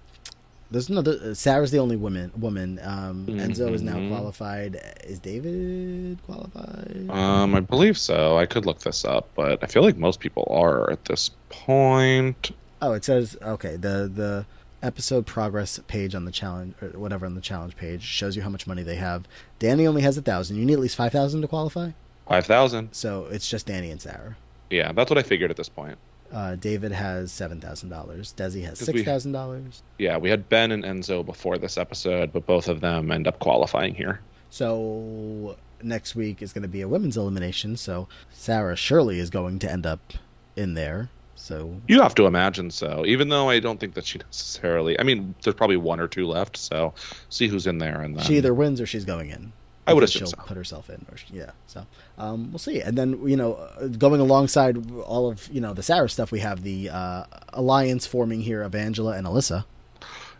there's 0.71 0.89
another. 0.89 1.19
Uh, 1.23 1.33
Sarah's 1.33 1.71
the 1.71 1.79
only 1.79 1.95
woman. 1.95 2.31
Woman. 2.37 2.79
Um, 2.83 3.25
Enzo 3.27 3.71
is 3.73 3.81
now 3.81 4.07
qualified. 4.09 4.79
Is 5.03 5.19
David 5.19 6.19
qualified? 6.25 7.07
Um, 7.09 7.55
I 7.55 7.59
believe 7.59 7.97
so. 7.97 8.37
I 8.37 8.45
could 8.45 8.65
look 8.65 8.79
this 8.79 9.05
up, 9.05 9.29
but 9.35 9.63
I 9.63 9.67
feel 9.67 9.83
like 9.83 9.97
most 9.97 10.19
people 10.19 10.47
are 10.49 10.89
at 10.91 11.05
this 11.05 11.31
point. 11.49 12.51
Oh, 12.81 12.93
it 12.93 13.05
says 13.05 13.37
okay. 13.41 13.75
The 13.75 14.11
the 14.13 14.45
episode 14.83 15.25
progress 15.25 15.79
page 15.87 16.13
on 16.13 16.25
the 16.25 16.31
challenge 16.31 16.75
or 16.81 16.89
whatever 16.99 17.25
on 17.25 17.35
the 17.35 17.41
challenge 17.41 17.75
page 17.75 18.03
shows 18.03 18.35
you 18.35 18.41
how 18.41 18.49
much 18.49 18.67
money 18.67 18.83
they 18.83 18.95
have. 18.95 19.25
Danny 19.59 19.87
only 19.87 20.01
has 20.01 20.17
a 20.17 20.21
thousand. 20.21 20.57
You 20.57 20.65
need 20.65 20.73
at 20.73 20.79
least 20.79 20.95
five 20.95 21.11
thousand 21.11 21.41
to 21.41 21.47
qualify. 21.47 21.91
Five 22.27 22.45
thousand. 22.45 22.93
So 22.93 23.25
it's 23.31 23.49
just 23.49 23.65
Danny 23.65 23.89
and 23.89 24.01
Sarah. 24.01 24.35
Yeah, 24.69 24.91
that's 24.91 25.09
what 25.09 25.17
I 25.17 25.23
figured 25.23 25.49
at 25.49 25.57
this 25.57 25.69
point. 25.69 25.97
Uh, 26.31 26.55
David 26.55 26.91
has 26.91 27.31
seven 27.31 27.61
thousand 27.61 27.89
dollars. 27.89 28.33
Desi 28.37 28.63
has 28.65 28.79
six 28.79 29.03
thousand 29.03 29.31
dollars. 29.31 29.81
Yeah, 29.97 30.17
we 30.17 30.29
had 30.29 30.49
Ben 30.49 30.71
and 30.71 30.83
Enzo 30.83 31.25
before 31.25 31.57
this 31.57 31.77
episode, 31.77 32.33
but 32.33 32.45
both 32.45 32.67
of 32.67 32.81
them 32.81 33.11
end 33.11 33.27
up 33.27 33.39
qualifying 33.39 33.95
here. 33.95 34.19
So 34.49 35.57
next 35.81 36.15
week 36.15 36.41
is 36.41 36.53
going 36.53 36.63
to 36.63 36.67
be 36.67 36.81
a 36.81 36.87
women's 36.87 37.17
elimination. 37.17 37.77
So 37.77 38.07
Sarah 38.31 38.75
surely 38.75 39.19
is 39.19 39.29
going 39.29 39.59
to 39.59 39.71
end 39.71 39.85
up 39.85 40.13
in 40.55 40.73
there. 40.73 41.09
So 41.35 41.79
You 41.87 42.01
have 42.01 42.15
to 42.15 42.25
imagine 42.25 42.71
so, 42.71 43.05
even 43.05 43.29
though 43.29 43.47
I 43.49 43.59
don't 43.59 43.79
think 43.79 43.93
that 43.93 44.05
she 44.05 44.17
necessarily. 44.25 44.99
I 44.99 45.03
mean, 45.03 45.35
there's 45.43 45.55
probably 45.55 45.77
one 45.77 45.99
or 45.99 46.07
two 46.07 46.25
left, 46.25 46.57
so 46.57 46.93
see 47.29 47.47
who's 47.47 47.67
in 47.67 47.77
there, 47.77 48.01
and 48.01 48.17
then 48.17 48.23
she 48.25 48.37
either 48.37 48.53
wins 48.53 48.81
or 48.81 48.85
she's 48.87 49.05
going 49.05 49.29
in. 49.29 49.53
I 49.87 49.93
would 49.93 50.03
assume 50.03 50.21
she'll 50.21 50.27
so. 50.27 50.43
put 50.45 50.57
herself 50.57 50.89
in. 50.89 51.05
Or 51.11 51.17
she, 51.17 51.25
yeah, 51.33 51.51
so 51.65 51.85
um, 52.17 52.51
we'll 52.51 52.59
see. 52.59 52.81
And 52.81 52.97
then 52.97 53.27
you 53.27 53.37
know, 53.37 53.53
uh, 53.53 53.87
going 53.87 54.21
alongside 54.21 54.91
all 55.01 55.29
of 55.29 55.47
you 55.51 55.61
know 55.61 55.73
the 55.73 55.83
Sarah 55.83 56.09
stuff, 56.09 56.31
we 56.31 56.41
have 56.41 56.63
the 56.63 56.89
uh, 56.89 57.23
alliance 57.53 58.05
forming 58.05 58.41
here 58.41 58.61
of 58.61 58.75
Angela 58.75 59.13
and 59.13 59.25
Alyssa. 59.25 59.65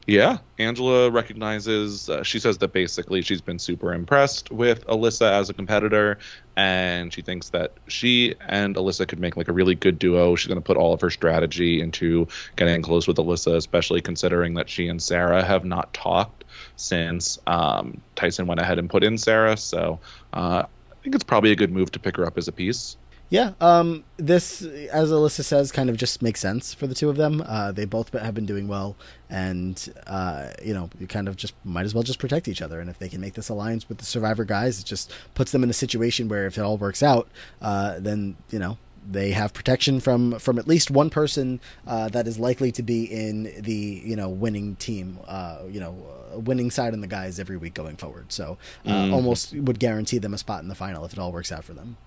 Yeah, 0.07 0.37
Angela 0.57 1.11
recognizes. 1.11 2.09
Uh, 2.09 2.23
she 2.23 2.39
says 2.39 2.59
that 2.59 2.71
basically 2.71 3.21
she's 3.21 3.41
been 3.41 3.59
super 3.59 3.93
impressed 3.93 4.49
with 4.49 4.87
Alyssa 4.87 5.29
as 5.31 5.49
a 5.49 5.53
competitor, 5.53 6.17
and 6.55 7.13
she 7.13 7.21
thinks 7.21 7.49
that 7.49 7.73
she 7.89 8.33
and 8.47 8.77
Alyssa 8.77 9.05
could 9.05 9.19
make 9.19 9.35
like 9.35 9.49
a 9.49 9.51
really 9.53 9.75
good 9.75 9.99
duo. 9.99 10.37
She's 10.37 10.47
going 10.47 10.61
to 10.61 10.65
put 10.65 10.77
all 10.77 10.93
of 10.93 11.01
her 11.01 11.09
strategy 11.09 11.81
into 11.81 12.25
getting 12.55 12.81
close 12.81 13.05
with 13.05 13.17
Alyssa, 13.17 13.57
especially 13.57 13.99
considering 13.99 14.53
that 14.53 14.69
she 14.69 14.87
and 14.87 15.01
Sarah 15.01 15.43
have 15.43 15.65
not 15.65 15.93
talked 15.93 16.45
since 16.77 17.37
um, 17.47 17.99
Tyson 18.15 18.47
went 18.47 18.61
ahead 18.61 18.79
and 18.79 18.89
put 18.89 19.03
in 19.03 19.17
Sarah. 19.17 19.57
So 19.57 19.99
uh, 20.33 20.63
I 20.65 20.95
think 21.03 21.15
it's 21.15 21.23
probably 21.23 21.51
a 21.51 21.55
good 21.55 21.71
move 21.71 21.91
to 21.91 21.99
pick 21.99 22.15
her 22.15 22.25
up 22.25 22.37
as 22.37 22.47
a 22.47 22.53
piece. 22.53 22.95
Yeah, 23.29 23.53
um, 23.59 24.05
this, 24.15 24.61
as 24.61 25.11
Alyssa 25.11 25.43
says, 25.43 25.69
kind 25.73 25.89
of 25.89 25.97
just 25.97 26.21
makes 26.21 26.39
sense 26.39 26.73
for 26.73 26.87
the 26.87 26.95
two 26.95 27.09
of 27.09 27.17
them. 27.17 27.43
Uh, 27.45 27.73
they 27.73 27.83
both 27.83 28.13
have 28.13 28.33
been 28.33 28.45
doing 28.45 28.69
well, 28.69 28.95
and 29.29 29.93
uh, 30.07 30.51
you 30.63 30.73
know, 30.73 30.89
you 30.97 31.07
kind 31.07 31.27
of 31.27 31.35
just 31.35 31.53
might 31.65 31.83
as 31.83 31.93
well 31.93 32.03
just 32.03 32.19
protect 32.19 32.47
each 32.47 32.61
other. 32.61 32.79
And 32.79 32.89
if 32.89 32.99
they 32.99 33.09
can 33.09 33.19
make 33.19 33.33
this 33.33 33.49
alliance 33.49 33.89
with 33.89 33.97
the 33.97 34.05
Survivor 34.05 34.45
guys, 34.45 34.79
it 34.79 34.85
just 34.85 35.11
puts 35.33 35.51
them 35.51 35.61
in 35.61 35.69
a 35.69 35.73
situation 35.73 36.29
where 36.29 36.45
if 36.45 36.57
it 36.57 36.61
all 36.61 36.77
works 36.77 37.03
out, 37.03 37.27
uh, 37.61 37.99
then 37.99 38.37
you 38.49 38.59
know 38.59 38.77
they 39.09 39.31
have 39.31 39.53
protection 39.53 39.99
from 39.99 40.37
from 40.39 40.59
at 40.59 40.67
least 40.67 40.91
one 40.91 41.09
person 41.09 41.59
uh, 41.87 42.09
that 42.09 42.27
is 42.27 42.37
likely 42.39 42.71
to 42.73 42.83
be 42.83 43.05
in 43.05 43.53
the 43.61 44.01
you 44.03 44.15
know 44.15 44.29
winning 44.29 44.75
team, 44.75 45.17
uh, 45.27 45.59
you 45.69 45.79
know, 45.79 45.95
uh, 46.35 46.39
winning 46.39 46.69
side 46.71 46.93
in 46.93 47.01
the 47.01 47.07
guys 47.07 47.39
every 47.39 47.57
week 47.57 47.73
going 47.73 47.95
forward. 47.95 48.31
So 48.31 48.57
uh, 48.85 48.89
Mhm. 48.89 49.13
almost 49.13 49.53
would 49.53 49.79
guarantee 49.79 50.17
them 50.17 50.33
a 50.33 50.37
spot 50.37 50.61
in 50.61 50.67
the 50.67 50.75
final 50.75 51.05
if 51.05 51.13
it 51.13 51.19
all 51.19 51.31
works 51.31 51.51
out 51.51 51.63
for 51.63 51.73
them. 51.73 51.97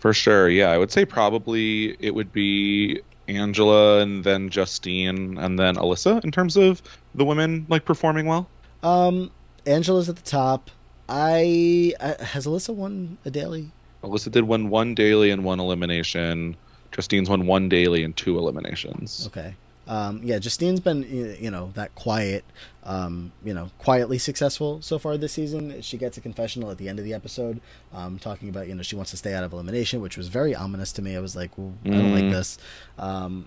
For 0.00 0.12
sure, 0.14 0.48
yeah. 0.48 0.70
I 0.70 0.78
would 0.78 0.90
say 0.90 1.04
probably 1.04 1.96
it 2.00 2.14
would 2.14 2.32
be 2.32 3.00
Angela 3.28 4.00
and 4.00 4.24
then 4.24 4.48
Justine 4.48 5.38
and 5.38 5.58
then 5.58 5.76
Alyssa 5.76 6.22
in 6.24 6.30
terms 6.30 6.56
of 6.56 6.82
the 7.14 7.24
women 7.24 7.66
like 7.68 7.84
performing 7.84 8.26
well. 8.26 8.48
Um, 8.82 9.30
Angela's 9.66 10.08
at 10.08 10.16
the 10.16 10.22
top. 10.22 10.70
I, 11.08 11.92
I 12.00 12.22
has 12.24 12.46
Alyssa 12.46 12.74
won 12.74 13.18
a 13.24 13.30
daily? 13.30 13.72
Alyssa 14.02 14.30
did 14.30 14.44
win 14.44 14.70
one 14.70 14.94
daily 14.94 15.30
and 15.30 15.44
one 15.44 15.60
elimination. 15.60 16.56
Justine's 16.92 17.28
won 17.30 17.46
one 17.46 17.68
daily 17.68 18.02
and 18.04 18.16
two 18.16 18.38
eliminations. 18.38 19.26
Okay. 19.28 19.54
Um, 19.86 20.20
yeah, 20.22 20.38
Justine's 20.38 20.78
been 20.78 21.02
you 21.40 21.50
know 21.50 21.72
that 21.74 21.92
quiet, 21.96 22.44
um, 22.84 23.32
you 23.44 23.52
know, 23.52 23.70
quietly 23.78 24.18
successful 24.18 24.80
so 24.82 24.98
far 25.00 25.16
this 25.16 25.32
season. 25.32 25.82
She 25.82 25.96
gets 25.96 26.16
a 26.16 26.20
confessional 26.20 26.70
at 26.70 26.78
the 26.78 26.88
end 26.88 26.98
of 27.00 27.04
the 27.04 27.12
episode, 27.12 27.60
um, 27.92 28.18
talking 28.18 28.48
about 28.48 28.68
you 28.68 28.74
know 28.76 28.82
she 28.82 28.94
wants 28.94 29.10
to 29.10 29.16
stay 29.16 29.34
out 29.34 29.42
of 29.42 29.52
elimination, 29.52 30.00
which 30.00 30.16
was 30.16 30.28
very 30.28 30.54
ominous 30.54 30.92
to 30.92 31.02
me. 31.02 31.16
I 31.16 31.20
was 31.20 31.34
like, 31.34 31.50
well, 31.58 31.72
I 31.84 31.88
don't 31.90 32.12
like 32.12 32.24
Mm. 32.24 32.30
this, 32.30 32.58
um, 32.98 33.46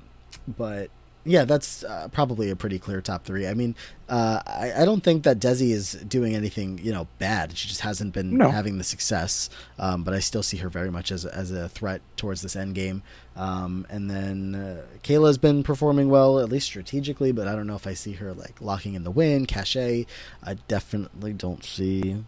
but 0.58 0.90
yeah, 1.26 1.46
that's 1.46 1.84
uh, 1.84 2.08
probably 2.12 2.50
a 2.50 2.56
pretty 2.56 2.80
clear 2.80 3.02
top 3.02 3.24
three. 3.24 3.48
I 3.48 3.54
mean, 3.54 3.76
uh, 4.10 4.42
I, 4.46 4.74
I 4.82 4.86
don't 4.86 5.02
think 5.04 5.24
that 5.24 5.40
Desi 5.40 5.72
is 5.72 5.94
doing 5.94 6.36
anything 6.36 6.80
you 6.84 6.92
know 6.92 7.08
bad. 7.20 7.58
She 7.58 7.68
just 7.68 7.82
hasn't 7.82 8.14
been 8.14 8.38
No. 8.38 8.50
having 8.50 8.78
the 8.78 8.84
success, 8.84 9.50
um, 9.80 10.04
but 10.04 10.14
I 10.14 10.20
still 10.20 10.44
see 10.44 10.58
her 10.58 10.70
very 10.70 10.92
much 10.92 11.12
as 11.12 11.26
a, 11.26 11.34
as 11.36 11.52
a 11.52 11.70
threat 11.70 12.02
towards 12.18 12.42
this 12.42 12.56
end 12.56 12.76
game. 12.76 13.04
Um, 13.36 13.88
and 13.90 14.10
then 14.12 14.56
uh, 14.56 14.82
Kyra's 15.04 15.38
been 15.38 15.64
performing 15.64 16.10
well, 16.10 16.40
at 16.40 16.50
least 16.50 16.66
strategically, 16.68 17.32
but 17.32 17.48
I 17.48 17.56
don't 17.56 17.68
know 17.68 17.76
if 17.76 17.88
I 17.88 17.94
see 17.94 18.14
her 18.14 18.34
like 18.34 18.62
locking 18.62 18.94
in 18.94 19.04
the 19.04 19.12
win. 19.12 19.46
Cashay, 19.46 20.06
I 20.44 20.56
definitely 20.68 21.34
don't 21.34 21.64
see 21.64 22.24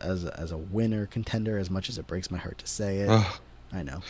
as 0.00 0.24
a, 0.24 0.38
as 0.38 0.50
a 0.50 0.56
winner 0.58 1.06
contender 1.06 1.58
as 1.58 1.70
much 1.70 1.88
as 1.88 1.96
it 1.96 2.06
breaks 2.08 2.30
my 2.30 2.38
heart 2.38 2.58
to 2.58 2.66
say 2.66 2.98
it. 2.98 3.26
I 3.72 3.82
know. 3.82 4.02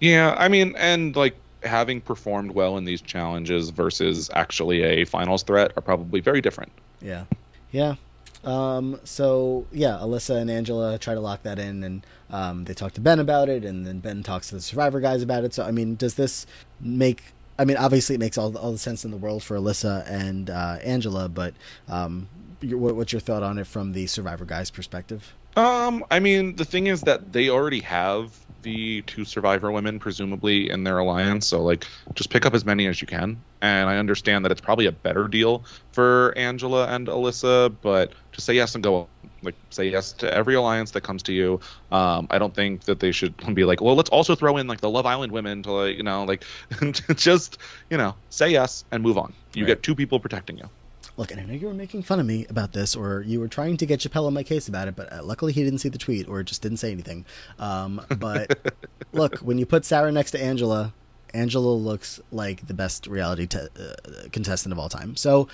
Yeah, 0.00 0.34
I 0.36 0.48
mean, 0.48 0.74
and 0.76 1.14
like 1.14 1.36
having 1.66 2.00
performed 2.00 2.52
well 2.52 2.76
in 2.78 2.84
these 2.84 3.00
challenges 3.00 3.70
versus 3.70 4.30
actually 4.34 4.82
a 4.82 5.04
finals 5.04 5.42
threat 5.42 5.72
are 5.76 5.82
probably 5.82 6.20
very 6.20 6.40
different. 6.40 6.72
Yeah. 7.00 7.24
Yeah. 7.72 7.96
Um, 8.44 9.00
so 9.02 9.66
yeah, 9.72 9.98
Alyssa 10.00 10.40
and 10.40 10.50
Angela 10.50 10.98
try 10.98 11.14
to 11.14 11.20
lock 11.20 11.42
that 11.42 11.58
in, 11.58 11.82
and 11.82 12.06
um, 12.30 12.64
they 12.64 12.74
talk 12.74 12.92
to 12.92 13.00
Ben 13.00 13.18
about 13.18 13.48
it, 13.48 13.64
and 13.64 13.84
then 13.84 13.98
Ben 13.98 14.22
talks 14.22 14.50
to 14.50 14.54
the 14.54 14.60
Survivor 14.60 15.00
guys 15.00 15.22
about 15.22 15.44
it. 15.44 15.52
So 15.52 15.64
I 15.64 15.72
mean, 15.72 15.96
does 15.96 16.14
this 16.14 16.46
make? 16.80 17.24
I 17.58 17.64
mean, 17.64 17.76
obviously, 17.76 18.14
it 18.14 18.18
makes 18.18 18.38
all 18.38 18.56
all 18.56 18.70
the 18.70 18.78
sense 18.78 19.04
in 19.04 19.10
the 19.10 19.16
world 19.16 19.42
for 19.42 19.56
Alyssa 19.56 20.08
and 20.08 20.48
uh, 20.48 20.78
Angela, 20.84 21.28
but 21.28 21.54
um, 21.88 22.28
what, 22.62 22.94
what's 22.94 23.12
your 23.12 23.20
thought 23.20 23.42
on 23.42 23.58
it 23.58 23.66
from 23.66 23.92
the 23.92 24.06
Survivor 24.06 24.44
guys' 24.44 24.70
perspective? 24.70 25.34
Um, 25.56 26.04
I 26.10 26.20
mean, 26.20 26.54
the 26.56 26.64
thing 26.64 26.86
is 26.86 27.00
that 27.02 27.32
they 27.32 27.48
already 27.48 27.80
have 27.80 28.45
the 28.66 29.02
two 29.02 29.24
survivor 29.24 29.72
women 29.72 30.00
presumably 30.00 30.70
in 30.70 30.84
their 30.84 30.98
alliance, 30.98 31.48
so 31.48 31.62
like 31.62 31.86
just 32.14 32.30
pick 32.30 32.46
up 32.46 32.54
as 32.54 32.64
many 32.66 32.86
as 32.88 33.00
you 33.00 33.06
can. 33.06 33.44
And 33.62 33.88
I 33.88 33.98
understand 33.98 34.44
that 34.44 34.52
it's 34.52 34.60
probably 34.60 34.86
a 34.86 34.92
better 34.92 35.28
deal 35.28 35.66
for 35.92 36.34
Angela 36.36 36.86
and 36.88 37.08
Alyssa, 37.08 37.76
but 37.80 38.14
just 38.32 38.46
say 38.46 38.54
yes 38.54 38.74
and 38.74 38.84
go. 38.84 39.08
Like 39.42 39.56
say 39.70 39.88
yes 39.88 40.12
to 40.14 40.32
every 40.34 40.54
alliance 40.54 40.92
that 40.92 41.02
comes 41.02 41.22
to 41.24 41.32
you. 41.32 41.60
Um, 41.90 42.26
I 42.30 42.38
don't 42.38 42.54
think 42.54 42.84
that 42.84 43.00
they 43.00 43.12
should 43.12 43.36
be 43.54 43.64
like, 43.64 43.80
well, 43.80 43.96
let's 43.96 44.10
also 44.10 44.34
throw 44.34 44.56
in 44.58 44.66
like 44.66 44.80
the 44.80 44.90
Love 44.90 45.06
Island 45.06 45.32
women 45.32 45.62
to 45.64 45.72
like, 45.72 45.96
you 45.96 46.02
know, 46.02 46.24
like 46.24 46.44
just 47.16 47.58
you 47.90 47.96
know, 47.98 48.16
say 48.30 48.50
yes 48.50 48.84
and 48.92 49.02
move 49.02 49.18
on. 49.18 49.34
You 49.54 49.64
Right. 49.64 49.68
get 49.68 49.82
two 49.82 49.94
people 49.94 50.20
protecting 50.20 50.58
you. 50.58 50.70
Look, 51.16 51.30
and 51.30 51.40
I 51.40 51.44
know 51.44 51.54
you 51.54 51.66
were 51.66 51.74
making 51.74 52.02
fun 52.02 52.20
of 52.20 52.26
me 52.26 52.46
about 52.50 52.72
this, 52.72 52.94
or 52.94 53.22
you 53.22 53.40
were 53.40 53.48
trying 53.48 53.78
to 53.78 53.86
get 53.86 54.00
Chappelle 54.00 54.26
on 54.26 54.34
my 54.34 54.42
case 54.42 54.68
about 54.68 54.86
it, 54.86 54.96
but 54.96 55.10
uh, 55.12 55.22
luckily 55.22 55.52
he 55.52 55.64
didn't 55.64 55.78
see 55.78 55.88
the 55.88 55.98
tweet 55.98 56.28
or 56.28 56.42
just 56.42 56.60
didn't 56.60 56.76
say 56.78 56.92
anything. 56.92 57.24
Um, 57.58 58.04
but 58.18 58.74
look, 59.12 59.38
when 59.38 59.56
you 59.56 59.64
put 59.64 59.84
Sarah 59.84 60.12
next 60.12 60.32
to 60.32 60.42
Angela, 60.42 60.92
Angela 61.32 61.72
looks 61.72 62.20
like 62.30 62.66
the 62.66 62.74
best 62.74 63.06
reality 63.06 63.46
te- 63.46 63.58
uh, 63.58 64.28
contestant 64.30 64.72
of 64.72 64.78
all 64.78 64.88
time. 64.88 65.16
So 65.16 65.48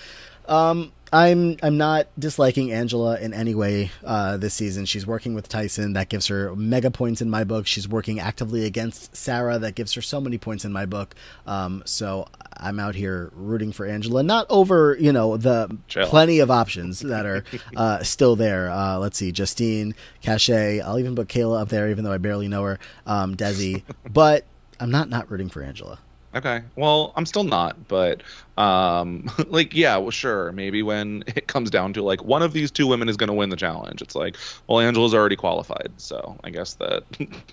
um, 0.49 0.93
I'm 1.13 1.59
I'm 1.63 1.77
not 1.77 2.09
disliking 2.19 2.73
Angela 2.73 3.19
in 3.21 3.35
any 3.35 3.55
way 3.55 3.91
uh, 4.03 4.39
this 4.39 4.55
season. 4.55 4.87
She's 4.87 5.07
working 5.07 5.35
with 5.35 5.47
Tyson, 5.47 5.93
that 5.93 6.09
gives 6.09 6.29
her 6.29 6.57
mega 6.57 6.91
points 6.91 7.21
in 7.21 7.29
my 7.29 7.45
book. 7.45 7.67
She's 7.67 7.87
working 7.87 8.19
actively 8.19 8.65
against 8.65 9.15
Sarah, 9.15 9.59
that 9.59 9.75
gives 9.75 9.93
her 9.93 10.01
so 10.01 10.23
many 10.23 10.39
points 10.39 10.65
in 10.65 10.73
my 10.73 10.87
book. 10.87 11.15
Um, 11.47 11.83
so 11.85 12.29
I'm 12.57 12.81
out 12.81 12.95
here 12.95 13.31
rooting 13.35 13.73
for 13.73 13.85
Angela, 13.85 14.23
not 14.23 14.47
over 14.49 14.97
you 14.99 15.13
know 15.13 15.37
the 15.37 15.77
Chill. 15.87 16.07
plenty 16.07 16.39
of 16.39 16.51
options 16.51 17.01
that 17.01 17.27
are 17.27 17.45
uh, 17.77 18.03
still 18.03 18.35
there. 18.35 18.71
Uh, 18.71 18.97
let's 18.97 19.19
see, 19.19 19.33
Justine, 19.33 19.95
Cashay. 20.23 20.81
I'll 20.81 20.99
even 20.99 21.15
put 21.15 21.29
Kyra 21.29 21.61
up 21.61 21.69
there, 21.69 21.91
even 21.91 22.05
though 22.05 22.13
I 22.13 22.19
barely 22.19 22.49
know 22.49 22.63
her. 22.63 22.79
Um, 23.07 23.37
Desi, 23.37 23.83
but 24.11 24.47
I'm 24.81 24.91
not 24.91 25.11
not 25.11 25.31
rooting 25.31 25.51
for 25.51 25.63
Angela. 25.63 25.99
Okay. 26.35 26.63
Well, 26.77 27.13
I'm 27.15 27.27
still 27.27 27.45
not, 27.45 27.89
but 27.89 28.23
um 28.57 29.31
like 29.49 29.75
yeah, 29.75 29.97
well 29.99 30.11
sure, 30.11 30.51
maybe 30.53 30.83
when 30.83 31.25
it 31.27 31.47
comes 31.47 31.71
down 31.71 31.93
to 31.93 32.03
like 32.03 32.25
one 32.25 32.43
of 32.43 32.55
these 32.55 32.71
two 32.71 32.87
women 32.87 33.09
is 33.09 33.17
going 33.19 33.29
to 33.29 33.35
win 33.35 33.51
the 33.51 33.57
challenge. 33.57 34.01
It's 34.01 34.15
like, 34.15 34.37
well, 34.67 34.81
Angela's 34.81 35.13
already 35.15 35.37
qualified, 35.37 35.93
so 35.99 36.39
I 36.43 36.51
guess 36.51 36.75
that 36.75 37.05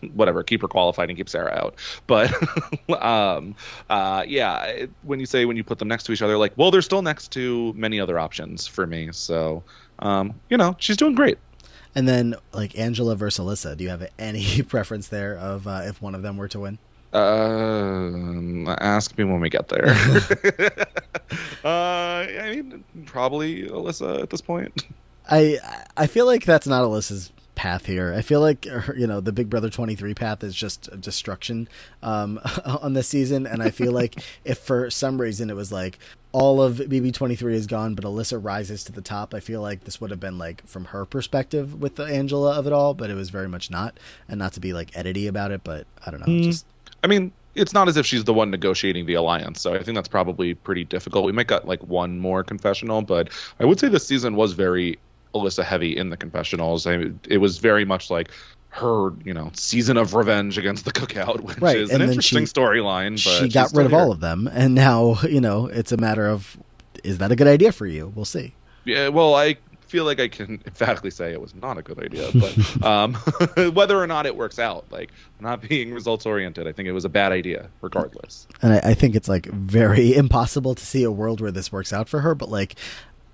whatever, 0.13 0.43
keep 0.43 0.61
her 0.61 0.67
qualified 0.69 1.09
and 1.09 1.17
keep 1.17 1.27
Sarah 1.27 1.53
out. 1.53 1.75
But 2.07 2.31
um 3.01 3.55
uh 3.89 4.23
yeah, 4.25 4.63
it, 4.65 4.89
when 5.03 5.19
you 5.19 5.25
say 5.25 5.43
when 5.43 5.57
you 5.57 5.63
put 5.63 5.79
them 5.79 5.89
next 5.89 6.03
to 6.05 6.13
each 6.13 6.21
other 6.21 6.37
like, 6.37 6.53
well, 6.57 6.71
they're 6.71 6.81
still 6.81 7.01
next 7.01 7.31
to 7.33 7.73
many 7.73 7.99
other 7.99 8.17
options 8.17 8.65
for 8.65 8.87
me. 8.87 9.09
So, 9.11 9.61
um 9.99 10.39
you 10.49 10.55
know, 10.57 10.75
she's 10.79 10.97
doing 10.97 11.15
great. 11.15 11.37
And 11.95 12.07
then 12.07 12.35
like 12.53 12.77
Angela 12.79 13.15
versus 13.17 13.43
Alyssa. 13.45 13.75
Do 13.75 13.83
you 13.83 13.89
have 13.89 14.07
any 14.17 14.61
preference 14.63 15.09
there 15.09 15.35
of 15.35 15.67
uh, 15.67 15.81
if 15.83 16.01
one 16.01 16.15
of 16.15 16.21
them 16.21 16.37
were 16.37 16.47
to 16.47 16.61
win? 16.61 16.77
Um, 17.13 18.67
ask 18.79 19.17
me 19.17 19.23
when 19.23 19.39
we 19.41 19.49
get 19.49 19.67
there. 19.69 19.89
uh, 21.63 21.67
I 21.67 22.53
mean, 22.55 22.83
probably 23.05 23.63
Alyssa 23.63 24.21
at 24.21 24.29
this 24.29 24.41
point. 24.41 24.85
I 25.29 25.57
I 25.97 26.07
feel 26.07 26.25
like 26.25 26.45
that's 26.45 26.67
not 26.67 26.83
Alyssa's 26.83 27.31
path 27.55 27.85
here. 27.85 28.13
I 28.13 28.21
feel 28.21 28.39
like 28.39 28.65
you 28.95 29.05
know 29.07 29.19
the 29.21 29.31
Big 29.31 29.49
Brother 29.49 29.69
23 29.69 30.13
path 30.13 30.43
is 30.43 30.55
just 30.55 30.89
destruction 31.01 31.67
um, 32.01 32.39
on 32.65 32.93
this 32.93 33.07
season, 33.07 33.45
and 33.45 33.61
I 33.61 33.69
feel 33.69 33.91
like 33.91 34.21
if 34.45 34.57
for 34.59 34.89
some 34.89 35.19
reason 35.19 35.49
it 35.49 35.55
was 35.55 35.71
like 35.71 35.99
all 36.31 36.61
of 36.61 36.77
BB23 36.77 37.53
is 37.53 37.65
gone, 37.65 37.95
but 37.95 38.05
Alyssa 38.05 38.39
rises 38.43 38.83
to 38.83 38.91
the 38.91 39.01
top, 39.01 39.33
I 39.33 39.39
feel 39.39 39.61
like 39.61 39.83
this 39.85 39.99
would 39.99 40.11
have 40.11 40.19
been 40.19 40.37
like 40.37 40.65
from 40.67 40.85
her 40.85 41.03
perspective 41.03 41.81
with 41.81 41.95
the 41.95 42.03
Angela 42.03 42.53
of 42.57 42.67
it 42.67 42.73
all, 42.73 42.93
but 42.93 43.09
it 43.09 43.15
was 43.15 43.31
very 43.31 43.47
much 43.49 43.71
not, 43.71 43.99
and 44.27 44.37
not 44.37 44.53
to 44.53 44.59
be 44.59 44.71
like 44.71 44.91
edity 44.91 45.27
about 45.27 45.49
it, 45.51 45.61
but 45.63 45.87
I 46.05 46.11
don't 46.11 46.19
know, 46.19 46.27
Mm. 46.27 46.43
just 46.43 46.67
I 47.03 47.07
mean, 47.07 47.31
it's 47.55 47.73
not 47.73 47.87
as 47.87 47.97
if 47.97 48.05
she's 48.05 48.23
the 48.23 48.33
one 48.33 48.51
negotiating 48.51 49.05
the 49.05 49.15
alliance, 49.15 49.61
so 49.61 49.73
I 49.73 49.83
think 49.83 49.95
that's 49.95 50.07
probably 50.07 50.53
pretty 50.53 50.85
difficult. 50.85 51.25
We 51.25 51.31
might 51.31 51.47
got 51.47 51.67
like 51.67 51.81
one 51.83 52.19
more 52.19 52.43
confessional, 52.43 53.01
but 53.01 53.29
I 53.59 53.65
would 53.65 53.79
say 53.79 53.87
this 53.89 54.05
season 54.05 54.35
was 54.35 54.53
very 54.53 54.99
Alyssa 55.33 55.63
heavy 55.63 55.95
in 55.95 56.09
the 56.09 56.17
confessionals. 56.17 56.85
I, 56.87 57.11
it 57.27 57.37
was 57.37 57.57
very 57.59 57.85
much 57.85 58.09
like 58.09 58.31
her, 58.69 59.11
you 59.23 59.33
know, 59.33 59.49
season 59.53 59.97
of 59.97 60.13
revenge 60.13 60.57
against 60.57 60.85
the 60.85 60.91
cookout, 60.91 61.41
which 61.43 61.57
Right, 61.59 61.77
is 61.77 61.89
and 61.89 62.01
an 62.03 62.09
interesting 62.09 62.43
storyline. 62.45 63.21
But 63.23 63.39
she 63.39 63.49
got 63.49 63.71
rid 63.73 63.85
of 63.85 63.91
here. 63.91 63.99
all 63.99 64.11
of 64.11 64.19
them, 64.19 64.47
and 64.51 64.75
now 64.75 65.17
you 65.29 65.41
know 65.41 65.67
it's 65.67 65.91
a 65.91 65.97
matter 65.97 66.27
of 66.27 66.57
is 67.03 67.17
that 67.19 67.31
a 67.31 67.35
good 67.35 67.47
idea 67.47 67.71
for 67.71 67.85
you? 67.87 68.11
We'll 68.15 68.25
see. 68.25 68.55
Yeah, 68.85 69.09
well, 69.09 69.35
I 69.35 69.57
feel 69.89 70.05
like 70.05 70.19
I 70.19 70.27
can 70.27 70.61
emphatically 70.65 71.09
say 71.09 71.31
it 71.31 71.41
was 71.41 71.55
not 71.55 71.77
a 71.77 71.81
good 71.81 71.99
idea, 71.99 72.29
but 72.33 72.85
um, 72.85 73.15
whether 73.73 73.99
or 73.99 74.07
not 74.07 74.25
it 74.25 74.35
works 74.35 74.59
out, 74.59 74.85
like 74.91 75.09
not 75.39 75.61
being 75.67 75.91
results 75.93 76.25
oriented, 76.25 76.67
I 76.67 76.71
think 76.71 76.87
it 76.87 76.91
was 76.91 77.05
a 77.05 77.09
bad 77.09 77.31
idea, 77.31 77.69
regardless. 77.81 78.47
and 78.61 78.73
I, 78.73 78.91
I 78.91 78.93
think 78.93 79.15
it's 79.15 79.27
like 79.27 79.47
very 79.47 80.13
impossible 80.15 80.75
to 80.75 80.85
see 80.85 81.03
a 81.03 81.11
world 81.11 81.41
where 81.41 81.51
this 81.51 81.71
works 81.71 81.91
out 81.91 82.07
for 82.07 82.21
her. 82.21 82.35
But 82.35 82.49
like, 82.49 82.75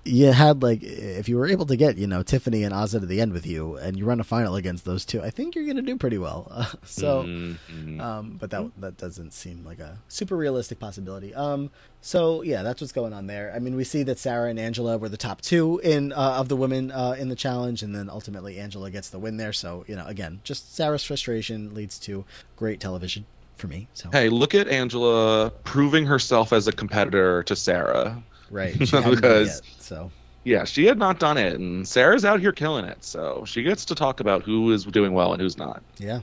you 0.06 0.32
had 0.32 0.62
like 0.62 0.82
if 0.82 1.28
you 1.28 1.36
were 1.36 1.46
able 1.46 1.66
to 1.66 1.76
get 1.76 1.98
you 1.98 2.06
know 2.06 2.22
Tiffany 2.22 2.62
and 2.62 2.72
Ozzy 2.72 3.00
to 3.00 3.06
the 3.06 3.20
end 3.20 3.32
with 3.32 3.46
you, 3.46 3.76
and 3.76 3.96
you 3.98 4.04
run 4.04 4.20
a 4.20 4.24
final 4.24 4.56
against 4.56 4.84
those 4.84 5.04
two, 5.04 5.22
I 5.22 5.30
think 5.30 5.54
you're 5.54 5.66
gonna 5.66 5.82
do 5.82 5.96
pretty 5.96 6.18
well. 6.18 6.48
Uh, 6.50 6.66
so. 6.84 7.24
Mhm. 7.24 8.00
Um, 8.00 8.36
but 8.38 8.50
that 8.50 8.70
that 8.78 8.96
doesn't 8.96 9.32
seem 9.32 9.64
like 9.64 9.78
a 9.78 9.98
super 10.08 10.36
realistic 10.36 10.78
possibility. 10.78 11.34
Um, 11.34 11.70
so 12.00 12.42
yeah, 12.42 12.62
that's 12.62 12.80
what's 12.80 12.92
going 12.92 13.12
on 13.12 13.26
there. 13.26 13.52
I 13.54 13.58
mean, 13.58 13.74
we 13.74 13.84
see 13.84 14.02
that 14.04 14.18
Sarah 14.18 14.48
and 14.48 14.58
Angela 14.58 14.96
were 14.98 15.08
the 15.08 15.16
top 15.16 15.40
two 15.40 15.80
in 15.82 16.12
uh, 16.12 16.36
of 16.38 16.48
the 16.48 16.56
women 16.56 16.90
uh, 16.92 17.16
in 17.18 17.28
the 17.28 17.36
challenge, 17.36 17.82
and 17.82 17.94
then 17.94 18.08
ultimately 18.08 18.58
Angela 18.58 18.90
gets 18.90 19.08
the 19.08 19.18
win 19.18 19.36
there. 19.36 19.52
So 19.52 19.84
you 19.88 19.96
know, 19.96 20.06
again, 20.06 20.40
just 20.44 20.74
Sarah's 20.74 21.04
frustration 21.04 21.74
leads 21.74 21.98
to 22.00 22.24
great 22.56 22.78
television 22.80 23.26
for 23.56 23.66
me. 23.68 23.88
So 23.94 24.10
Hey, 24.12 24.28
look 24.28 24.54
at 24.54 24.68
Angela 24.68 25.50
proving 25.64 26.06
herself 26.06 26.52
as 26.52 26.68
a 26.68 26.72
competitor 26.72 27.42
to 27.44 27.56
Sarah. 27.56 28.22
Right, 28.50 28.72
she 28.88 28.96
hadn't 28.96 29.02
done 29.02 29.12
it 29.12 29.16
Because- 29.16 29.62
yet, 29.64 29.82
so 29.82 30.10
Yeah, 30.44 30.64
she 30.64 30.86
had 30.86 30.98
not 30.98 31.18
done 31.18 31.38
it, 31.38 31.54
and 31.58 31.86
Sarah's 31.86 32.24
out 32.24 32.40
here 32.40 32.52
killing 32.52 32.84
it, 32.84 33.02
so 33.04 33.44
she 33.46 33.62
gets 33.62 33.84
to 33.86 33.94
talk 33.94 34.20
about 34.20 34.42
who 34.42 34.70
is 34.72 34.84
doing 34.84 35.12
well 35.12 35.32
and 35.32 35.40
who's 35.42 35.58
not. 35.58 35.82
yeah. 35.98 36.20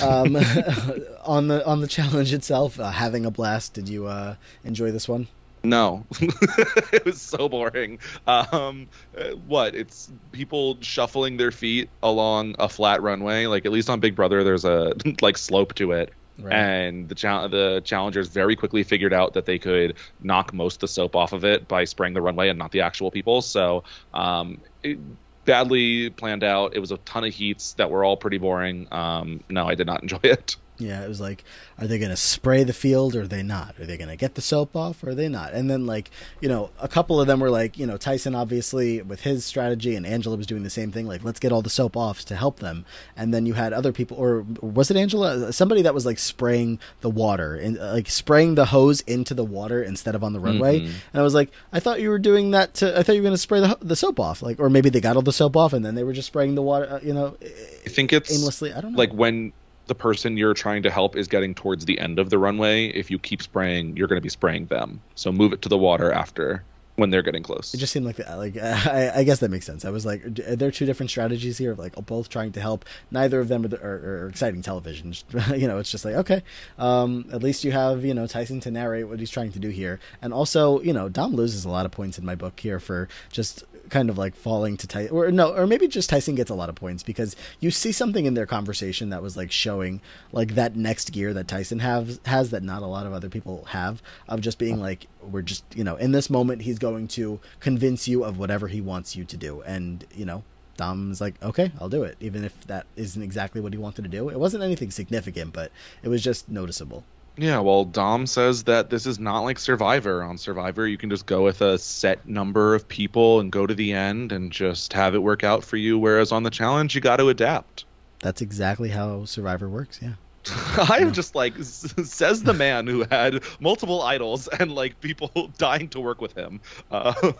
Um, 0.00 0.36
on 1.24 1.48
the 1.48 1.66
on 1.66 1.80
the 1.80 1.88
challenge 1.88 2.32
itself, 2.32 2.78
uh, 2.78 2.90
having 2.90 3.26
a 3.26 3.30
blast. 3.32 3.74
Did 3.74 3.88
you 3.88 4.06
uh, 4.06 4.36
enjoy 4.62 4.92
this 4.92 5.08
one? 5.08 5.26
No, 5.64 6.06
it 6.20 7.04
was 7.04 7.20
so 7.20 7.48
boring. 7.48 7.98
Um, 8.26 8.86
uh, 9.18 9.30
what? 9.48 9.74
It's 9.74 10.08
people 10.30 10.78
shuffling 10.80 11.38
their 11.38 11.50
feet 11.50 11.90
along 12.04 12.54
a 12.60 12.68
flat 12.68 13.02
runway. 13.02 13.46
Like 13.46 13.66
at 13.66 13.72
least 13.72 13.90
on 13.90 13.98
Big 13.98 14.14
Brother, 14.14 14.44
there's 14.44 14.64
a 14.64 14.94
like 15.22 15.36
slope 15.36 15.74
to 15.74 15.90
it, 15.90 16.12
right. 16.42 16.52
and 16.52 17.08
the 17.08 17.14
cha- 17.14 17.48
the 17.48 17.82
challengers 17.84 18.28
very 18.28 18.56
quickly 18.56 18.82
figured 18.82 19.12
out 19.12 19.34
that 19.34 19.46
they 19.46 19.58
could 19.58 19.96
knock 20.20 20.52
most 20.52 20.76
of 20.76 20.80
the 20.80 20.88
soap 20.88 21.16
off 21.16 21.32
of 21.32 21.44
it 21.44 21.68
by 21.68 21.84
spraying 21.84 22.14
the 22.14 22.20
runway 22.20 22.48
and 22.48 22.58
not 22.58 22.72
the 22.72 22.80
actual 22.80 23.10
people. 23.10 23.42
So, 23.42 23.84
um, 24.14 24.60
it, 24.82 24.98
badly 25.44 26.10
planned 26.10 26.44
out. 26.44 26.74
It 26.76 26.78
was 26.78 26.92
a 26.92 26.98
ton 26.98 27.24
of 27.24 27.34
heats 27.34 27.74
that 27.74 27.90
were 27.90 28.04
all 28.04 28.16
pretty 28.16 28.38
boring. 28.38 28.86
Um, 28.92 29.42
no, 29.48 29.66
I 29.68 29.74
did 29.74 29.86
not 29.86 30.02
enjoy 30.02 30.20
it. 30.22 30.56
Yeah, 30.80 31.04
it 31.04 31.08
was 31.08 31.20
like, 31.20 31.44
are 31.78 31.86
they 31.86 31.98
going 31.98 32.10
to 32.10 32.16
spray 32.16 32.64
the 32.64 32.72
field 32.72 33.14
or 33.14 33.22
are 33.22 33.26
they 33.26 33.42
not? 33.42 33.78
Are 33.78 33.84
they 33.84 33.96
going 33.96 34.08
to 34.08 34.16
get 34.16 34.34
the 34.34 34.40
soap 34.40 34.74
off 34.74 35.04
or 35.04 35.10
are 35.10 35.14
they 35.14 35.28
not? 35.28 35.52
And 35.52 35.70
then, 35.70 35.86
like, 35.86 36.10
you 36.40 36.48
know, 36.48 36.70
a 36.80 36.88
couple 36.88 37.20
of 37.20 37.26
them 37.26 37.38
were 37.40 37.50
like, 37.50 37.78
you 37.78 37.86
know, 37.86 37.96
Tyson 37.96 38.34
obviously 38.34 39.02
with 39.02 39.20
his 39.20 39.44
strategy 39.44 39.94
and 39.94 40.06
Angela 40.06 40.36
was 40.36 40.46
doing 40.46 40.62
the 40.62 40.70
same 40.70 40.90
thing, 40.90 41.06
like, 41.06 41.22
let's 41.22 41.38
get 41.38 41.52
all 41.52 41.62
the 41.62 41.70
soap 41.70 41.96
off 41.96 42.24
to 42.24 42.36
help 42.36 42.60
them. 42.60 42.84
And 43.16 43.32
then 43.32 43.46
you 43.46 43.54
had 43.54 43.72
other 43.72 43.92
people, 43.92 44.16
or 44.16 44.46
was 44.60 44.90
it 44.90 44.96
Angela? 44.96 45.52
Somebody 45.52 45.82
that 45.82 45.94
was 45.94 46.06
like 46.06 46.18
spraying 46.18 46.78
the 47.02 47.10
water 47.10 47.54
and 47.54 47.76
like 47.76 48.08
spraying 48.08 48.54
the 48.54 48.64
hose 48.64 49.02
into 49.02 49.34
the 49.34 49.44
water 49.44 49.82
instead 49.82 50.14
of 50.14 50.24
on 50.24 50.32
the 50.32 50.40
runway. 50.40 50.80
Mm-hmm. 50.80 50.92
And 51.12 51.20
I 51.20 51.22
was 51.22 51.34
like, 51.34 51.50
I 51.72 51.80
thought 51.80 52.00
you 52.00 52.08
were 52.08 52.18
doing 52.18 52.52
that 52.52 52.74
to, 52.74 52.98
I 52.98 53.02
thought 53.02 53.12
you 53.12 53.20
were 53.20 53.28
going 53.28 53.34
to 53.34 53.38
spray 53.38 53.60
the, 53.60 53.76
the 53.82 53.96
soap 53.96 54.18
off. 54.18 54.42
Like, 54.42 54.58
or 54.58 54.70
maybe 54.70 54.88
they 54.88 55.00
got 55.00 55.16
all 55.16 55.22
the 55.22 55.32
soap 55.32 55.56
off 55.56 55.72
and 55.72 55.84
then 55.84 55.94
they 55.94 56.04
were 56.04 56.12
just 56.12 56.28
spraying 56.28 56.54
the 56.54 56.62
water, 56.62 56.88
uh, 56.90 57.00
you 57.02 57.12
know, 57.12 57.36
I 57.42 57.88
think 57.88 58.12
it's 58.12 58.32
aimlessly. 58.32 58.72
I 58.72 58.80
don't 58.80 58.92
know. 58.92 58.98
Like 58.98 59.12
when 59.12 59.52
the 59.90 59.94
person 59.96 60.36
you're 60.36 60.54
trying 60.54 60.84
to 60.84 60.90
help 60.90 61.16
is 61.16 61.26
getting 61.26 61.52
towards 61.52 61.84
the 61.84 61.98
end 61.98 62.20
of 62.20 62.30
the 62.30 62.38
runway, 62.38 62.86
if 62.90 63.10
you 63.10 63.18
keep 63.18 63.42
spraying, 63.42 63.96
you're 63.96 64.06
going 64.06 64.20
to 64.20 64.22
be 64.22 64.28
spraying 64.28 64.66
them. 64.66 65.00
So 65.16 65.32
move 65.32 65.52
it 65.52 65.62
to 65.62 65.68
the 65.68 65.76
water 65.76 66.12
after 66.12 66.62
when 66.94 67.10
they're 67.10 67.22
getting 67.22 67.42
close. 67.42 67.74
It 67.74 67.78
just 67.78 67.92
seemed 67.92 68.06
like 68.06 68.18
like 68.18 68.56
I, 68.62 69.10
I, 69.16 69.24
guess 69.24 69.40
that 69.40 69.50
makes 69.50 69.66
sense. 69.66 69.84
I 69.84 69.90
was 69.90 70.06
like, 70.06 70.22
there 70.22 70.52
are 70.52 70.56
there 70.56 70.70
two 70.70 70.86
different 70.86 71.10
strategies 71.10 71.58
here? 71.58 71.74
Like 71.74 71.94
both 72.06 72.28
trying 72.28 72.52
to 72.52 72.60
help. 72.60 72.84
Neither 73.10 73.40
of 73.40 73.48
them 73.48 73.64
are, 73.64 73.76
are, 73.82 74.24
are 74.24 74.28
exciting 74.28 74.62
television. 74.62 75.14
you 75.56 75.66
know, 75.66 75.78
it's 75.78 75.90
just 75.90 76.04
like 76.04 76.14
okay, 76.16 76.42
um, 76.78 77.24
at 77.32 77.42
least 77.42 77.64
you 77.64 77.72
have 77.72 78.04
you 78.04 78.14
know 78.14 78.28
Tyson 78.28 78.60
to 78.60 78.70
narrate 78.70 79.08
what 79.08 79.18
he's 79.18 79.30
trying 79.30 79.50
to 79.52 79.58
do 79.58 79.70
here, 79.70 79.98
and 80.22 80.32
also 80.32 80.80
you 80.82 80.92
know 80.92 81.08
Dom 81.08 81.34
loses 81.34 81.64
a 81.64 81.70
lot 81.70 81.86
of 81.86 81.90
points 81.90 82.18
in 82.18 82.24
my 82.24 82.36
book 82.36 82.60
here 82.60 82.78
for 82.78 83.08
just 83.32 83.64
kind 83.90 84.08
of 84.08 84.16
like 84.16 84.34
falling 84.34 84.76
to 84.78 84.86
Tyson, 84.86 85.14
or 85.14 85.30
no, 85.30 85.54
or 85.54 85.66
maybe 85.66 85.88
just 85.88 86.10
Tyson 86.10 86.34
gets 86.34 86.50
a 86.50 86.54
lot 86.54 86.68
of 86.68 86.74
points 86.74 87.02
because 87.02 87.36
you 87.58 87.70
see 87.70 87.92
something 87.92 88.24
in 88.24 88.34
their 88.34 88.46
conversation 88.46 89.10
that 89.10 89.22
was 89.22 89.36
like 89.36 89.50
showing 89.50 90.00
like 90.32 90.54
that 90.54 90.76
next 90.76 91.12
gear 91.12 91.34
that 91.34 91.48
Tyson 91.48 91.80
has 91.80 92.20
has 92.26 92.50
that 92.50 92.62
not 92.62 92.82
a 92.82 92.86
lot 92.86 93.06
of 93.06 93.12
other 93.12 93.28
people 93.28 93.64
have 93.66 94.02
of 94.28 94.40
just 94.40 94.58
being 94.58 94.80
like 94.80 95.06
we're 95.22 95.42
just 95.42 95.64
you 95.74 95.84
know 95.84 95.96
in 95.96 96.12
this 96.12 96.30
moment 96.30 96.62
he's 96.62 96.78
going 96.78 97.08
to 97.08 97.40
convince 97.58 98.08
you 98.08 98.24
of 98.24 98.38
whatever 98.38 98.68
he 98.68 98.80
wants 98.80 99.16
you 99.16 99.24
to 99.24 99.36
do, 99.36 99.60
and 99.62 100.06
you 100.14 100.24
know 100.24 100.42
Dom's 100.76 101.20
like, 101.20 101.34
okay, 101.42 101.72
I'll 101.78 101.90
do 101.90 102.04
it, 102.04 102.16
even 102.20 102.42
if 102.42 102.58
that 102.66 102.86
isn't 102.96 103.22
exactly 103.22 103.60
what 103.60 103.74
he 103.74 103.78
wanted 103.78 104.00
to 104.02 104.08
do. 104.08 104.30
It 104.30 104.40
wasn't 104.40 104.62
anything 104.62 104.90
significant, 104.90 105.52
but 105.52 105.70
it 106.02 106.08
was 106.08 106.22
just 106.24 106.48
noticeable. 106.48 107.04
Yeah, 107.36 107.60
well, 107.60 107.84
Dom 107.84 108.26
says 108.26 108.64
that 108.64 108.90
this 108.90 109.06
is 109.06 109.18
not 109.18 109.40
like 109.40 109.58
Survivor. 109.58 110.22
On 110.22 110.36
Survivor, 110.36 110.86
you 110.86 110.98
can 110.98 111.08
just 111.08 111.26
go 111.26 111.42
with 111.42 111.62
a 111.62 111.78
set 111.78 112.28
number 112.28 112.74
of 112.74 112.86
people 112.86 113.40
and 113.40 113.50
go 113.50 113.66
to 113.66 113.74
the 113.74 113.92
end 113.92 114.32
and 114.32 114.52
just 114.52 114.92
have 114.92 115.14
it 115.14 115.20
work 115.20 115.42
out 115.42 115.64
for 115.64 115.76
you. 115.76 115.98
Whereas 115.98 116.32
on 116.32 116.42
the 116.42 116.50
challenge, 116.50 116.94
you 116.94 117.00
got 117.00 117.16
to 117.16 117.28
adapt. 117.28 117.84
That's 118.20 118.42
exactly 118.42 118.90
how 118.90 119.24
Survivor 119.24 119.68
works. 119.68 120.00
Yeah. 120.02 120.14
I'm 120.76 121.12
just 121.12 121.34
like 121.34 121.54
says 121.62 122.42
the 122.42 122.54
man 122.54 122.86
who 122.86 123.04
had 123.10 123.42
multiple 123.60 124.02
idols 124.02 124.48
and 124.48 124.72
like 124.72 125.00
people 125.00 125.50
dying 125.58 125.88
to 125.90 126.00
work 126.00 126.20
with 126.20 126.32
him. 126.36 126.60
Uh, 126.90 127.32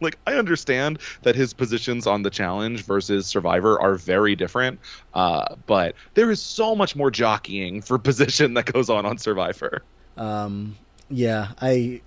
like 0.00 0.18
I 0.26 0.34
understand 0.34 1.00
that 1.22 1.34
his 1.34 1.52
positions 1.52 2.06
on 2.06 2.22
the 2.22 2.30
challenge 2.30 2.84
versus 2.84 3.26
Survivor 3.26 3.80
are 3.80 3.94
very 3.94 4.36
different, 4.36 4.80
uh, 5.14 5.54
but 5.66 5.94
there 6.14 6.30
is 6.30 6.40
so 6.40 6.74
much 6.74 6.96
more 6.96 7.10
jockeying 7.10 7.82
for 7.82 7.98
position 7.98 8.54
that 8.54 8.72
goes 8.72 8.88
on 8.88 9.04
on 9.04 9.18
Survivor. 9.18 9.82
Um, 10.16 10.76
yeah, 11.10 11.52
I 11.60 12.00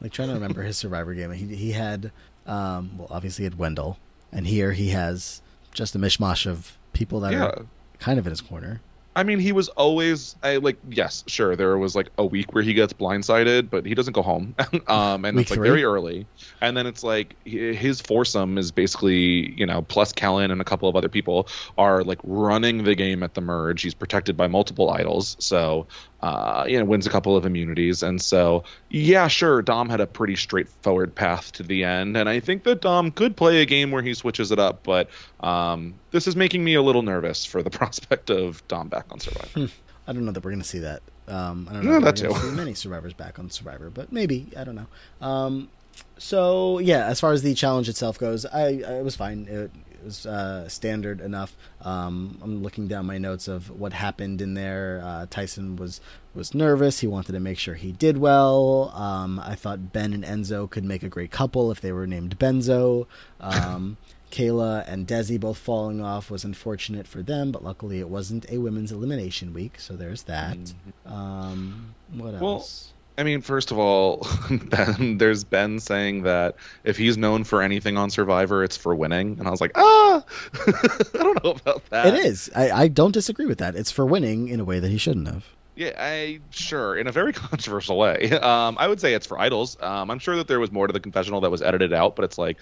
like 0.00 0.12
trying 0.12 0.28
to 0.28 0.34
remember 0.34 0.62
his 0.62 0.76
Survivor 0.76 1.14
game. 1.14 1.32
He 1.32 1.54
he 1.54 1.72
had 1.72 2.12
um, 2.46 2.98
well, 2.98 3.08
obviously 3.10 3.42
he 3.42 3.46
had 3.46 3.58
Wendell, 3.58 3.98
and 4.30 4.46
here 4.46 4.72
he 4.72 4.90
has 4.90 5.42
just 5.72 5.94
a 5.94 5.98
mishmash 5.98 6.46
of 6.46 6.76
people 6.92 7.20
that 7.20 7.32
yeah. 7.32 7.44
are 7.44 7.66
kind 7.98 8.18
of 8.18 8.26
in 8.26 8.30
his 8.30 8.40
corner. 8.40 8.80
I 9.16 9.22
mean, 9.22 9.38
he 9.38 9.52
was 9.52 9.68
always 9.68 10.36
I, 10.42 10.56
like, 10.56 10.76
yes, 10.88 11.24
sure. 11.26 11.56
There 11.56 11.78
was 11.78 11.94
like 11.94 12.08
a 12.18 12.26
week 12.26 12.52
where 12.52 12.62
he 12.62 12.74
gets 12.74 12.92
blindsided, 12.92 13.70
but 13.70 13.86
he 13.86 13.94
doesn't 13.94 14.12
go 14.12 14.22
home, 14.22 14.54
um, 14.86 15.24
and 15.24 15.36
week 15.36 15.44
it's 15.44 15.50
like 15.50 15.58
three? 15.58 15.68
very 15.68 15.84
early. 15.84 16.26
And 16.60 16.76
then 16.76 16.86
it's 16.86 17.02
like 17.04 17.36
his 17.44 18.00
foursome 18.00 18.58
is 18.58 18.72
basically, 18.72 19.52
you 19.52 19.66
know, 19.66 19.82
plus 19.82 20.12
Kellyn 20.12 20.50
and 20.50 20.60
a 20.60 20.64
couple 20.64 20.88
of 20.88 20.96
other 20.96 21.08
people 21.08 21.48
are 21.78 22.02
like 22.02 22.18
running 22.24 22.84
the 22.84 22.94
game 22.94 23.22
at 23.22 23.34
the 23.34 23.40
merge. 23.40 23.82
He's 23.82 23.94
protected 23.94 24.36
by 24.36 24.48
multiple 24.48 24.90
idols, 24.90 25.36
so 25.38 25.86
uh, 26.24 26.64
you 26.66 26.78
know, 26.78 26.86
wins 26.86 27.06
a 27.06 27.10
couple 27.10 27.36
of 27.36 27.44
immunities. 27.44 28.02
And 28.02 28.20
so, 28.20 28.64
yeah, 28.94 29.26
sure, 29.26 29.60
Dom 29.60 29.88
had 29.88 30.00
a 30.00 30.06
pretty 30.06 30.36
straightforward 30.36 31.16
path 31.16 31.50
to 31.54 31.64
the 31.64 31.82
end. 31.82 32.16
And 32.16 32.28
I 32.28 32.38
think 32.38 32.62
that 32.62 32.80
Dom 32.80 33.10
could 33.10 33.36
play 33.36 33.60
a 33.60 33.66
game 33.66 33.90
where 33.90 34.02
he 34.02 34.14
switches 34.14 34.52
it 34.52 34.60
up, 34.60 34.84
but 34.84 35.10
um, 35.40 35.94
this 36.12 36.28
is 36.28 36.36
making 36.36 36.62
me 36.62 36.74
a 36.74 36.82
little 36.82 37.02
nervous 37.02 37.44
for 37.44 37.60
the 37.60 37.70
prospect 37.78 38.30
of 38.30 38.66
Dom 38.68 38.88
back 38.88 39.06
on 39.10 39.18
Survivor. 39.18 39.48
Hmm. 39.48 39.66
I 40.06 40.12
don't 40.12 40.24
know 40.24 40.30
that 40.30 40.44
we're 40.44 40.52
going 40.52 40.62
to 40.62 40.68
see 40.68 40.78
that. 40.78 41.02
Um, 41.26 41.66
I 41.68 41.72
don't 41.72 41.86
know. 41.86 41.92
Yeah, 41.94 41.98
that 42.00 42.14
too. 42.14 42.32
See 42.34 42.50
many 42.52 42.74
survivors 42.74 43.14
back 43.14 43.40
on 43.40 43.50
Survivor, 43.50 43.90
but 43.90 44.12
maybe 44.12 44.52
I 44.56 44.62
don't 44.62 44.76
know. 44.76 44.86
Um, 45.20 45.70
so 46.16 46.78
yeah, 46.78 47.06
as 47.06 47.18
far 47.18 47.32
as 47.32 47.42
the 47.42 47.54
challenge 47.54 47.88
itself 47.88 48.16
goes, 48.18 48.46
I, 48.46 48.60
I 48.60 48.98
it 48.98 49.04
was 49.04 49.16
fine. 49.16 49.48
It, 49.48 49.72
was 50.04 50.26
uh, 50.26 50.68
standard 50.68 51.20
enough. 51.20 51.56
Um, 51.80 52.38
I'm 52.42 52.62
looking 52.62 52.86
down 52.86 53.06
my 53.06 53.18
notes 53.18 53.48
of 53.48 53.70
what 53.70 53.92
happened 53.92 54.40
in 54.40 54.54
there. 54.54 55.00
Uh, 55.04 55.26
Tyson 55.28 55.76
was 55.76 56.00
was 56.34 56.54
nervous. 56.54 57.00
He 57.00 57.06
wanted 57.06 57.32
to 57.32 57.40
make 57.40 57.58
sure 57.58 57.74
he 57.74 57.92
did 57.92 58.18
well. 58.18 58.92
Um, 58.94 59.40
I 59.40 59.54
thought 59.54 59.92
Ben 59.92 60.12
and 60.12 60.24
Enzo 60.24 60.68
could 60.68 60.84
make 60.84 61.02
a 61.02 61.08
great 61.08 61.30
couple 61.30 61.70
if 61.70 61.80
they 61.80 61.92
were 61.92 62.06
named 62.06 62.38
Benzo. 62.38 63.06
Um, 63.40 63.96
Kyra 64.30 64.84
and 64.88 65.06
Desi 65.06 65.38
both 65.38 65.58
falling 65.58 66.00
off 66.00 66.28
was 66.28 66.44
unfortunate 66.44 67.06
for 67.06 67.22
them, 67.22 67.52
but 67.52 67.62
luckily 67.62 68.00
it 68.00 68.08
wasn't 68.08 68.50
a 68.50 68.58
women's 68.58 68.90
elimination 68.90 69.54
week, 69.54 69.78
so 69.78 69.94
there's 69.94 70.24
that. 70.24 70.56
Mm-hmm. 70.58 71.12
Um, 71.12 71.94
what 72.12 72.34
else? 72.34 72.93
I 73.16 73.22
mean, 73.22 73.40
first 73.42 73.70
of 73.70 73.78
all, 73.78 74.26
Ben, 74.50 75.18
there's 75.18 75.44
Ben 75.44 75.78
saying 75.78 76.22
that 76.22 76.56
if 76.82 76.96
he's 76.96 77.16
known 77.16 77.44
for 77.44 77.62
anything 77.62 77.96
on 77.96 78.10
Survivor, 78.10 78.64
it's 78.64 78.76
for 78.76 78.94
winning, 78.94 79.36
and 79.38 79.46
I 79.46 79.50
was 79.50 79.60
like, 79.60 79.72
ah, 79.76 80.24
I 80.66 81.18
don't 81.18 81.44
know 81.44 81.50
about 81.50 81.88
that. 81.90 82.06
It 82.06 82.14
is. 82.14 82.50
I, 82.56 82.70
I 82.70 82.88
don't 82.88 83.12
disagree 83.12 83.46
with 83.46 83.58
that. 83.58 83.76
It's 83.76 83.90
for 83.90 84.04
winning 84.04 84.48
in 84.48 84.58
a 84.58 84.64
way 84.64 84.80
that 84.80 84.90
he 84.90 84.98
shouldn't 84.98 85.28
have. 85.28 85.44
Yeah, 85.76 85.92
I 85.98 86.40
sure 86.50 86.96
in 86.96 87.06
a 87.06 87.12
very 87.12 87.32
controversial 87.32 87.98
way. 87.98 88.30
Um, 88.32 88.76
I 88.78 88.88
would 88.88 89.00
say 89.00 89.14
it's 89.14 89.26
for 89.26 89.38
idols. 89.38 89.76
Um, 89.80 90.10
I'm 90.10 90.18
sure 90.18 90.36
that 90.36 90.48
there 90.48 90.60
was 90.60 90.72
more 90.72 90.86
to 90.86 90.92
the 90.92 91.00
confessional 91.00 91.40
that 91.42 91.50
was 91.50 91.62
edited 91.62 91.92
out, 91.92 92.16
but 92.16 92.24
it's 92.24 92.38
like 92.38 92.58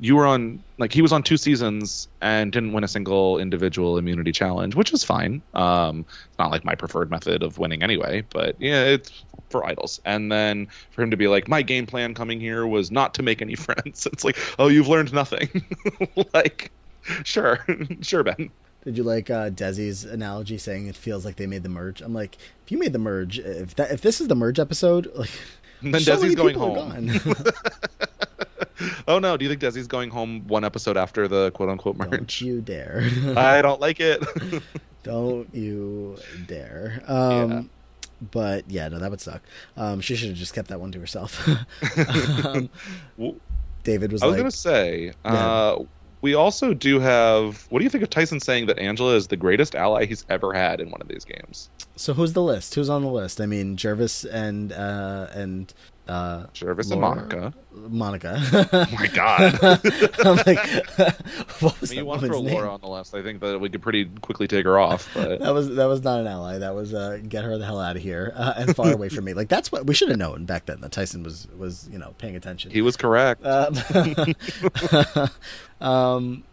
you 0.00 0.16
were 0.16 0.26
on 0.26 0.62
like 0.78 0.92
he 0.92 1.02
was 1.02 1.12
on 1.12 1.22
two 1.22 1.36
seasons 1.36 2.08
and 2.20 2.50
didn't 2.50 2.72
win 2.72 2.82
a 2.82 2.88
single 2.88 3.38
individual 3.38 3.98
immunity 3.98 4.32
challenge, 4.32 4.74
which 4.74 4.92
is 4.92 5.04
fine. 5.04 5.42
Um, 5.52 6.06
it's 6.28 6.38
not 6.38 6.50
like 6.50 6.64
my 6.64 6.74
preferred 6.74 7.10
method 7.10 7.42
of 7.42 7.58
winning 7.58 7.82
anyway, 7.82 8.24
but 8.30 8.56
yeah, 8.58 8.84
it's 8.84 9.24
for 9.50 9.64
idols. 9.64 10.00
And 10.04 10.30
then 10.30 10.68
for 10.90 11.02
him 11.02 11.10
to 11.10 11.16
be 11.16 11.28
like, 11.28 11.48
my 11.48 11.62
game 11.62 11.86
plan 11.86 12.14
coming 12.14 12.40
here 12.40 12.66
was 12.66 12.90
not 12.90 13.14
to 13.14 13.22
make 13.22 13.42
any 13.42 13.54
friends. 13.66 14.06
It's 14.06 14.24
like, 14.24 14.36
oh, 14.58 14.68
you've 14.68 14.88
learned 14.88 15.12
nothing. 15.12 15.48
like, 16.34 16.70
sure, 17.22 17.64
sure, 18.00 18.22
Ben. 18.22 18.50
Did 18.84 18.98
you 18.98 19.02
like 19.02 19.30
uh, 19.30 19.48
Desi's 19.48 20.04
analogy 20.04 20.58
saying 20.58 20.88
it 20.88 20.96
feels 20.96 21.24
like 21.24 21.36
they 21.36 21.46
made 21.46 21.62
the 21.62 21.70
merge? 21.70 22.02
I'm 22.02 22.12
like, 22.12 22.36
if 22.64 22.70
you 22.70 22.78
made 22.78 22.92
the 22.92 22.98
merge, 22.98 23.38
if 23.38 23.74
that 23.76 23.90
if 23.90 24.02
this 24.02 24.20
is 24.20 24.28
the 24.28 24.34
merge 24.34 24.58
episode, 24.58 25.10
like, 25.14 25.30
then 25.80 26.00
so 26.00 26.16
Desi's 26.16 26.34
going 26.34 26.54
home. 26.54 27.18
oh 29.08 29.18
no! 29.18 29.38
Do 29.38 29.44
you 29.46 29.50
think 29.50 29.62
Desi's 29.62 29.86
going 29.86 30.10
home 30.10 30.46
one 30.48 30.64
episode 30.64 30.98
after 30.98 31.26
the 31.26 31.50
quote 31.52 31.70
unquote 31.70 31.96
merge? 31.96 32.10
Don't 32.10 32.40
you 32.42 32.60
dare! 32.60 33.08
I 33.36 33.62
don't 33.62 33.80
like 33.80 34.00
it. 34.00 34.22
don't 35.02 35.48
you 35.54 36.18
dare! 36.46 37.02
Um, 37.06 37.50
yeah. 37.50 37.62
But 38.20 38.70
yeah, 38.70 38.88
no, 38.88 38.98
that 38.98 39.10
would 39.10 39.20
suck. 39.20 39.42
Um, 39.76 40.00
she 40.00 40.16
should 40.16 40.28
have 40.28 40.38
just 40.38 40.54
kept 40.54 40.68
that 40.68 40.80
one 40.80 40.92
to 40.92 41.00
herself. 41.00 41.46
um, 42.46 42.70
David 43.82 44.12
was. 44.12 44.22
I 44.22 44.26
was 44.26 44.32
like, 44.32 44.40
gonna 44.40 44.50
say. 44.50 45.12
Uh, 45.24 45.78
we 46.20 46.34
also 46.34 46.72
do 46.72 47.00
have. 47.00 47.66
What 47.68 47.80
do 47.80 47.84
you 47.84 47.90
think 47.90 48.02
of 48.02 48.10
Tyson 48.10 48.40
saying 48.40 48.66
that 48.66 48.78
Angela 48.78 49.14
is 49.14 49.26
the 49.26 49.36
greatest 49.36 49.74
ally 49.74 50.06
he's 50.06 50.24
ever 50.30 50.54
had 50.54 50.80
in 50.80 50.90
one 50.90 51.02
of 51.02 51.08
these 51.08 51.24
games? 51.24 51.68
So 51.96 52.14
who's 52.14 52.32
the 52.32 52.42
list? 52.42 52.74
Who's 52.74 52.88
on 52.88 53.02
the 53.02 53.10
list? 53.10 53.40
I 53.40 53.46
mean, 53.46 53.76
Gervase 53.76 54.24
and 54.32 54.72
uh, 54.72 55.28
and 55.32 55.72
Uh, 56.06 56.44
Gervase 56.52 56.92
and 56.92 57.00
Monica. 57.00 57.54
Monica. 57.72 58.38
Oh 58.72 58.86
my 58.92 59.06
god. 59.06 59.58
I'm 60.24 60.36
like, 60.36 60.58
what 61.60 61.80
was 61.80 61.90
I 61.90 61.94
mean, 61.94 61.96
that 61.96 61.96
you 61.96 62.04
want 62.04 62.20
to 62.20 62.26
throw 62.26 62.42
name? 62.42 62.52
Laura 62.54 62.74
on 62.74 62.80
the 62.82 62.88
list. 62.88 63.14
I 63.14 63.22
think 63.22 63.40
that 63.40 63.58
we 63.58 63.70
could 63.70 63.80
pretty 63.80 64.04
quickly 64.20 64.46
take 64.46 64.66
her 64.66 64.78
off. 64.78 65.08
But 65.14 65.38
That 65.40 65.54
was 65.54 65.74
that 65.76 65.86
was 65.86 66.02
not 66.04 66.20
an 66.20 66.26
ally. 66.26 66.58
That 66.58 66.74
was 66.74 66.92
uh, 66.92 67.20
get 67.26 67.44
her 67.44 67.56
the 67.56 67.64
hell 67.64 67.80
out 67.80 67.96
of 67.96 68.02
here 68.02 68.32
uh, 68.36 68.52
and 68.58 68.76
far 68.76 68.92
away 68.92 69.08
from 69.08 69.24
me. 69.24 69.32
Like 69.32 69.48
that's 69.48 69.72
what 69.72 69.86
we 69.86 69.94
should 69.94 70.10
have 70.10 70.18
known 70.18 70.44
back 70.44 70.66
then. 70.66 70.82
That 70.82 70.92
Tyson 70.92 71.22
was 71.22 71.48
was 71.56 71.88
you 71.90 71.98
know 71.98 72.14
paying 72.18 72.36
attention. 72.36 72.70
he 72.70 72.82
was 72.82 72.98
correct. 72.98 73.42
Um, 73.46 73.74
um, 75.80 76.44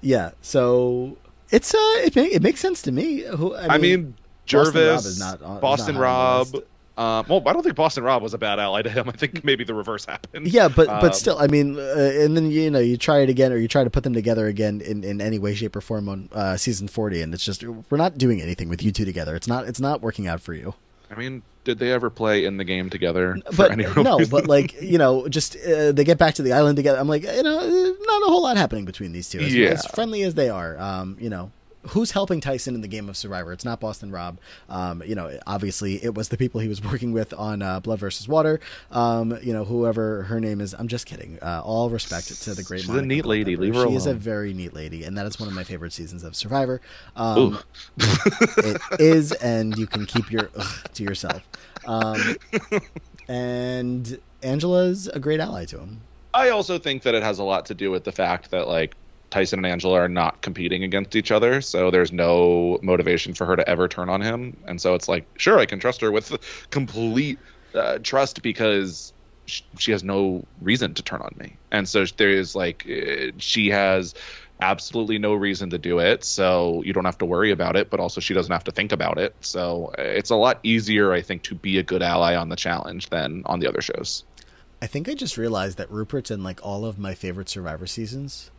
yeah. 0.00 0.30
So 0.42 1.16
it's 1.50 1.74
uh, 1.74 1.78
it, 2.04 2.16
it 2.16 2.42
makes 2.42 2.60
sense 2.60 2.82
to 2.82 2.92
me. 2.92 3.22
Who 3.22 3.54
I 3.56 3.62
mean, 3.62 3.70
I 3.70 3.78
mean, 3.78 4.14
Boston 4.50 4.74
Gervase, 4.74 4.90
Rob 4.90 4.98
is 5.06 5.18
not 5.18 5.42
on- 5.42 5.56
is 5.56 5.60
Boston 5.60 5.94
not 5.96 6.00
on 6.04 6.52
Rob. 6.52 6.64
Um, 6.98 7.24
well, 7.28 7.42
I 7.46 7.52
don't 7.54 7.62
think 7.62 7.74
Boston 7.74 8.04
Rob 8.04 8.22
was 8.22 8.34
a 8.34 8.38
bad 8.38 8.58
ally 8.58 8.82
to 8.82 8.90
him. 8.90 9.08
I 9.08 9.12
think 9.12 9.44
maybe 9.44 9.64
the 9.64 9.72
reverse 9.74 10.04
happened. 10.04 10.46
yeah, 10.48 10.68
but 10.68 10.88
Um, 10.88 11.00
but 11.00 11.16
still, 11.16 11.38
I 11.38 11.46
mean, 11.46 11.78
uh, 11.78 11.82
and 11.82 12.36
then 12.36 12.50
you 12.50 12.70
know 12.70 12.80
you 12.80 12.96
try 12.96 13.20
it 13.20 13.30
again, 13.30 13.50
or 13.52 13.56
you 13.56 13.66
try 13.68 13.82
to 13.84 13.90
put 13.90 14.04
them 14.04 14.12
together 14.12 14.46
again 14.46 14.80
in, 14.82 15.02
in 15.02 15.20
any 15.20 15.38
way, 15.38 15.54
shape, 15.54 15.74
or 15.74 15.80
form 15.80 16.08
on 16.08 16.28
uh, 16.32 16.56
season 16.56 16.88
forty, 16.88 17.22
and 17.22 17.32
it's 17.32 17.44
just 17.44 17.64
we're 17.64 17.96
not 17.98 18.18
doing 18.18 18.42
anything 18.42 18.68
with 18.68 18.82
you 18.82 18.92
two 18.92 19.04
together. 19.06 19.34
It's 19.36 19.48
not 19.48 19.66
it's 19.66 19.80
not 19.80 20.02
working 20.02 20.26
out 20.26 20.40
for 20.42 20.52
you. 20.54 20.74
I 21.10 21.14
mean, 21.14 21.42
did 21.64 21.78
they 21.78 21.92
ever 21.92 22.08
play 22.10 22.44
in 22.44 22.56
the 22.56 22.64
game 22.64 22.88
together? 22.90 23.36
for 23.50 23.56
but 23.56 23.76
no, 23.78 24.18
but 24.30 24.46
like 24.46 24.80
you 24.80 24.98
know, 24.98 25.28
just 25.28 25.56
uh, 25.56 25.92
they 25.92 26.04
get 26.04 26.18
back 26.18 26.34
to 26.34 26.42
the 26.42 26.52
island 26.52 26.76
together. 26.76 26.98
I'm 26.98 27.08
like, 27.08 27.22
you 27.22 27.42
know, 27.42 27.58
uh, 27.58 28.04
not 28.06 28.22
a 28.22 28.26
whole 28.26 28.42
lot 28.42 28.56
happening 28.56 28.84
between 28.84 29.12
these 29.12 29.28
two. 29.30 29.40
As, 29.40 29.54
Yeah. 29.54 29.68
as 29.70 29.86
friendly 29.86 30.22
as 30.22 30.34
they 30.34 30.48
are, 30.50 30.78
um, 30.78 31.16
you 31.20 31.30
know, 31.30 31.50
who's 31.88 32.12
helping 32.12 32.40
Tyson 32.40 32.74
in 32.74 32.80
the 32.80 32.88
game 32.88 33.08
of 33.08 33.16
Survivor? 33.16 33.52
It's 33.52 33.64
not 33.64 33.80
Boston 33.80 34.10
Rob. 34.10 34.38
Um, 34.68 35.02
you 35.04 35.14
know, 35.14 35.38
obviously 35.46 36.02
it 36.02 36.14
was 36.14 36.28
the 36.28 36.36
people 36.36 36.60
he 36.60 36.68
was 36.68 36.82
working 36.92 37.12
with 37.12 37.32
on 37.34 37.62
uh, 37.62 37.80
Blood 37.80 37.98
versus 37.98 38.28
Water. 38.28 38.60
Um, 38.90 39.38
you 39.42 39.52
know, 39.52 39.64
whoever 39.64 40.22
her 40.24 40.40
name 40.40 40.60
is. 40.60 40.74
I'm 40.74 40.88
just 40.88 41.06
kidding. 41.06 41.38
Uh, 41.42 41.62
all 41.64 41.90
respect 41.90 42.42
to 42.42 42.54
the 42.54 42.62
great. 42.62 42.80
She's 42.80 42.88
a 42.88 42.92
Monica 42.92 43.08
neat 43.08 43.26
lady. 43.26 43.56
Leave 43.56 43.74
her 43.74 43.88
She 43.88 43.94
is 43.94 44.06
a 44.06 44.14
very 44.14 44.52
neat 44.52 44.74
lady, 44.74 45.04
and 45.04 45.16
that 45.18 45.26
is 45.26 45.38
one 45.38 45.48
of 45.48 45.54
my 45.54 45.64
favorite 45.64 45.92
seasons 45.92 46.24
of 46.24 46.36
Survivor. 46.36 46.80
Um, 47.16 47.58
it 47.98 48.80
is, 48.98 49.32
and 49.32 49.76
you 49.76 49.86
can 49.86 50.06
keep 50.06 50.30
your 50.30 50.50
to 50.94 51.02
yourself. 51.02 51.42
Um, 51.86 52.36
and 53.28 54.18
Angela's 54.42 55.08
a 55.08 55.18
great 55.18 55.40
ally 55.40 55.64
to 55.66 55.78
him. 55.78 56.00
I 56.34 56.48
also 56.48 56.78
think 56.78 57.02
that 57.02 57.14
it 57.14 57.22
has 57.22 57.38
a 57.38 57.44
lot 57.44 57.66
to 57.66 57.74
do 57.74 57.90
with 57.90 58.04
the 58.04 58.12
fact 58.12 58.50
that 58.52 58.68
like 58.68 58.94
Tyson 59.32 59.58
and 59.60 59.66
Angela 59.66 59.98
are 59.98 60.08
not 60.08 60.42
competing 60.42 60.84
against 60.84 61.16
each 61.16 61.32
other, 61.32 61.62
so 61.62 61.90
there's 61.90 62.12
no 62.12 62.78
motivation 62.82 63.32
for 63.32 63.46
her 63.46 63.56
to 63.56 63.66
ever 63.66 63.88
turn 63.88 64.10
on 64.10 64.20
him, 64.20 64.56
and 64.66 64.78
so 64.78 64.94
it's 64.94 65.08
like, 65.08 65.26
sure, 65.38 65.58
I 65.58 65.64
can 65.64 65.80
trust 65.80 66.02
her 66.02 66.12
with 66.12 66.36
complete 66.70 67.38
uh, 67.74 67.98
trust 68.02 68.42
because 68.42 69.14
sh- 69.46 69.62
she 69.78 69.90
has 69.90 70.04
no 70.04 70.44
reason 70.60 70.92
to 70.94 71.02
turn 71.02 71.22
on 71.22 71.34
me, 71.38 71.56
and 71.70 71.88
so 71.88 72.04
there 72.18 72.28
is 72.28 72.54
like 72.54 72.86
uh, 72.86 73.32
she 73.38 73.70
has 73.70 74.14
absolutely 74.60 75.18
no 75.18 75.32
reason 75.32 75.70
to 75.70 75.78
do 75.78 75.98
it, 75.98 76.24
so 76.24 76.82
you 76.84 76.92
don't 76.92 77.06
have 77.06 77.18
to 77.18 77.26
worry 77.26 77.50
about 77.50 77.74
it, 77.74 77.88
but 77.88 78.00
also 78.00 78.20
she 78.20 78.34
doesn't 78.34 78.52
have 78.52 78.64
to 78.64 78.70
think 78.70 78.92
about 78.92 79.16
it, 79.16 79.34
so 79.40 79.94
uh, 79.98 80.02
it's 80.02 80.30
a 80.30 80.36
lot 80.36 80.60
easier, 80.62 81.10
I 81.10 81.22
think, 81.22 81.42
to 81.44 81.54
be 81.54 81.78
a 81.78 81.82
good 81.82 82.02
ally 82.02 82.36
on 82.36 82.50
the 82.50 82.56
challenge 82.56 83.08
than 83.08 83.44
on 83.46 83.60
the 83.60 83.66
other 83.66 83.80
shows. 83.80 84.24
I 84.82 84.88
think 84.88 85.08
I 85.08 85.14
just 85.14 85.38
realized 85.38 85.78
that 85.78 85.90
Rupert's 85.90 86.30
in 86.30 86.42
like 86.42 86.60
all 86.62 86.84
of 86.84 86.98
my 86.98 87.14
favorite 87.14 87.48
Survivor 87.48 87.86
seasons. 87.86 88.50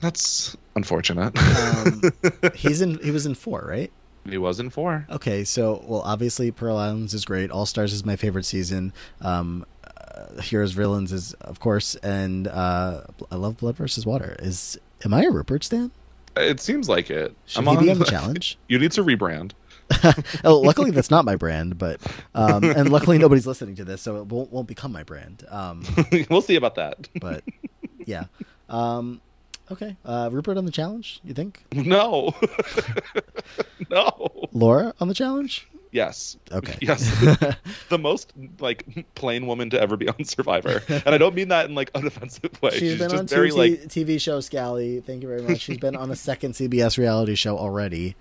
That's 0.00 0.56
unfortunate. 0.74 1.36
Um, 1.38 2.02
he's 2.54 2.80
in. 2.80 2.98
He 2.98 3.10
was 3.10 3.26
in 3.26 3.34
four, 3.34 3.64
right? 3.66 3.92
he 4.28 4.38
was 4.38 4.60
in 4.60 4.70
four. 4.70 5.06
Okay, 5.10 5.44
so 5.44 5.82
well, 5.86 6.02
obviously 6.02 6.50
Pearl 6.50 6.76
Islands 6.76 7.14
is 7.14 7.24
great. 7.24 7.50
All 7.50 7.66
Stars 7.66 7.92
is 7.92 8.04
my 8.04 8.16
favorite 8.16 8.44
season. 8.44 8.92
Um, 9.20 9.66
uh, 9.84 10.40
Heroes 10.42 10.72
Villains 10.72 11.12
is 11.12 11.32
of 11.40 11.60
course, 11.60 11.94
and 11.96 12.46
uh, 12.48 13.02
I 13.30 13.36
love 13.36 13.58
Blood 13.58 13.76
versus 13.76 14.06
Water. 14.06 14.36
Is 14.38 14.78
am 15.04 15.14
I 15.14 15.24
a 15.24 15.30
Rupert 15.30 15.64
stan? 15.64 15.90
It 16.36 16.60
seems 16.60 16.88
like 16.88 17.10
it. 17.10 17.34
Should 17.46 17.66
he 17.66 17.76
be 17.76 17.90
on 17.90 17.98
the 17.98 18.04
challenge? 18.08 18.58
You 18.68 18.78
need 18.78 18.92
to 18.92 19.04
rebrand. 19.04 19.52
oh, 20.44 20.60
luckily 20.60 20.92
that's 20.92 21.10
not 21.10 21.24
my 21.24 21.34
brand, 21.34 21.76
but 21.76 22.00
um, 22.34 22.62
and 22.62 22.92
luckily 22.92 23.18
nobody's 23.18 23.46
listening 23.46 23.74
to 23.76 23.84
this, 23.84 24.00
so 24.00 24.18
it 24.18 24.26
won't 24.26 24.52
won't 24.52 24.68
become 24.68 24.92
my 24.92 25.02
brand. 25.02 25.44
Um, 25.48 25.84
we'll 26.30 26.42
see 26.42 26.56
about 26.56 26.76
that. 26.76 27.08
but 27.20 27.42
yeah, 28.06 28.24
um, 28.68 29.20
okay. 29.70 29.96
Uh, 30.04 30.28
Rupert 30.32 30.56
on 30.56 30.64
the 30.64 30.72
challenge? 30.72 31.20
You 31.24 31.34
think? 31.34 31.64
No. 31.74 32.34
no. 33.90 34.48
Laura 34.52 34.94
on 35.00 35.08
the 35.08 35.14
challenge? 35.14 35.66
Yes. 35.92 36.36
Okay. 36.52 36.76
Yes. 36.80 37.02
the 37.88 37.98
most 37.98 38.32
like 38.60 38.84
plain 39.14 39.46
woman 39.46 39.70
to 39.70 39.80
ever 39.80 39.96
be 39.96 40.08
on 40.08 40.24
Survivor, 40.24 40.82
and 40.88 41.08
I 41.08 41.18
don't 41.18 41.34
mean 41.34 41.48
that 41.48 41.68
in 41.68 41.74
like 41.74 41.90
an 41.94 42.06
offensive 42.06 42.60
way. 42.62 42.70
She's 42.70 42.80
She's, 42.80 42.98
been 42.98 43.10
just 43.10 43.20
on 43.20 43.26
two 43.26 43.34
very 43.34 43.50
like 43.50 43.72
TV 43.88 44.20
show 44.20 44.40
Scally. 44.40 45.00
Thank 45.00 45.22
you 45.22 45.28
very 45.28 45.42
much. 45.42 45.60
She's 45.60 45.78
been 45.78 45.96
on 45.96 46.10
a 46.10 46.16
second 46.16 46.52
CBS 46.52 46.96
reality 46.98 47.34
show 47.34 47.58
already. 47.58 48.14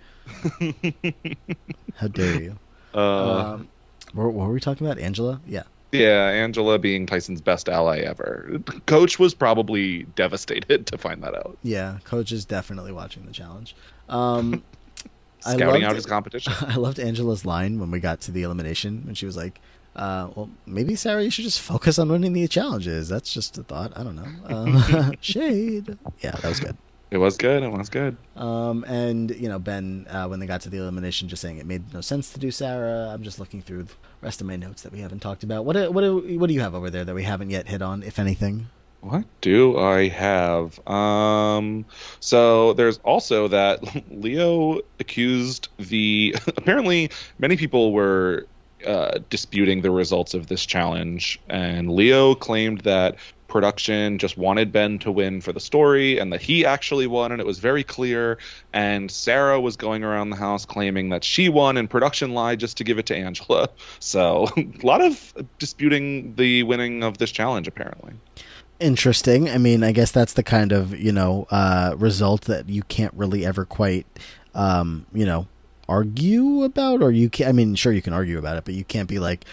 How 1.96 2.08
dare 2.08 2.42
you? 2.42 2.60
uh, 2.94 3.54
um, 3.54 3.68
what, 4.14 4.34
what 4.34 4.48
were 4.48 4.54
we 4.54 4.60
talking 4.60 4.88
about? 4.88 4.98
Angela? 5.00 5.42
Yeah. 5.48 5.64
Yeah, 5.92 6.28
Angela 6.28 6.78
being 6.78 7.06
Tyson's 7.06 7.42
best 7.42 7.68
ally 7.68 8.00
ever. 8.00 8.60
Coach 8.86 9.18
was 9.20 9.34
probably 9.34 10.04
devastated 10.16 10.86
to 10.88 10.98
find 10.98 11.24
that 11.24 11.36
out. 11.36 11.58
Yeah. 11.64 12.00
Coach 12.04 12.32
is 12.32 12.46
definitely 12.46 12.92
watching 12.92 13.26
the 13.26 13.32
challenge. 13.32 13.76
Um, 14.08 14.64
I 15.46 15.56
Scouting 15.56 15.68
loved 15.68 15.84
out 15.84 15.96
his 15.96 16.06
competition. 16.06 16.54
I 16.62 16.76
loved 16.76 17.00
Angela's 17.00 17.46
line 17.46 17.80
when 17.80 17.92
we 17.92 18.00
got 18.00 18.20
to 18.22 18.32
the 18.32 18.44
elimination 18.44 19.04
when 19.06 19.16
she 19.16 19.26
was 19.26 19.38
like, 19.38 19.60
uh, 19.96 20.30
"Well, 20.36 20.50
maybe 20.66 20.96
Sarah, 20.96 21.24
you 21.24 21.30
should 21.30 21.46
just 21.46 21.62
focus 21.62 21.98
on 21.98 22.10
winning 22.10 22.34
the 22.34 22.46
challenges." 22.50 23.08
That's 23.08 23.34
just 23.34 23.58
a 23.58 23.64
thought. 23.64 23.94
I 23.96 24.04
don't 24.04 24.18
know. 24.18 24.28
Um, 24.54 25.14
shade. 25.22 25.98
Yeah, 26.20 26.32
that 26.32 26.44
was 26.44 26.60
good. 26.60 26.76
It 27.12 27.18
was 27.18 27.38
good. 27.38 27.64
It 27.64 27.72
was 27.72 27.90
good. 27.90 28.18
Um, 28.36 28.84
and 28.84 29.32
you 29.32 29.50
know 29.50 29.58
Ben, 29.58 30.06
uh, 30.10 30.28
when 30.28 30.40
they 30.40 30.46
got 30.46 30.62
to 30.62 30.70
the 30.70 30.78
elimination, 30.78 31.28
just 31.28 31.42
saying 31.42 31.58
it 31.58 31.66
made 31.66 31.92
no 31.94 32.02
sense 32.02 32.32
to 32.34 32.40
do 32.40 32.52
Sarah. 32.52 33.10
I'm 33.12 33.24
just 33.24 33.40
looking 33.40 33.62
through 33.62 33.84
the 33.84 33.94
rest 34.22 34.42
of 34.42 34.48
my 34.48 34.56
notes 34.56 34.84
that 34.84 34.92
we 34.92 35.00
haven't 35.00 35.20
talked 35.20 35.44
about. 35.44 35.66
What 35.66 35.74
do- 35.74 35.92
what 35.92 36.02
do, 36.02 36.38
what 36.40 36.48
do 36.48 36.54
you 36.54 36.62
have 36.62 36.76
over 36.76 36.90
there 36.90 37.04
that 37.06 37.16
we 37.16 37.24
haven't 37.24 37.50
yet 37.50 37.68
hit 37.68 37.82
on, 37.82 38.04
if 38.04 38.20
anything? 38.20 38.68
What 39.02 39.24
do 39.42 39.78
I 39.80 40.10
have? 40.10 40.86
Um, 40.88 41.86
so 42.20 42.74
there's 42.74 42.98
also 43.00 43.48
that 43.48 43.82
Leo 44.12 44.82
accused 45.00 45.70
the. 45.78 46.36
Apparently, 46.48 47.10
many 47.40 47.56
people 47.58 47.92
were 47.94 48.46
uh, 48.86 49.20
disputing 49.30 49.82
the 49.82 49.92
results 49.92 50.34
of 50.34 50.48
this 50.48 50.66
challenge, 50.66 51.40
and 51.50 51.90
Leo 51.92 52.36
claimed 52.36 52.82
that 52.82 53.16
production 53.50 54.18
just 54.18 54.38
wanted 54.38 54.72
Ben 54.72 55.00
to 55.00 55.12
win 55.12 55.42
for 55.42 55.52
the 55.52 55.60
story, 55.60 56.18
and 56.18 56.32
that 56.32 56.42
he 56.42 56.66
actually 56.66 57.08
won, 57.08 57.32
and 57.32 57.42
it 57.42 57.48
was 57.48 57.60
very 57.60 57.84
clear. 57.84 58.38
And 58.72 59.12
Sarah 59.12 59.60
was 59.60 59.76
going 59.76 60.04
around 60.04 60.30
the 60.30 60.36
house 60.36 60.66
claiming 60.66 61.10
that 61.10 61.24
she 61.24 61.50
won, 61.50 61.76
and 61.76 61.90
production 61.90 62.34
lied 62.34 62.60
just 62.60 62.78
to 62.78 62.84
give 62.84 62.98
it 63.00 63.06
to 63.08 63.16
Angela. 63.16 63.70
So 64.00 64.48
a 64.56 64.66
lot 64.86 65.02
of 65.02 65.34
disputing 65.58 66.36
the 66.36 66.64
winning 66.64 67.04
of 67.04 67.18
this 67.18 67.32
challenge, 67.32 67.68
apparently. 67.68 68.14
Interesting. 68.80 69.50
I 69.50 69.58
mean, 69.58 69.84
I 69.84 69.92
guess 69.92 70.12
that's 70.12 70.34
the 70.34 70.44
kind 70.44 70.72
of 70.72 70.98
you 70.98 71.12
know 71.12 71.48
uh, 71.50 71.96
result 71.98 72.44
that 72.44 72.70
you 72.70 72.84
can't 72.84 73.14
really 73.14 73.46
ever 73.46 73.66
quite, 73.66 74.06
um, 74.54 75.06
you 75.14 75.26
know, 75.26 75.48
argue 75.90 76.64
about, 76.64 77.02
or 77.02 77.12
you 77.12 77.30
can. 77.30 77.48
I 77.48 77.52
mean, 77.52 77.76
sure 77.76 77.92
you 77.92 78.02
can 78.02 78.14
argue 78.14 78.38
about 78.38 78.58
it, 78.58 78.64
but 78.64 78.74
you 78.74 78.86
can't 78.86 79.10
be 79.10 79.20
like, 79.20 79.44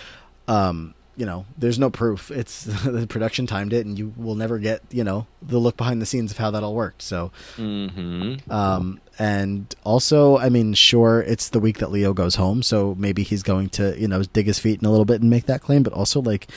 um, 0.47 0.95
you 1.17 1.25
know, 1.27 1.47
there's 1.57 1.79
no 1.79 1.91
proof. 1.91 2.31
It's 2.31 2.65
the 2.85 3.07
production 3.07 3.47
timed 3.47 3.73
it, 3.73 3.87
and 3.87 3.99
you 3.99 4.13
will 4.17 4.35
never 4.35 4.59
get 4.59 4.83
you 4.91 5.05
know 5.05 5.27
the 5.43 5.59
look 5.59 5.77
behind 5.77 6.01
the 6.03 6.07
scenes 6.07 6.31
of 6.31 6.39
how 6.39 6.51
that 6.51 6.63
all 6.63 6.75
worked. 6.75 7.03
So, 7.03 7.31
Mm-hmm. 7.57 8.51
um, 8.51 9.01
and 9.19 9.75
also, 9.85 10.37
I 10.37 10.49
mean, 10.51 10.75
sure, 10.75 11.23
it's 11.23 11.49
the 11.49 11.61
week 11.61 11.79
that 11.79 11.91
Leo 11.91 12.13
goes 12.13 12.35
home, 12.35 12.63
so 12.63 12.95
maybe 12.99 13.23
he's 13.23 13.43
going 13.43 13.71
to 13.71 13.99
you 13.99 14.09
know 14.09 14.23
dig 14.23 14.47
his 14.47 14.59
feet 14.59 14.81
in 14.81 14.87
a 14.87 14.91
little 14.91 15.05
bit 15.07 15.21
and 15.21 15.31
make 15.31 15.47
that 15.47 15.63
claim, 15.63 15.83
but 15.83 15.93
also 15.93 16.21
like 16.21 16.49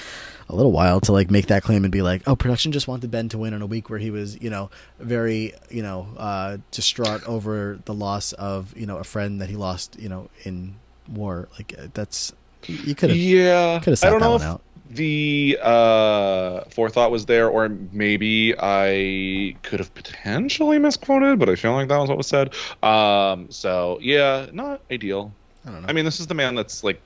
a 0.49 0.55
little 0.55 0.71
while 0.71 0.99
to 0.99 1.11
like 1.11 1.29
make 1.29 1.45
that 1.47 1.61
claim 1.63 1.83
and 1.83 1.91
be 1.91 2.01
like, 2.01 2.23
oh, 2.27 2.35
production 2.35 2.71
just 2.71 2.87
wanted 2.87 3.11
Ben 3.11 3.29
to 3.29 3.37
win 3.37 3.53
on 3.53 3.61
a 3.61 3.67
week 3.67 3.89
where 3.89 3.99
he 3.99 4.09
was, 4.09 4.41
you 4.41 4.49
know, 4.49 4.71
very, 4.99 5.53
you 5.69 5.83
know, 5.83 6.07
uh, 6.17 6.57
distraught 6.71 7.23
over 7.25 7.79
the 7.85 7.93
loss 7.93 8.33
of, 8.33 8.75
you 8.75 8.87
know, 8.87 8.97
a 8.97 9.03
friend 9.03 9.41
that 9.41 9.49
he 9.49 9.55
lost, 9.55 9.99
you 9.99 10.09
know, 10.09 10.27
in 10.43 10.75
war. 11.07 11.47
Like 11.53 11.75
uh, 11.77 11.87
that's 11.93 12.33
you 12.67 12.95
could 12.95 13.09
have 13.11 13.17
Yeah, 13.19 13.79
could 13.79 13.91
have 13.91 14.03
I 14.03 14.09
don't 14.09 14.19
know 14.21 14.35
if 14.35 14.41
out. 14.41 14.61
the 14.91 15.57
uh, 15.61 16.61
forethought 16.69 17.11
was 17.11 17.25
there, 17.25 17.49
or 17.49 17.69
maybe 17.91 18.55
I 18.59 19.55
could 19.63 19.79
have 19.79 19.93
potentially 19.93 20.79
misquoted, 20.79 21.39
but 21.39 21.49
I 21.49 21.55
feel 21.55 21.73
like 21.73 21.87
that 21.89 21.97
was 21.97 22.09
what 22.09 22.17
was 22.17 22.27
said. 22.27 22.53
Um, 22.83 23.49
so 23.51 23.99
yeah, 24.01 24.47
not 24.51 24.81
ideal. 24.91 25.31
I 25.65 25.71
don't 25.71 25.81
know. 25.81 25.87
I 25.89 25.93
mean, 25.93 26.05
this 26.05 26.19
is 26.19 26.27
the 26.27 26.33
man 26.33 26.55
that's 26.55 26.83
like 26.83 27.01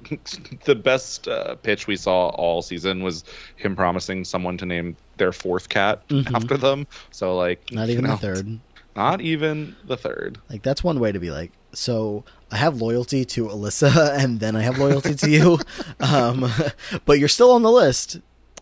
the 0.66 0.76
best 0.76 1.28
uh, 1.28 1.56
pitch 1.56 1.88
we 1.88 1.96
saw 1.96 2.30
all 2.30 2.62
season 2.62 3.04
was 3.04 3.24
him 3.56 3.76
promising 3.76 4.24
someone 4.24 4.58
to 4.60 4.66
name 4.66 4.96
their 5.18 5.32
fourth 5.32 5.70
cat 5.70 6.08
Mhm. 6.08 6.34
after 6.36 6.56
them. 6.58 6.88
So 7.12 7.36
like, 7.36 7.72
not 7.72 7.90
even 7.90 8.06
know, 8.06 8.12
the 8.12 8.18
third. 8.18 8.60
Not 8.96 9.22
even 9.22 9.76
the 9.86 9.98
third. 9.98 10.40
Like 10.50 10.62
that's 10.62 10.84
one 10.84 11.00
way 11.00 11.12
to 11.12 11.20
be 11.20 11.32
like. 11.32 11.52
So 11.74 12.24
I 12.52 12.58
have 12.58 12.82
loyalty 12.82 13.26
to 13.26 13.48
Alyssa, 13.48 14.18
and 14.18 14.40
then 14.40 14.56
I 14.56 14.62
have 14.62 14.78
loyalty 14.78 15.16
to 15.16 15.30
you, 15.30 15.60
um, 16.00 16.50
but 17.06 17.20
you're 17.20 17.28
still 17.30 17.52
on 17.52 17.64
the 17.64 17.72
list. 17.72 18.20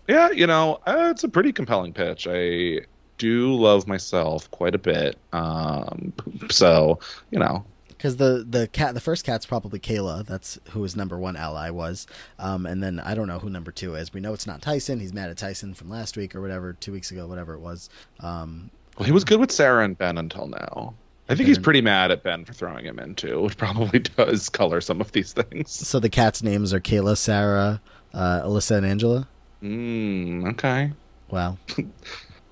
Yeah, 0.07 0.31
you 0.31 0.47
know, 0.47 0.79
uh, 0.87 1.09
it's 1.11 1.23
a 1.23 1.29
pretty 1.29 1.51
compelling 1.51 1.93
pitch. 1.93 2.27
I 2.29 2.81
do 3.17 3.53
love 3.53 3.87
myself 3.87 4.49
quite 4.51 4.73
a 4.73 4.79
bit. 4.79 5.17
Um, 5.31 6.13
so 6.49 6.99
you 7.29 7.39
know, 7.39 7.65
because 7.89 8.17
the 8.17 8.45
the 8.49 8.67
cat 8.67 8.93
the 8.93 8.99
first 8.99 9.25
cat's 9.25 9.45
probably 9.45 9.79
Kyra. 9.79 10.25
That's 10.25 10.57
who 10.71 10.81
his 10.81 10.95
number 10.95 11.19
one 11.19 11.35
ally 11.35 11.69
was. 11.69 12.07
Um, 12.39 12.65
and 12.65 12.81
then 12.81 12.99
I 12.99 13.13
don't 13.13 13.27
know 13.27 13.37
who 13.39 13.49
number 13.49 13.71
two 13.71 13.93
is. 13.95 14.11
We 14.11 14.21
know 14.21 14.33
it's 14.33 14.47
not 14.47 14.61
Tyson. 14.61 14.99
He's 14.99 15.13
mad 15.13 15.29
at 15.29 15.37
Tyson 15.37 15.75
from 15.75 15.89
last 15.89 16.17
week 16.17 16.33
or 16.33 16.41
whatever, 16.41 16.73
two 16.73 16.91
weeks 16.91 17.11
ago, 17.11 17.27
whatever 17.27 17.53
it 17.53 17.59
was. 17.59 17.89
Um, 18.21 18.71
well, 18.97 19.05
he 19.05 19.11
was 19.11 19.23
good 19.23 19.39
with 19.39 19.51
Sarah 19.51 19.83
and 19.83 19.97
Ben 19.97 20.17
until 20.17 20.47
now. 20.47 20.93
I 21.29 21.35
think 21.35 21.47
he's 21.47 21.59
pretty 21.59 21.81
mad 21.81 22.11
at 22.11 22.23
Ben 22.23 22.43
for 22.43 22.51
throwing 22.51 22.85
him 22.85 22.99
in 22.99 23.15
too, 23.15 23.41
which 23.41 23.57
probably 23.57 23.99
does 23.99 24.49
color 24.49 24.81
some 24.81 24.99
of 24.99 25.11
these 25.13 25.33
things. 25.33 25.71
So 25.71 25.99
the 25.99 26.09
cats' 26.09 26.43
names 26.43 26.73
are 26.73 26.81
Kyra, 26.81 27.17
Sarah, 27.17 27.81
uh, 28.13 28.41
Alyssa, 28.41 28.77
and 28.77 28.85
Angela. 28.85 29.27
Mm, 29.63 30.51
okay. 30.51 30.91
Wow. 31.29 31.57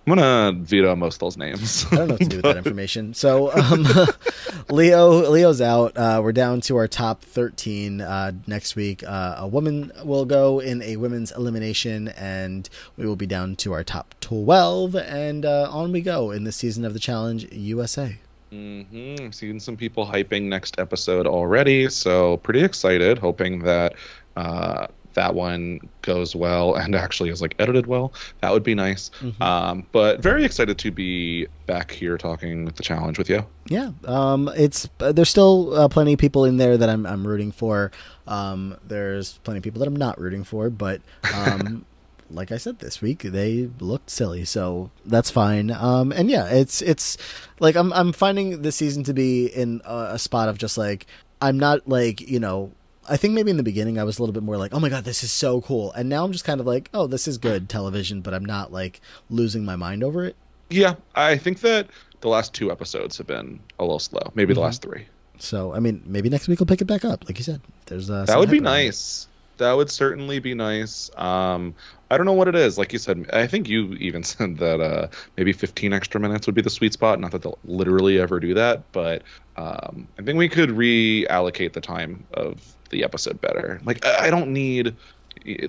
I'm 0.09 0.17
gonna 0.17 0.53
veto 0.63 0.95
most 0.95 1.15
of 1.15 1.19
those 1.19 1.37
names. 1.37 1.85
I 1.91 1.97
don't 1.97 2.07
know 2.07 2.13
what 2.15 2.21
to 2.21 2.27
do 2.27 2.37
with 2.37 2.45
that 2.45 2.57
information. 2.65 3.13
So 3.13 3.51
um, 3.53 3.85
Leo 4.69 5.29
Leo's 5.29 5.61
out. 5.61 5.95
Uh, 5.95 6.19
we're 6.23 6.31
down 6.31 6.61
to 6.61 6.77
our 6.77 6.87
top 6.87 7.21
13 7.21 8.01
uh, 8.01 8.31
next 8.47 8.75
week. 8.75 9.03
Uh, 9.03 9.35
a 9.37 9.47
woman 9.47 9.91
will 10.03 10.25
go 10.25 10.59
in 10.59 10.81
a 10.81 10.95
women's 10.95 11.31
elimination, 11.31 12.07
and 12.07 12.67
we 12.97 13.05
will 13.05 13.15
be 13.15 13.27
down 13.27 13.55
to 13.57 13.73
our 13.73 13.83
top 13.83 14.15
12. 14.21 14.95
And 14.95 15.45
uh, 15.45 15.69
on 15.71 15.91
we 15.91 16.01
go 16.01 16.31
in 16.31 16.43
the 16.43 16.51
season 16.51 16.85
of 16.85 16.93
the 16.93 16.99
Challenge 16.99 17.47
USA. 17.51 18.17
Mm-hmm. 18.51 19.25
I'm 19.25 19.31
seeing 19.31 19.59
some 19.59 19.77
people 19.77 20.07
hyping 20.07 20.43
next 20.43 20.79
episode 20.79 21.27
already, 21.27 21.87
so 21.89 22.37
pretty 22.37 22.63
excited. 22.63 23.19
Hoping 23.19 23.59
that 23.59 23.93
uh, 24.35 24.87
that 25.19 25.35
one 25.35 25.81
goes 26.01 26.33
well 26.33 26.75
and 26.75 26.95
actually 26.95 27.29
is 27.29 27.41
like 27.41 27.53
edited 27.59 27.87
well. 27.87 28.13
That 28.39 28.53
would 28.53 28.63
be 28.63 28.73
nice. 28.73 29.11
Mm-hmm. 29.19 29.43
Um, 29.43 29.85
but 29.91 30.21
very 30.21 30.45
excited 30.45 30.77
to 30.77 30.91
be 30.91 31.45
back 31.65 31.91
here 31.91 32.17
talking 32.17 32.63
with 32.63 32.77
the 32.77 32.83
challenge 32.83 33.17
with 33.17 33.29
you. 33.29 33.45
Yeah, 33.67 33.91
um, 34.05 34.49
it's 34.55 34.87
uh, 35.01 35.11
there's 35.11 35.27
still 35.27 35.73
uh, 35.75 35.89
plenty 35.89 36.13
of 36.13 36.19
people 36.19 36.45
in 36.45 36.55
there 36.55 36.77
that 36.77 36.87
I'm 36.87 37.05
I'm 37.05 37.27
rooting 37.27 37.51
for. 37.51 37.91
Um, 38.27 38.77
there's 38.87 39.39
plenty 39.39 39.57
of 39.57 39.63
people 39.63 39.79
that 39.79 39.89
I'm 39.89 39.95
not 39.95 40.17
rooting 40.21 40.45
for, 40.45 40.69
but 40.69 41.01
um, 41.35 41.85
like 42.31 42.53
I 42.53 42.57
said 42.57 42.79
this 42.79 43.01
week, 43.01 43.23
they 43.23 43.69
looked 43.81 44.09
silly, 44.09 44.45
so 44.45 44.89
that's 45.05 45.29
fine. 45.29 45.69
Um, 45.69 46.13
and 46.13 46.31
yeah, 46.31 46.47
it's 46.47 46.81
it's 46.81 47.17
like 47.59 47.75
I'm 47.75 47.91
I'm 47.91 48.13
finding 48.13 48.61
this 48.61 48.77
season 48.77 49.03
to 49.03 49.13
be 49.13 49.47
in 49.47 49.81
a, 49.83 50.11
a 50.13 50.19
spot 50.19 50.47
of 50.47 50.57
just 50.57 50.77
like 50.77 51.07
I'm 51.41 51.59
not 51.59 51.89
like 51.89 52.21
you 52.21 52.39
know 52.39 52.71
I 53.09 53.17
think 53.17 53.33
maybe 53.33 53.51
in 53.51 53.57
the 53.57 53.63
beginning 53.63 53.97
I 53.97 54.03
was 54.03 54.19
a 54.19 54.21
little 54.21 54.33
bit 54.33 54.43
more 54.43 54.57
like, 54.57 54.73
oh 54.73 54.79
my 54.79 54.89
god, 54.89 55.03
this 55.03 55.23
is 55.23 55.31
so 55.31 55.61
cool, 55.61 55.91
and 55.93 56.09
now 56.09 56.23
I'm 56.23 56.31
just 56.31 56.45
kind 56.45 56.59
of 56.59 56.67
like, 56.67 56.89
oh, 56.93 57.07
this 57.07 57.27
is 57.27 57.37
good 57.37 57.69
television, 57.69 58.21
but 58.21 58.33
I'm 58.33 58.45
not 58.45 58.71
like 58.71 59.01
losing 59.29 59.65
my 59.65 59.75
mind 59.75 60.03
over 60.03 60.25
it. 60.25 60.35
Yeah, 60.69 60.95
I 61.15 61.37
think 61.37 61.61
that 61.61 61.87
the 62.21 62.29
last 62.29 62.53
two 62.53 62.71
episodes 62.71 63.17
have 63.17 63.27
been 63.27 63.59
a 63.79 63.83
little 63.83 63.99
slow. 63.99 64.31
Maybe 64.35 64.53
mm-hmm. 64.53 64.59
the 64.59 64.61
last 64.61 64.81
three. 64.81 65.05
So 65.39 65.73
I 65.73 65.79
mean, 65.79 66.03
maybe 66.05 66.29
next 66.29 66.47
week 66.47 66.59
we'll 66.59 66.67
pick 66.67 66.81
it 66.81 66.85
back 66.85 67.05
up, 67.05 67.25
like 67.27 67.37
you 67.37 67.43
said. 67.43 67.61
There's 67.85 68.09
uh, 68.09 68.25
that 68.25 68.37
would 68.37 68.51
be 68.51 68.59
nice. 68.59 69.27
That 69.57 69.73
would 69.73 69.89
certainly 69.89 70.39
be 70.39 70.53
nice. 70.53 71.11
Um, 71.17 71.75
I 72.09 72.15
don't 72.15 72.25
know 72.25 72.33
what 72.33 72.47
it 72.47 72.55
is. 72.55 72.77
Like 72.77 72.93
you 72.93 72.99
said, 72.99 73.29
I 73.33 73.45
think 73.45 73.67
you 73.67 73.93
even 73.95 74.23
said 74.23 74.57
that 74.59 74.79
uh, 74.79 75.07
maybe 75.35 75.53
15 75.53 75.91
extra 75.91 76.19
minutes 76.19 76.45
would 76.45 76.55
be 76.55 76.61
the 76.61 76.69
sweet 76.69 76.93
spot. 76.93 77.19
Not 77.19 77.31
that 77.31 77.41
they'll 77.41 77.57
literally 77.65 78.19
ever 78.19 78.39
do 78.39 78.53
that, 78.53 78.89
but 78.91 79.23
um, 79.57 80.07
I 80.17 80.21
think 80.23 80.37
we 80.37 80.49
could 80.49 80.69
reallocate 80.69 81.73
the 81.73 81.81
time 81.81 82.25
of 82.33 82.75
the 82.89 83.03
episode 83.03 83.39
better. 83.41 83.81
Like 83.83 84.05
I 84.05 84.29
don't 84.29 84.53
need 84.53 84.95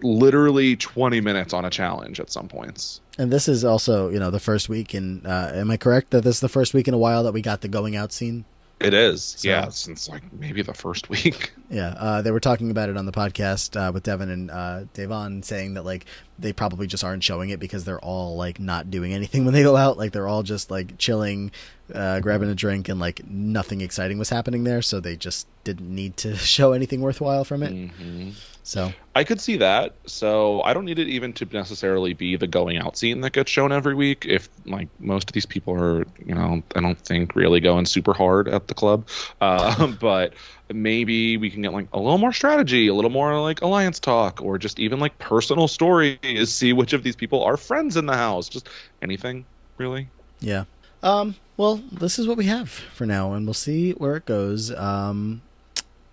literally 0.03 0.77
20 0.77 1.21
minutes 1.21 1.53
on 1.53 1.64
a 1.64 1.71
challenge 1.71 2.21
at 2.21 2.31
some 2.31 2.49
points. 2.49 3.01
And 3.18 3.31
this 3.31 3.49
is 3.49 3.64
also, 3.64 4.09
you 4.09 4.18
know, 4.18 4.31
the 4.31 4.41
first 4.41 4.68
week 4.68 4.95
in. 4.95 5.25
Uh, 5.25 5.53
am 5.55 5.71
I 5.71 5.77
correct 5.77 6.11
that 6.11 6.25
this 6.25 6.37
is 6.37 6.41
the 6.41 6.49
first 6.49 6.75
week 6.75 6.89
in 6.89 6.95
a 6.95 6.99
while 6.99 7.23
that 7.25 7.33
we 7.33 7.43
got 7.43 7.61
the 7.61 7.68
going 7.68 7.97
out 7.97 8.12
scene? 8.12 8.45
It 8.81 8.95
is, 8.95 9.23
so, 9.23 9.47
yeah, 9.47 9.68
since 9.68 10.09
like 10.09 10.23
maybe 10.33 10.62
the 10.62 10.73
first 10.73 11.11
week. 11.11 11.53
Yeah, 11.73 11.95
uh, 11.99 12.21
they 12.21 12.33
were 12.33 12.41
talking 12.41 12.73
about 12.73 12.89
it 12.89 12.97
on 12.97 13.07
the 13.07 13.12
podcast 13.12 13.77
uh, 13.81 13.93
with 13.93 14.03
Devin 14.03 14.29
and 14.29 14.51
uh, 14.51 14.87
Devon, 14.93 15.45
saying 15.45 15.75
that 15.75 15.85
like 15.85 16.05
they 16.37 16.53
probably 16.53 16.89
just 16.89 17.05
aren't 17.05 17.23
showing 17.23 17.51
it 17.51 17.61
because 17.61 17.85
they're 17.85 18.01
all 18.01 18.35
like 18.35 18.59
not 18.59 18.91
doing 18.91 19.14
anything 19.14 19.45
when 19.45 19.55
they 19.55 19.62
go 19.62 19.77
out. 19.77 19.97
Like 19.97 20.11
they're 20.11 20.27
all 20.27 20.43
just 20.43 20.68
like 20.68 20.99
chilling, 20.99 21.53
uh, 21.95 22.20
grabbing 22.20 22.49
a 22.49 22.55
drink, 22.55 22.88
and 22.88 23.01
like 23.01 23.28
nothing 23.28 23.80
exciting 23.80 24.18
was 24.18 24.30
happening 24.30 24.64
there, 24.64 24.82
so 24.82 25.01
they 25.01 25.16
just 25.16 25.47
didn't 25.64 25.95
need 25.95 26.16
to 26.18 26.36
show 26.57 26.72
anything 26.72 27.01
worthwhile 27.01 27.45
from 27.45 27.62
it. 27.62 27.72
Mm-hmm. 27.72 28.30
So 28.62 28.93
I 29.16 29.24
could 29.24 29.41
see 29.41 29.57
that. 29.57 29.95
So 30.07 30.62
I 30.62 30.74
don't 30.74 30.84
need 30.84 30.99
it 30.99 31.09
even 31.09 31.32
to 31.34 31.45
necessarily 31.47 32.12
be 32.12 32.36
the 32.36 32.47
going 32.47 32.76
out 32.76 32.97
scene 32.97 33.20
that 33.22 33.32
gets 33.32 33.51
shown 33.51 33.72
every 33.72 33.95
week. 33.95 34.26
If 34.26 34.49
like 34.66 34.88
most 35.01 35.30
of 35.30 35.34
these 35.34 35.47
people 35.47 35.74
are, 35.74 36.07
you 36.24 36.34
know, 36.34 36.62
I 36.76 36.80
don't 36.80 36.99
think 36.99 37.34
really 37.34 37.61
going 37.61 37.86
super 37.86 38.12
hard 38.12 38.49
at 38.49 38.68
the 38.68 38.74
club, 38.74 39.09
uh, 39.41 39.86
but 39.88 40.34
maybe 40.72 41.36
we 41.36 41.51
can 41.51 41.62
get 41.62 41.72
like 41.72 41.88
a 41.93 41.99
little 41.99 42.18
more 42.18 42.32
strategy, 42.32 42.88
a 42.88 42.95
little 42.95 43.11
more 43.11 43.41
like 43.41 43.62
alliance 43.62 43.99
talk, 43.99 44.41
or 44.43 44.59
just 44.59 44.78
even 44.78 45.01
like 45.01 45.18
personal 45.18 45.66
stories. 45.66 46.53
See 46.53 46.72
which 46.72 46.93
of 46.93 47.03
these 47.03 47.16
people 47.16 47.43
are 47.43 47.57
friends 47.57 47.97
in 47.97 48.07
the 48.07 48.16
house. 48.16 48.49
Just 48.49 48.68
anything 49.03 49.47
really. 49.78 50.09
Yeah. 50.41 50.64
Um. 51.03 51.36
Well, 51.57 51.82
this 51.92 52.18
is 52.18 52.26
what 52.26 52.38
we 52.38 52.46
have 52.46 52.70
for 52.70 53.05
now, 53.05 53.34
and 53.34 53.46
we'll 53.46 53.55
see 53.55 53.92
where 53.92 54.16
it 54.16 54.26
goes. 54.26 54.72
Um. 54.72 55.42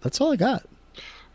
That's 0.01 0.21
all 0.21 0.31
I 0.31 0.35
got 0.35 0.63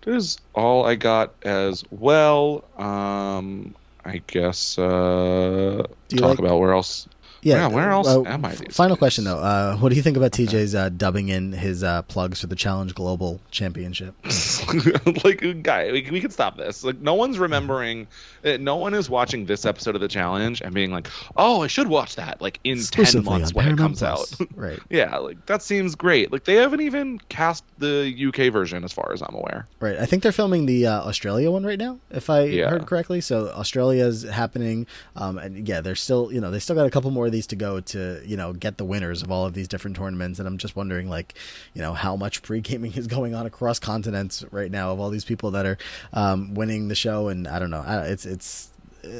that 0.02 0.14
is 0.14 0.38
all 0.54 0.84
I 0.84 0.94
got 0.96 1.32
as 1.42 1.84
well. 1.90 2.64
Um, 2.76 3.74
I 4.04 4.20
guess 4.26 4.78
uh, 4.78 5.86
talk 6.08 6.20
like, 6.20 6.38
about 6.38 6.58
where 6.58 6.72
else 6.72 7.08
yeah, 7.42 7.56
yeah 7.56 7.66
where 7.68 7.90
else 7.90 8.08
uh, 8.08 8.22
am 8.22 8.44
I? 8.44 8.54
final 8.54 8.96
days? 8.96 8.98
question 8.98 9.24
though, 9.24 9.38
uh, 9.38 9.76
what 9.76 9.90
do 9.90 9.96
you 9.96 10.02
think 10.02 10.16
about. 10.16 10.32
TJ's 10.32 10.74
uh, 10.74 10.88
dubbing 10.88 11.28
in 11.28 11.52
his 11.52 11.82
uh, 11.82 12.02
plugs 12.02 12.40
for 12.40 12.46
the 12.46 12.56
Challenge 12.56 12.94
Global 12.94 13.40
Championship? 13.50 14.14
like, 15.24 15.62
guy, 15.62 15.92
we, 15.92 16.08
we 16.10 16.20
can 16.20 16.30
stop 16.30 16.56
this. 16.56 16.84
Like, 16.84 17.00
no 17.00 17.14
one's 17.14 17.38
remembering. 17.38 18.06
Uh, 18.44 18.56
no 18.58 18.76
one 18.76 18.94
is 18.94 19.10
watching 19.10 19.46
this 19.46 19.66
episode 19.66 19.94
of 19.94 20.00
the 20.00 20.08
challenge 20.08 20.62
and 20.62 20.74
being 20.74 20.90
like, 20.90 21.08
"Oh, 21.36 21.62
I 21.62 21.66
should 21.66 21.88
watch 21.88 22.16
that." 22.16 22.40
Like 22.40 22.60
in 22.64 22.80
ten 22.82 23.24
months 23.24 23.52
when 23.54 23.68
it 23.68 23.76
comes 23.76 23.98
Plus. 24.00 24.40
out. 24.40 24.48
right. 24.54 24.80
yeah, 24.90 25.16
like 25.18 25.44
that 25.46 25.62
seems 25.62 25.94
great. 25.94 26.32
Like 26.32 26.44
they 26.44 26.54
haven't 26.54 26.80
even 26.80 27.18
cast 27.28 27.64
the 27.78 28.14
UK 28.28 28.52
version, 28.52 28.84
as 28.84 28.92
far 28.92 29.12
as 29.12 29.22
I'm 29.22 29.34
aware. 29.34 29.66
Right. 29.80 29.98
I 29.98 30.06
think 30.06 30.22
they're 30.22 30.32
filming 30.32 30.66
the 30.66 30.86
uh, 30.86 31.02
Australia 31.02 31.50
one 31.50 31.64
right 31.64 31.78
now, 31.78 31.98
if 32.10 32.30
I 32.30 32.44
yeah. 32.44 32.70
heard 32.70 32.86
correctly. 32.86 33.20
So 33.20 33.48
Australia's 33.48 34.22
happening, 34.22 34.86
um, 35.16 35.38
and 35.38 35.68
yeah, 35.68 35.80
they're 35.80 35.94
still, 35.94 36.32
you 36.32 36.40
know, 36.40 36.50
they 36.50 36.58
still 36.58 36.76
got 36.76 36.86
a 36.86 36.90
couple 36.90 37.10
more 37.10 37.30
these 37.32 37.46
to 37.48 37.56
go 37.56 37.80
to 37.80 38.22
you 38.24 38.36
know 38.36 38.52
get 38.52 38.78
the 38.78 38.84
winners 38.84 39.22
of 39.22 39.30
all 39.30 39.46
of 39.46 39.54
these 39.54 39.68
different 39.68 39.96
tournaments. 39.96 40.38
And 40.38 40.46
i'm 40.46 40.58
just 40.58 40.76
wondering 40.76 41.08
like 41.08 41.34
you 41.74 41.82
know 41.82 41.94
how 41.94 42.16
much 42.16 42.42
pre-gaming 42.42 42.92
is 42.96 43.06
going 43.06 43.34
on 43.34 43.46
across 43.46 43.78
continents 43.78 44.44
right 44.50 44.70
now 44.70 44.92
of 44.92 45.00
all 45.00 45.10
these 45.10 45.24
people 45.24 45.50
that 45.52 45.66
are 45.66 45.78
um, 46.12 46.54
winning 46.54 46.88
the 46.88 46.94
show. 46.94 47.28
And 47.28 47.48
i 47.48 47.58
don't 47.58 47.70
know. 47.70 47.84
It's 47.86 48.26
it's 48.26 48.70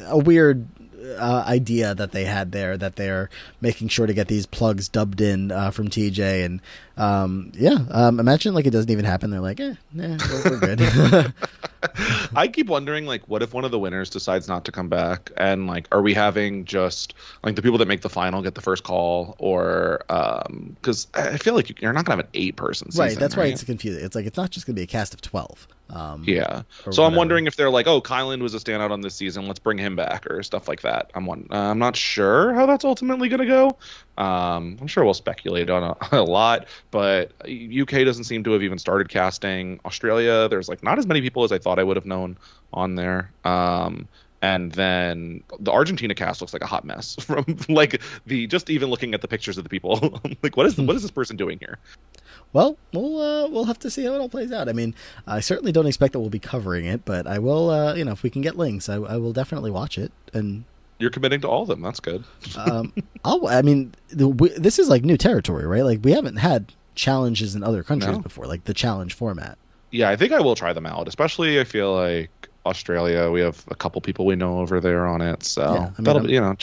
a 0.05 0.17
weird 0.17 0.65
uh, 1.03 1.43
idea 1.47 1.93
that 1.95 2.11
they 2.11 2.25
had 2.25 2.51
there 2.51 2.77
that 2.77 2.95
they're 2.95 3.29
making 3.61 3.87
sure 3.87 4.07
to 4.07 4.13
get 4.13 4.27
these 4.27 4.45
plugs 4.45 4.87
dubbed 4.87 5.21
in 5.21 5.51
uh, 5.51 5.71
from 5.71 5.89
TJ 5.89 6.45
and 6.45 6.61
um, 6.95 7.51
yeah 7.55 7.79
um, 7.91 8.19
imagine 8.19 8.53
like 8.53 8.65
it 8.65 8.71
doesn't 8.71 8.91
even 8.91 9.05
happen 9.05 9.31
they're 9.31 9.39
like 9.39 9.59
eh, 9.59 9.73
we're, 9.93 10.17
we're 10.45 10.59
good 10.59 11.33
I 12.35 12.47
keep 12.47 12.67
wondering 12.67 13.05
like 13.05 13.27
what 13.27 13.41
if 13.41 13.53
one 13.53 13.65
of 13.65 13.71
the 13.71 13.79
winners 13.79 14.09
decides 14.09 14.47
not 14.47 14.65
to 14.65 14.71
come 14.71 14.89
back 14.89 15.31
and 15.37 15.67
like 15.67 15.87
are 15.91 16.01
we 16.01 16.13
having 16.13 16.65
just 16.65 17.13
like 17.43 17.55
the 17.55 17.61
people 17.61 17.77
that 17.79 17.87
make 17.87 18.01
the 18.01 18.09
final 18.09 18.41
get 18.41 18.55
the 18.55 18.61
first 18.61 18.83
call 18.83 19.35
or 19.39 20.03
um 20.09 20.75
because 20.79 21.07
I 21.13 21.37
feel 21.37 21.55
like 21.55 21.81
you're 21.81 21.93
not 21.93 22.05
gonna 22.05 22.17
have 22.17 22.25
an 22.25 22.31
eight 22.33 22.55
person 22.55 22.91
season, 22.91 23.05
right 23.05 23.17
that's 23.17 23.35
right? 23.35 23.47
why 23.47 23.51
it's 23.51 23.63
confusing 23.63 24.03
it's 24.03 24.15
like 24.15 24.25
it's 24.25 24.37
not 24.37 24.51
just 24.51 24.65
gonna 24.65 24.75
be 24.75 24.83
a 24.83 24.87
cast 24.87 25.13
of 25.13 25.21
12 25.21 25.67
um, 25.89 26.23
yeah. 26.25 26.63
So 26.69 26.85
whatever. 26.85 27.01
I'm 27.03 27.15
wondering 27.15 27.45
if 27.45 27.55
they're 27.55 27.69
like, 27.69 27.87
oh, 27.87 28.01
Kyland 28.01 28.41
was 28.41 28.55
a 28.55 28.57
standout 28.57 28.91
on 28.91 29.01
this 29.01 29.15
season. 29.15 29.47
Let's 29.47 29.59
bring 29.59 29.77
him 29.77 29.95
back 29.95 30.25
or 30.29 30.41
stuff 30.41 30.67
like 30.67 30.81
that. 30.81 30.92
I'm 31.13 31.25
one. 31.25 31.47
Uh, 31.51 31.71
I'm 31.71 31.79
not 31.79 31.95
sure 31.95 32.53
how 32.53 32.65
that's 32.65 32.85
ultimately 32.85 33.29
going 33.29 33.41
to 33.41 33.45
go. 33.45 33.77
Um, 34.17 34.77
I'm 34.79 34.87
sure 34.87 35.03
we'll 35.03 35.13
speculate 35.13 35.69
on 35.69 35.83
a, 35.83 35.97
a, 36.17 36.23
lot, 36.23 36.67
but 36.91 37.31
UK 37.43 38.05
doesn't 38.05 38.25
seem 38.25 38.43
to 38.43 38.51
have 38.51 38.63
even 38.63 38.77
started 38.77 39.09
casting. 39.09 39.79
Australia, 39.85 40.47
there's 40.49 40.69
like 40.69 40.83
not 40.83 40.99
as 40.99 41.07
many 41.07 41.21
people 41.21 41.43
as 41.43 41.51
I 41.51 41.57
thought 41.57 41.79
I 41.79 41.83
would 41.83 41.97
have 41.97 42.05
known 42.05 42.37
on 42.73 42.95
there. 42.95 43.31
Um, 43.43 44.07
and 44.43 44.73
then 44.73 45.41
the 45.59 45.71
Argentina 45.71 46.13
cast 46.13 46.41
looks 46.41 46.51
like 46.51 46.61
a 46.61 46.67
hot 46.67 46.83
mess 46.83 47.15
from 47.21 47.45
like 47.69 48.01
the 48.27 48.45
just 48.45 48.69
even 48.69 48.89
looking 48.89 49.13
at 49.13 49.21
the 49.21 49.27
pictures 49.27 49.57
of 49.57 49.63
the 49.63 49.69
people. 49.69 50.19
like, 50.43 50.57
what 50.57 50.65
is 50.65 50.77
what 50.77 50.95
is 50.95 51.01
this 51.01 51.11
person 51.11 51.37
doing 51.37 51.57
here? 51.59 51.79
Well, 52.51 52.77
we'll 52.93 53.19
uh, 53.19 53.47
we'll 53.47 53.63
have 53.63 53.79
to 53.79 53.89
see 53.89 54.03
how 54.03 54.13
it 54.13 54.19
all 54.19 54.29
plays 54.29 54.51
out. 54.51 54.67
I 54.67 54.73
mean, 54.73 54.93
I 55.25 55.39
certainly 55.39 55.71
don't 55.71 55.87
expect 55.87 56.13
that 56.13 56.19
we'll 56.19 56.29
be 56.29 56.39
covering 56.39 56.85
it, 56.85 57.05
but 57.05 57.25
I 57.25 57.39
will. 57.39 57.69
Uh, 57.69 57.95
you 57.95 58.03
know, 58.03 58.11
if 58.11 58.21
we 58.21 58.29
can 58.29 58.41
get 58.41 58.57
links, 58.57 58.89
I, 58.89 58.95
I 58.95 59.15
will 59.15 59.33
definitely 59.33 59.71
watch 59.71 59.97
it 59.97 60.11
and 60.33 60.65
You're 60.99 61.09
committing 61.09 61.41
to 61.41 61.47
all 61.47 61.63
of 61.63 61.67
them. 61.67 61.81
That's 61.81 61.99
good. 61.99 62.23
um, 62.57 62.93
I'll, 63.25 63.47
I 63.47 63.61
mean, 63.61 63.93
the, 64.09 64.27
we, 64.27 64.49
this 64.49 64.79
is 64.79 64.89
like 64.89 65.03
new 65.03 65.17
territory, 65.17 65.65
right? 65.65 65.83
Like 65.83 65.99
we 66.03 66.11
haven't 66.11 66.37
had 66.37 66.71
challenges 66.95 67.55
in 67.55 67.63
other 67.63 67.83
countries 67.83 68.15
No. 68.15 68.21
before, 68.21 68.45
like 68.45 68.63
the 68.65 68.73
challenge 68.73 69.13
format. 69.13 69.57
Yeah, 69.91 70.09
I 70.09 70.15
think 70.15 70.31
I 70.31 70.39
will 70.39 70.55
try 70.55 70.73
them 70.73 70.85
out. 70.85 71.07
Especially, 71.07 71.59
I 71.59 71.63
feel 71.65 71.93
like 71.93 72.49
Australia. 72.65 73.29
We 73.31 73.41
have 73.41 73.63
a 73.67 73.75
couple 73.75 73.99
people 74.01 74.25
we 74.25 74.35
know 74.35 74.59
over 74.59 74.79
there 74.79 75.05
on 75.05 75.21
it, 75.21 75.43
so 75.43 75.61
Yeah, 75.61 75.79
I 75.79 75.83
mean, 75.83 75.93
that'll 75.99 76.21
be 76.23 76.33
you 76.33 76.41
know. 76.41 76.55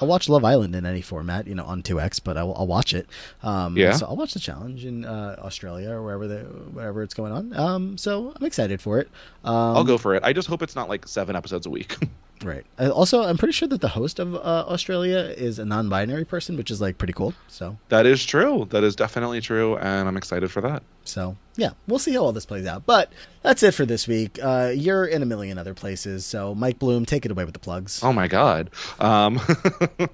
I'll 0.00 0.08
watch 0.08 0.28
Love 0.28 0.44
Island 0.44 0.74
in 0.74 0.84
any 0.84 1.00
format, 1.00 1.46
you 1.46 1.54
know, 1.54 1.64
on 1.64 1.80
2X, 1.82 2.20
but 2.24 2.36
I'll, 2.36 2.52
I'll 2.56 2.66
watch 2.66 2.92
it. 2.92 3.08
Um, 3.42 3.76
Yeah. 3.76 3.92
So 3.92 4.06
I'll 4.06 4.16
watch 4.16 4.34
the 4.34 4.40
challenge 4.40 4.84
in 4.84 5.04
uh, 5.04 5.36
Australia 5.38 5.90
or 5.90 6.02
wherever 6.02 6.26
the 6.26 6.38
wherever 6.40 7.02
it's 7.02 7.14
going 7.14 7.32
on. 7.32 7.54
Um, 7.56 7.96
so 7.98 8.32
I'm 8.34 8.44
excited 8.44 8.80
for 8.80 8.98
it. 8.98 9.08
Um, 9.44 9.54
I'll 9.76 9.84
go 9.84 9.98
for 9.98 10.14
it. 10.14 10.22
I 10.24 10.32
just 10.32 10.48
hope 10.48 10.62
it's 10.62 10.74
not 10.74 10.88
like 10.88 11.06
seven 11.06 11.36
episodes 11.36 11.66
a 11.66 11.70
week. 11.70 11.96
Right. 12.44 12.64
Also, 12.78 13.22
I'm 13.22 13.38
pretty 13.38 13.52
sure 13.52 13.68
that 13.68 13.80
the 13.80 13.88
host 13.88 14.18
of 14.18 14.34
uh, 14.34 14.38
Australia 14.38 15.18
is 15.36 15.58
a 15.58 15.64
non-binary 15.64 16.24
person, 16.24 16.56
which 16.56 16.70
is 16.70 16.80
like 16.80 16.98
pretty 16.98 17.12
cool. 17.12 17.34
So, 17.48 17.76
that 17.88 18.06
is 18.06 18.24
true. 18.24 18.66
That 18.70 18.82
is 18.84 18.96
definitely 18.96 19.40
true, 19.40 19.76
and 19.78 20.08
I'm 20.08 20.16
excited 20.16 20.50
for 20.50 20.60
that. 20.62 20.82
so 21.04 21.36
yeah, 21.56 21.70
we'll 21.86 21.98
see 21.98 22.14
how 22.14 22.20
all 22.20 22.32
this 22.32 22.46
plays 22.46 22.66
out. 22.66 22.86
But 22.86 23.12
that's 23.42 23.62
it 23.62 23.72
for 23.74 23.84
this 23.84 24.08
week. 24.08 24.38
Uh, 24.42 24.72
you're 24.74 25.04
in 25.04 25.22
a 25.22 25.26
million 25.26 25.58
other 25.58 25.74
places, 25.74 26.24
so 26.24 26.54
Mike 26.54 26.78
Bloom, 26.78 27.04
take 27.04 27.24
it 27.26 27.30
away 27.30 27.44
with 27.44 27.52
the 27.54 27.60
plugs. 27.60 28.00
Oh 28.02 28.12
my 28.12 28.26
god. 28.26 28.70
Um, 28.98 29.38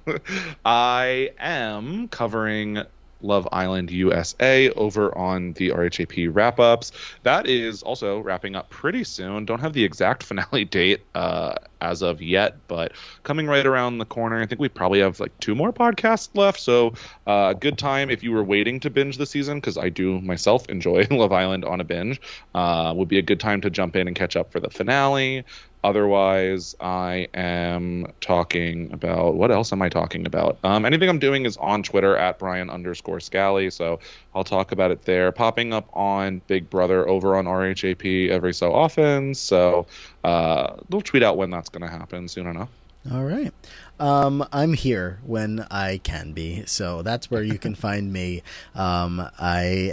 I 0.65 1.31
am 1.39 2.07
covering 2.09 2.83
Love 3.21 3.47
Island 3.51 3.91
USA 3.91 4.69
over 4.71 5.15
on 5.17 5.53
the 5.53 5.69
RHAP 5.69 6.29
wrap 6.33 6.59
ups. 6.59 6.91
That 7.23 7.47
is 7.47 7.83
also 7.83 8.19
wrapping 8.19 8.55
up 8.55 8.69
pretty 8.69 9.03
soon. 9.03 9.45
Don't 9.45 9.61
have 9.61 9.73
the 9.73 9.83
exact 9.83 10.23
finale 10.29 10.65
date 10.65 11.01
uh, 11.15 11.55
as 11.81 12.01
of 12.01 12.21
yet, 12.21 12.55
but 12.67 12.93
coming 13.23 13.47
right 13.47 13.65
around 13.65 13.97
the 13.97 14.05
corner. 14.05 14.41
I 14.41 14.45
think 14.45 14.61
we 14.61 14.69
probably 14.69 14.99
have 14.99 15.19
like 15.19 15.37
two 15.39 15.55
more 15.55 15.71
podcasts 15.71 16.29
left. 16.35 16.59
So, 16.59 16.93
uh, 17.27 17.53
good 17.53 17.77
time 17.77 18.09
if 18.09 18.23
you 18.23 18.31
were 18.31 18.43
waiting 18.43 18.79
to 18.81 18.89
binge 18.89 19.17
the 19.17 19.25
season, 19.25 19.57
because 19.57 19.77
I 19.77 19.89
do 19.89 20.19
myself 20.21 20.69
enjoy 20.69 21.07
Love 21.11 21.31
Island 21.31 21.65
on 21.65 21.81
a 21.81 21.83
binge. 21.83 22.21
Uh, 22.53 22.93
would 22.95 23.07
be 23.07 23.17
a 23.17 23.23
good 23.23 23.39
time 23.39 23.61
to 23.61 23.69
jump 23.69 23.95
in 23.95 24.07
and 24.07 24.15
catch 24.15 24.35
up 24.35 24.51
for 24.51 24.59
the 24.59 24.69
finale. 24.69 25.45
Otherwise, 25.83 26.75
I 26.81 27.27
am 27.33 28.11
talking 28.19 28.91
about 28.91 29.35
what 29.35 29.49
else 29.49 29.71
am 29.71 29.81
I 29.81 29.87
talking 29.87 30.25
about? 30.25 30.57
Um, 30.63 30.85
anything 30.85 31.07
I'm 31.07 31.19
doing 31.19 31.45
is 31.45 31.55
on 31.57 31.83
Twitter 31.83 32.17
at 32.17 32.37
Brian 32.37 32.69
underscore 32.69 33.21
Scally, 33.21 33.69
so 33.69 33.99
I'll 34.35 34.43
talk 34.43 34.73
about 34.73 34.91
it 34.91 35.03
there. 35.03 35.31
Popping 35.31 35.71
up 35.71 35.89
on 35.93 36.41
Big 36.47 36.69
Brother 36.69 37.07
over 37.07 37.37
on 37.37 37.45
RHAP 37.45 38.29
every 38.29 38.53
so 38.53 38.73
often, 38.73 39.33
so 39.33 39.87
uh, 40.23 40.75
they'll 40.89 41.01
tweet 41.01 41.23
out 41.23 41.37
when 41.37 41.49
that's 41.49 41.69
going 41.69 41.89
to 41.89 41.97
happen 41.97 42.27
soon 42.27 42.47
enough. 42.47 42.69
All 43.11 43.23
right. 43.23 43.53
Um, 43.99 44.47
I'm 44.53 44.73
here 44.73 45.19
when 45.23 45.65
I 45.69 45.97
can 45.97 46.31
be, 46.31 46.65
so 46.65 47.01
that's 47.01 47.29
where 47.29 47.43
you 47.43 47.57
can 47.57 47.75
find 47.75 48.11
me. 48.13 48.43
Um, 48.75 49.27
I 49.39 49.91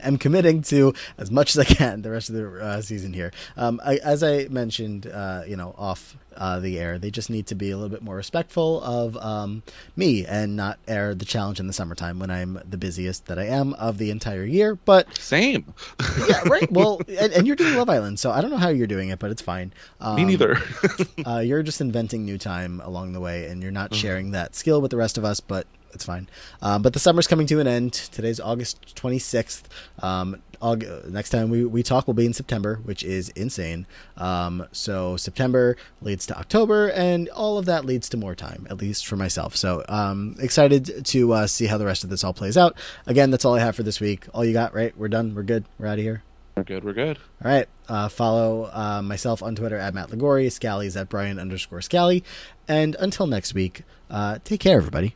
am 0.02 0.16
committing 0.18 0.62
to 0.62 0.94
as 1.18 1.30
much 1.30 1.54
as 1.54 1.58
I 1.58 1.64
can 1.64 2.02
the 2.02 2.10
rest 2.10 2.30
of 2.30 2.34
the 2.34 2.60
uh, 2.60 2.80
season 2.80 3.12
here. 3.12 3.32
Um, 3.56 3.80
I, 3.84 3.96
as 3.96 4.22
I 4.22 4.48
mentioned, 4.48 5.06
uh, 5.06 5.42
you 5.46 5.56
know, 5.56 5.74
off 5.76 6.16
uh, 6.36 6.60
the 6.60 6.78
air, 6.78 6.98
they 6.98 7.10
just 7.10 7.30
need 7.30 7.46
to 7.48 7.54
be 7.54 7.70
a 7.70 7.76
little 7.76 7.90
bit 7.90 8.02
more 8.02 8.16
respectful 8.16 8.82
of 8.82 9.16
um, 9.16 9.62
me 9.96 10.24
and 10.26 10.56
not 10.56 10.78
air 10.88 11.14
the 11.14 11.24
challenge 11.24 11.60
in 11.60 11.66
the 11.66 11.72
summertime 11.72 12.18
when 12.18 12.30
I'm 12.30 12.60
the 12.68 12.76
busiest 12.76 13.26
that 13.26 13.38
I 13.38 13.46
am 13.46 13.74
of 13.74 13.98
the 13.98 14.10
entire 14.10 14.44
year. 14.44 14.74
But 14.74 15.16
Same. 15.18 15.72
yeah, 16.28 16.42
right. 16.48 16.70
Well, 16.70 17.00
and, 17.08 17.32
and 17.32 17.46
you're 17.46 17.56
doing 17.56 17.76
Love 17.76 17.90
Island, 17.90 18.18
so 18.18 18.30
I 18.30 18.40
don't 18.40 18.50
know 18.50 18.56
how 18.56 18.68
you're 18.68 18.86
doing 18.86 19.10
it, 19.10 19.18
but 19.18 19.30
it's 19.30 19.42
fine. 19.42 19.72
Um, 20.00 20.16
Me 20.16 20.24
neither. 20.24 20.58
uh, 21.26 21.38
you're 21.38 21.62
just 21.62 21.80
inventing 21.80 22.24
new 22.24 22.38
time 22.38 22.80
along 22.80 23.12
the 23.12 23.20
way, 23.20 23.46
and 23.46 23.62
you're 23.62 23.72
not 23.72 23.94
sharing 23.94 24.32
that 24.32 24.54
skill 24.54 24.80
with 24.80 24.90
the 24.90 24.96
rest 24.96 25.18
of 25.18 25.24
us, 25.24 25.40
but 25.40 25.66
it's 25.92 26.04
fine. 26.04 26.28
Um, 26.60 26.82
but 26.82 26.92
the 26.92 26.98
summer's 26.98 27.26
coming 27.26 27.46
to 27.48 27.60
an 27.60 27.66
end. 27.66 27.92
Today's 27.92 28.40
August 28.40 28.94
26th. 28.96 29.62
Um, 30.02 30.42
Aug- 30.62 31.10
next 31.10 31.30
time 31.30 31.50
we, 31.50 31.64
we 31.64 31.82
talk 31.82 32.06
will 32.06 32.14
be 32.14 32.24
in 32.24 32.32
September, 32.32 32.76
which 32.84 33.02
is 33.02 33.30
insane. 33.30 33.86
Um, 34.16 34.66
so 34.72 35.16
September 35.16 35.76
leads 36.00 36.24
to 36.26 36.38
October, 36.38 36.88
and 36.90 37.28
all 37.30 37.58
of 37.58 37.66
that 37.66 37.84
leads 37.84 38.08
to 38.10 38.16
more 38.16 38.34
time, 38.34 38.66
at 38.70 38.78
least 38.78 39.06
for 39.06 39.16
myself. 39.16 39.56
So 39.56 39.84
um, 39.88 40.36
excited 40.38 41.04
to 41.04 41.32
uh, 41.32 41.46
see 41.46 41.66
how 41.66 41.78
the 41.78 41.84
rest 41.86 42.04
of 42.04 42.10
this 42.10 42.22
all 42.22 42.32
plays 42.32 42.56
out. 42.56 42.76
Again, 43.06 43.30
that's 43.30 43.44
all 43.44 43.54
I 43.54 43.60
have 43.60 43.74
for 43.74 43.82
this 43.82 44.00
week. 44.00 44.26
All 44.32 44.44
you 44.44 44.52
got, 44.52 44.72
right? 44.72 44.96
We're 44.96 45.08
done. 45.08 45.34
We're 45.34 45.42
good. 45.42 45.64
We're 45.78 45.88
out 45.88 45.98
of 45.98 46.04
here. 46.04 46.22
we're 46.56 46.62
good. 46.64 46.84
We're 46.84 46.92
good. 46.92 47.18
All 47.44 47.50
right. 47.50 47.68
Uh, 47.88 48.08
follow 48.08 48.70
uh, 48.72 49.02
myself 49.02 49.42
on 49.42 49.54
Twitter 49.56 49.76
at 49.76 49.94
Matt 49.94 50.10
Ligori. 50.10 50.50
Scally's 50.50 50.96
at 50.96 51.08
Brian 51.08 51.38
underscore 51.38 51.82
Scally. 51.82 52.22
And 52.68 52.94
until 53.00 53.26
next 53.26 53.52
week, 53.54 53.82
uh, 54.10 54.38
take 54.44 54.60
care, 54.60 54.76
everybody. 54.78 55.14